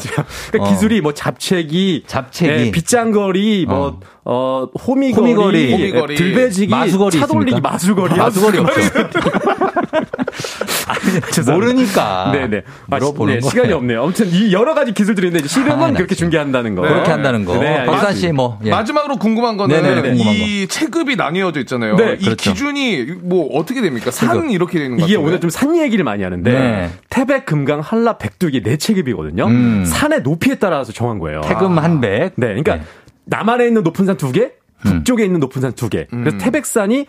[0.51, 0.73] 그러니까 어.
[0.73, 3.99] 기술이 뭐 잡채기, 잡채기, 예, 빗장거리, 뭐 어.
[4.25, 8.15] 어, 호미거리, 호미거리, 호미거리 들배지기, 마수거리 차돌리기, 마수거리.
[8.15, 8.69] 마수거리 없
[10.87, 11.51] 어.
[11.53, 12.31] 모르니까.
[12.33, 12.63] 네네.
[12.89, 14.03] 아, 네, 시간이 없네요.
[14.03, 16.81] 아무튼 이 여러 가지 기술들이 있는데 실험은 아, 그렇게 중계한다는 거.
[16.83, 16.89] 네.
[16.89, 17.57] 그렇게 한다는 거.
[17.57, 18.59] 네, 박사 씨 뭐.
[18.65, 18.69] 예.
[18.69, 20.73] 마지막으로 궁금한 거는 네네네, 궁금한 이 거.
[20.73, 21.95] 체급이 나뉘어져 있잖아요.
[21.95, 22.51] 네, 이 그렇죠.
[22.51, 24.11] 기준이 뭐 어떻게 됩니까?
[24.11, 24.51] 산 체급.
[24.51, 26.89] 이렇게 되는 거 이게 오늘 좀 산 얘기를 많이 하는데 네.
[27.09, 29.45] 태백, 금강, 한라, 백두 이게 네 체급이거든요.
[29.45, 29.83] 음.
[29.85, 31.41] 산의 높이에 따라서 정한 거예요.
[31.41, 32.33] 태금 한 백.
[32.35, 32.81] 네, 그러니까 네.
[33.25, 34.51] 남한에 있는 높은 산 두 개,
[34.83, 35.25] 북쪽에 음.
[35.27, 36.07] 있는 높은 산 두 개.
[36.09, 36.39] 그래서 음.
[36.39, 37.05] 태백산이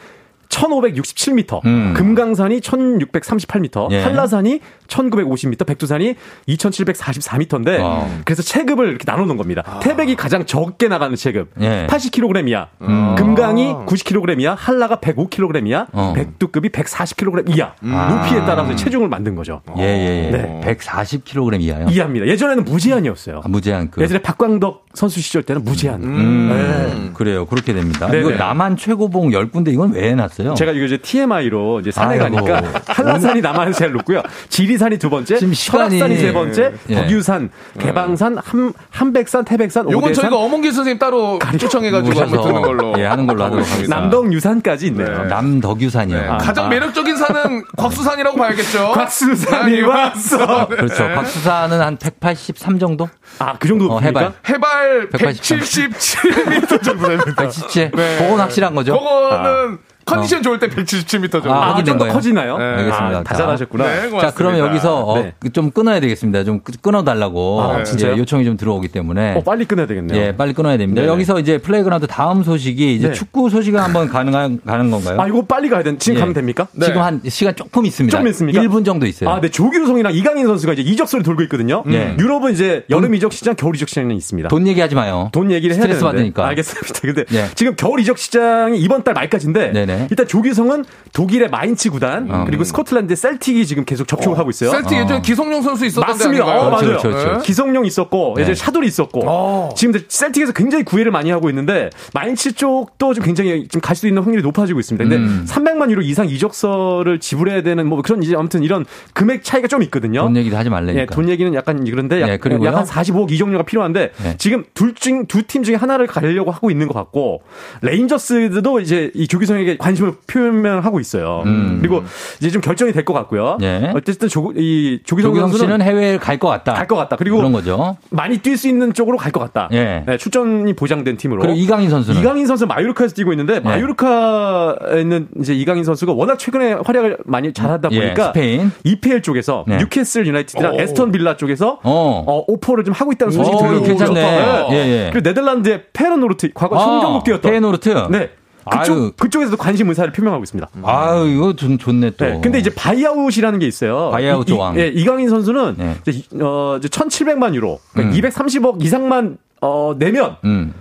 [0.54, 1.94] 1567m, 음.
[1.96, 4.02] 금강산이 1638m, 예.
[4.02, 6.14] 한라산이 1950m, 백두산이
[6.48, 8.20] 2744m인데 어.
[8.24, 9.62] 그래서 체급을 이렇게 나눠 놓은 겁니다.
[9.66, 9.78] 아.
[9.80, 11.50] 태백이 가장 적게 나가는 체급.
[11.60, 11.86] 예.
[11.88, 12.68] 80kg 이하.
[12.82, 13.14] 음.
[13.16, 16.12] 금강이 90kg 이하, 한라가 105kg 이하, 어.
[16.16, 17.72] 백두급이 140kg 이하.
[17.82, 17.90] 음.
[17.90, 19.62] 높이에 따라서 체중을 만든 거죠.
[19.78, 20.30] 예, 예, 예.
[20.30, 20.60] 네.
[20.76, 21.86] 140kg 이하요?
[21.90, 22.26] 이하입니다.
[22.26, 23.42] 예전에는 무제한이었어요.
[23.44, 23.90] 아, 무제한.
[23.90, 24.02] 그.
[24.02, 26.02] 예전에 박광덕 선수 시절 때는 무제한.
[26.02, 26.48] 음.
[26.50, 27.10] 네.
[27.14, 27.46] 그래요.
[27.46, 28.06] 그렇게 됩니다.
[28.06, 28.20] 네네.
[28.20, 30.54] 이거 남한 최고봉 10군데 이건 왜 해놨어요?
[30.54, 34.22] 제가 이거 이제 TMI로 이제 산에 가니까 한라산이 남한에서 제일 높고요.
[34.48, 36.94] 지리 산이 두 번째, 설악산이 세 번째, 예.
[36.94, 40.22] 덕유산, 개방산, 한, 한백산, 태백산, 요건 오대산.
[40.24, 42.94] 저희가 어몽길 선생님 따로 초청해가지고 한번 듣는 걸로.
[42.98, 44.00] 예, 하는 걸로 하도록 하겠습니다.
[44.00, 45.22] 남덕유산까지 있네요.
[45.22, 45.28] 네.
[45.28, 46.20] 남덕유산이요.
[46.20, 46.28] 네.
[46.28, 46.68] 아, 가장 아.
[46.68, 48.92] 매력적인 산은 곽수산이라고 봐야겠죠.
[48.92, 50.68] 곽수산이 왔어.
[50.68, 50.76] 네.
[50.76, 51.08] 그렇죠.
[51.14, 53.08] 곽수산은 한 183 정도?
[53.38, 54.32] 아, 그 정도 어, 해발.
[54.48, 57.34] 해발 177m 정도 됩니다.
[57.36, 57.90] 177.
[57.94, 58.16] 네.
[58.18, 58.98] 그건 확실한 거죠.
[58.98, 59.78] 그거는 아.
[60.04, 60.42] 컨디션 어.
[60.42, 61.52] 좋을 때 177m 정도.
[61.54, 62.12] 아, 확인된 거예요.
[62.12, 62.58] 커지나요?
[62.58, 62.64] 네.
[62.64, 63.18] 알겠습니다.
[63.18, 63.84] 아, 다 잘하셨구나.
[63.84, 65.34] 네, 자, 그러면 여기서 어, 네.
[65.52, 66.44] 좀 끊어야 되겠습니다.
[66.44, 67.62] 좀 끊어달라고.
[67.62, 69.34] 아, 예, 요청이 좀 들어오기 때문에.
[69.36, 70.20] 어, 빨리 끊어야 되겠네요.
[70.20, 71.02] 예, 빨리 끊어야 됩니다.
[71.02, 73.14] 네 여기서 이제 플레이그라운드 다음 소식이 이제 네.
[73.14, 75.20] 축구 소식을 한번 가능한, 가는 건가요?
[75.20, 76.20] 아, 이거 빨리 가야 되는, 지금 예.
[76.20, 76.66] 가면 됩니까?
[76.82, 78.16] 지금 한 시간 조금 있습니다.
[78.16, 78.60] 좀 있습니까?
[78.60, 79.30] 1분 정도 있어요.
[79.30, 79.48] 아, 네.
[79.50, 81.82] 조규성이랑 이강인 선수가 이제 이적설이 돌고 있거든요.
[81.86, 82.16] 음.
[82.18, 84.48] 유럽은 이제 여름 이적 시장, 겨울 이적 시장이 있습니다.
[84.48, 85.28] 돈 얘기하지 마요.
[85.32, 86.04] 돈 얘기를 해야 되는데.
[86.04, 86.46] 받으니까.
[86.48, 87.00] 알겠습니다.
[87.02, 87.46] 근데 예.
[87.54, 89.93] 지금 겨울 이적 시장이 이번 달 말까지인데 네네.
[90.10, 92.44] 일단 조규성은 규성은 독일의 마인츠 구단 음.
[92.46, 94.40] 그리고 스코틀랜드 셀틱이 지금 계속 접촉을 어.
[94.40, 94.70] 하고 있어요.
[94.70, 95.22] 셀틱 예전에 어.
[95.22, 96.44] 기성용 선수 있었던 맞습니다.
[96.44, 96.86] 어, 맞아요.
[96.86, 97.42] 그렇죠, 그렇죠, 그렇죠.
[97.44, 98.42] 기성용 있었고 네.
[98.42, 99.74] 예전에 샤돌이 있었고 어.
[99.76, 104.42] 지금 셀틱에서 굉장히 구애를 많이 하고 있는데 마인츠 쪽도 좀 굉장히 지금 갈수 있는 확률이
[104.42, 105.04] 높아지고 있습니다.
[105.08, 105.44] 근데 음.
[105.48, 110.20] 300만 유로 이상 이적서를 지불해야 되는 뭐 그런 이제 아무튼 이런 금액 차이가 좀 있거든요.
[110.22, 111.02] 돈 얘기도 하지 말래니까.
[111.02, 114.36] 예, 돈 얘기는 약간 그런데 약, 예, 그리고 약간 45억 이적료가 필요한데 예.
[114.38, 117.42] 지금 둘 중 두 팀 중에 하나를 가려고 하고 있는 것 같고
[117.82, 121.42] 레인저스도 이제 이 조규성에게 관심을 표명하고 있어요.
[121.44, 121.78] 음.
[121.80, 122.02] 그리고
[122.40, 123.58] 이제 좀 결정이 될 것 같고요.
[123.60, 123.92] 예.
[123.94, 126.72] 어쨌든 조, 이 조규성, 조규성 씨는 해외에 갈것 같다.
[126.72, 127.16] 갈 것 같다.
[127.16, 127.96] 그리고 그런 거죠.
[128.10, 129.68] 많이 뛸 수 있는 쪽으로 갈 것 같다.
[129.72, 130.02] 예.
[130.06, 131.42] 네, 출전이 보장된 팀으로.
[131.42, 133.60] 그리고 이강인 선수는 이강인 선수 마요르카에서 뛰고 있는데 예.
[133.60, 139.64] 마요르카에 있는 이제 이강인 선수가 워낙 최근에 활약을 많이 잘하다 예, 보니까 스페인 EPL 쪽에서
[139.68, 139.76] 네.
[139.78, 140.80] 뉴캐슬 유나이티드랑 오.
[140.80, 142.24] 애스턴 빌라 쪽에서 어.
[142.26, 143.82] 어, 오퍼를 좀 하고 있다는 소식이 들려요.
[143.82, 144.68] 괜찮네.
[144.70, 145.10] 예, 예.
[145.12, 147.88] 그리고 네덜란드의 페예노르트 과거 아, 송종국 뛰었던 페예노르트.
[148.10, 148.30] 네.
[148.70, 149.12] 그쪽 아유.
[149.18, 150.68] 그쪽에서도 관심 의사를 표명하고 있습니다.
[150.84, 152.24] 아유 이거 좀 좋네 또.
[152.24, 154.10] 네, 근데 이제 buyout이라는 게 있어요.
[154.10, 154.78] buyout 조항.
[154.78, 155.96] 예, 이강인 선수는 네.
[156.06, 158.20] 이제 어 이제 1,700만 유로, 그러니까 음.
[158.30, 160.74] 230억 이상만 어 내면 음.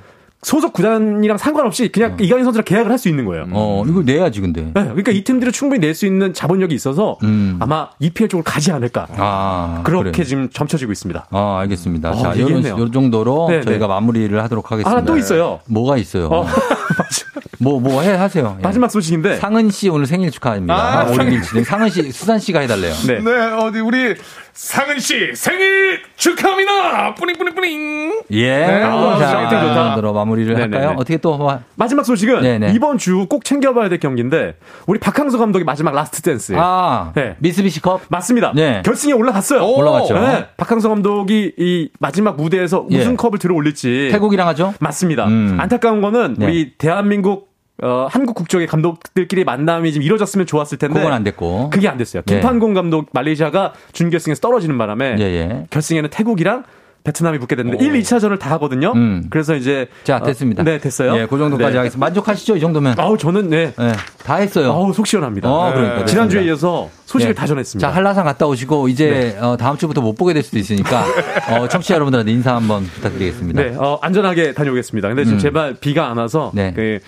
[0.43, 2.17] 소속 구단이랑 상관없이 그냥 어.
[2.19, 3.45] 이강인 선수랑 계약을 할 수 있는 거예요.
[3.51, 4.61] 어, 이걸 내야지 근데.
[4.61, 7.57] 네, 그러니까 이 팀들은 충분히 낼 수 있는 자본력이 있어서 음.
[7.59, 9.07] 아마 EPL 쪽으로 가지 않을까.
[9.17, 10.23] 아, 그렇게 그래.
[10.23, 11.27] 지금 점쳐지고 있습니다.
[11.29, 12.11] 아, 알겠습니다.
[12.11, 13.61] 어, 자, 이런 요 정도로 네, 네.
[13.63, 13.93] 저희가 네.
[13.93, 14.99] 마무리를 하도록 하겠습니다.
[15.01, 15.59] 아, 또 있어요.
[15.67, 16.27] 뭐가 있어요?
[16.27, 16.45] 어.
[17.59, 18.55] 뭐, 뭐 해, 하세요.
[18.59, 18.61] 예.
[18.63, 19.37] 마지막 소식인데.
[19.37, 20.73] 상은 씨 오늘 생일 축하합니다.
[20.73, 21.63] 아, 상은 씨.
[21.63, 22.93] 상은 씨, 수산 씨가 해달래요.
[23.07, 23.19] 네.
[23.19, 24.15] 네, 어디, 우리
[24.53, 27.15] 상은 씨 생일 축하합니다.
[27.15, 28.21] 뿌링 뿌링 뿌링.
[28.31, 28.49] 예.
[28.65, 28.83] 네.
[28.83, 29.95] 아, 자, 좋다.
[29.95, 30.77] 들어 마무리를 네네네.
[30.77, 30.95] 할까요?
[30.97, 31.59] 어떻게 또 뭐.
[31.75, 32.71] 마지막 소식은 네네.
[32.73, 34.55] 이번 주 꼭 챙겨봐야 될 경기인데
[34.85, 36.53] 우리 박항서 감독의 마지막 last dance.
[36.55, 37.35] 아, 네.
[37.39, 38.51] 미쓰비시컵 맞습니다.
[38.55, 38.83] 네.
[38.85, 39.65] 결승에 올라갔어요.
[39.65, 40.19] 올라갔죠.
[40.19, 40.47] 네.
[40.57, 42.99] 박항서 감독이 이 마지막 무대에서 예.
[42.99, 44.73] 우승 컵을 들어 올릴지 태국이랑 하죠.
[44.79, 45.25] 맞습니다.
[45.25, 45.57] 음.
[45.59, 46.45] 안타까운 거는 네.
[46.45, 50.99] 우리 대한민국 어, 한국 국적의 감독들끼리 만남이 좀 이뤄졌으면 좋았을 텐데.
[50.99, 51.69] 그건 안 됐고.
[51.71, 52.21] 그게 안 됐어요.
[52.29, 52.33] 예.
[52.33, 55.65] 김판곤 감독 말레이시아가 준결승에서 떨어지는 바람에 예, 예.
[55.69, 56.63] 결승에는 태국이랑
[57.03, 57.85] 베트남이 붙게 됐는데 오.
[57.85, 58.93] 1, 2차전을 다 하거든요.
[58.95, 59.25] 음.
[59.29, 60.61] 그래서 이제 자 됐습니다.
[60.61, 61.17] 어, 네 됐어요.
[61.17, 61.77] 예, 그 정도까지 네.
[61.77, 62.05] 하겠습니다.
[62.05, 62.95] 만족하시죠 이 정도면?
[62.97, 63.91] 아우 저는 네, 네.
[64.23, 64.71] 다 했어요.
[64.71, 65.51] 아우 속 시원합니다.
[65.51, 66.05] 어, 그러니까 네.
[66.05, 67.35] 지난주에 이어서 소식을 예.
[67.35, 67.85] 다 전했습니다.
[67.85, 69.39] 자 한라산 갔다 오시고 이제 네.
[69.45, 71.03] 어, 다음 주부터 못 보게 될 수도 있으니까
[71.51, 73.61] 어, 청취자 여러분들한테 인사 한번 부탁드리겠습니다.
[73.61, 75.09] 네, 어, 안전하게 다녀오겠습니다.
[75.09, 75.39] 근데 지금 음.
[75.39, 76.71] 제발 비가 안 와서 네.
[76.73, 76.99] 그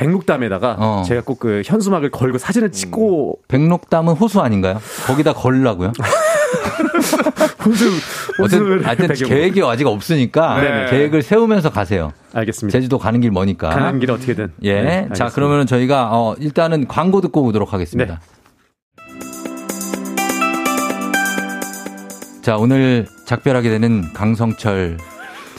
[0.00, 1.02] 백록담에다가 어.
[1.06, 3.44] 제가 꼭 그 현수막을 걸고 사진을 찍고 음.
[3.48, 4.78] 백록담은 호수 아닌가요?
[5.06, 5.92] 거기다 걸라고요?
[7.64, 7.90] 호수
[8.38, 10.90] 호수 하여튼 계획이 아직 없으니까 네.
[10.90, 12.12] 계획을 세우면서 가세요.
[12.34, 12.76] 알겠습니다.
[12.78, 13.70] 제주도 가는 길 머니까.
[13.70, 14.52] 가는 길 어떻게든.
[14.64, 14.82] 예.
[14.82, 18.20] 네, 자, 그러면 저희가 어, 일단은 광고 듣고 오도록 하겠습니다.
[18.20, 18.20] 네.
[22.42, 24.98] 자, 오늘 작별하게 되는 강성철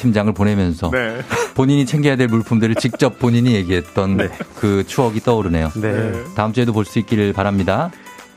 [0.01, 1.21] 팀장을 보내면서 네.
[1.53, 4.29] 본인이 챙겨야 될 물품들을 직접 본인이 얘기했던 네.
[4.55, 5.71] 그 추억이 떠오르네요.
[5.75, 6.11] 네.
[6.35, 7.91] 다음 주에도 볼 수 있기를 바랍니다.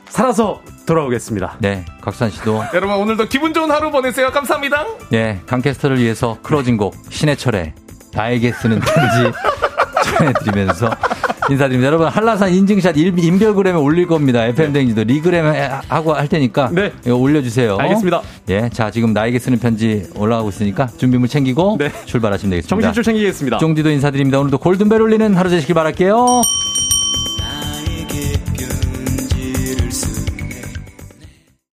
[0.09, 1.57] 살아서 돌아오겠습니다.
[1.59, 2.63] 네, 각산 씨도.
[2.75, 4.31] 여러분 오늘도 기분 좋은 하루 보내세요.
[4.31, 4.85] 감사합니다.
[5.09, 7.73] 네, 강캐스터를 위해서 closing 곡 신해철의
[8.13, 9.37] 나에게 쓰는 편지
[10.11, 10.89] 전해드리면서
[11.49, 11.87] 인사드립니다.
[11.87, 14.43] 여러분 한라산 인증샷 인별그램에 올릴 겁니다.
[14.45, 15.45] FM댕지도 regram
[15.87, 16.91] 하고 할 테니까 네.
[17.05, 17.77] 이거 올려주세요.
[17.77, 18.21] 알겠습니다.
[18.49, 21.91] 예, 자 지금 나에게 쓰는 편지 올라가고 있으니까 준비물 챙기고 네.
[22.05, 22.69] 출발하시면 되겠습니다.
[22.69, 23.57] 정신줄 챙기겠습니다.
[23.59, 24.39] 종디도 인사드립니다.
[24.39, 26.41] 오늘도 골든벨 울리는 하루 되시길 바랄게요.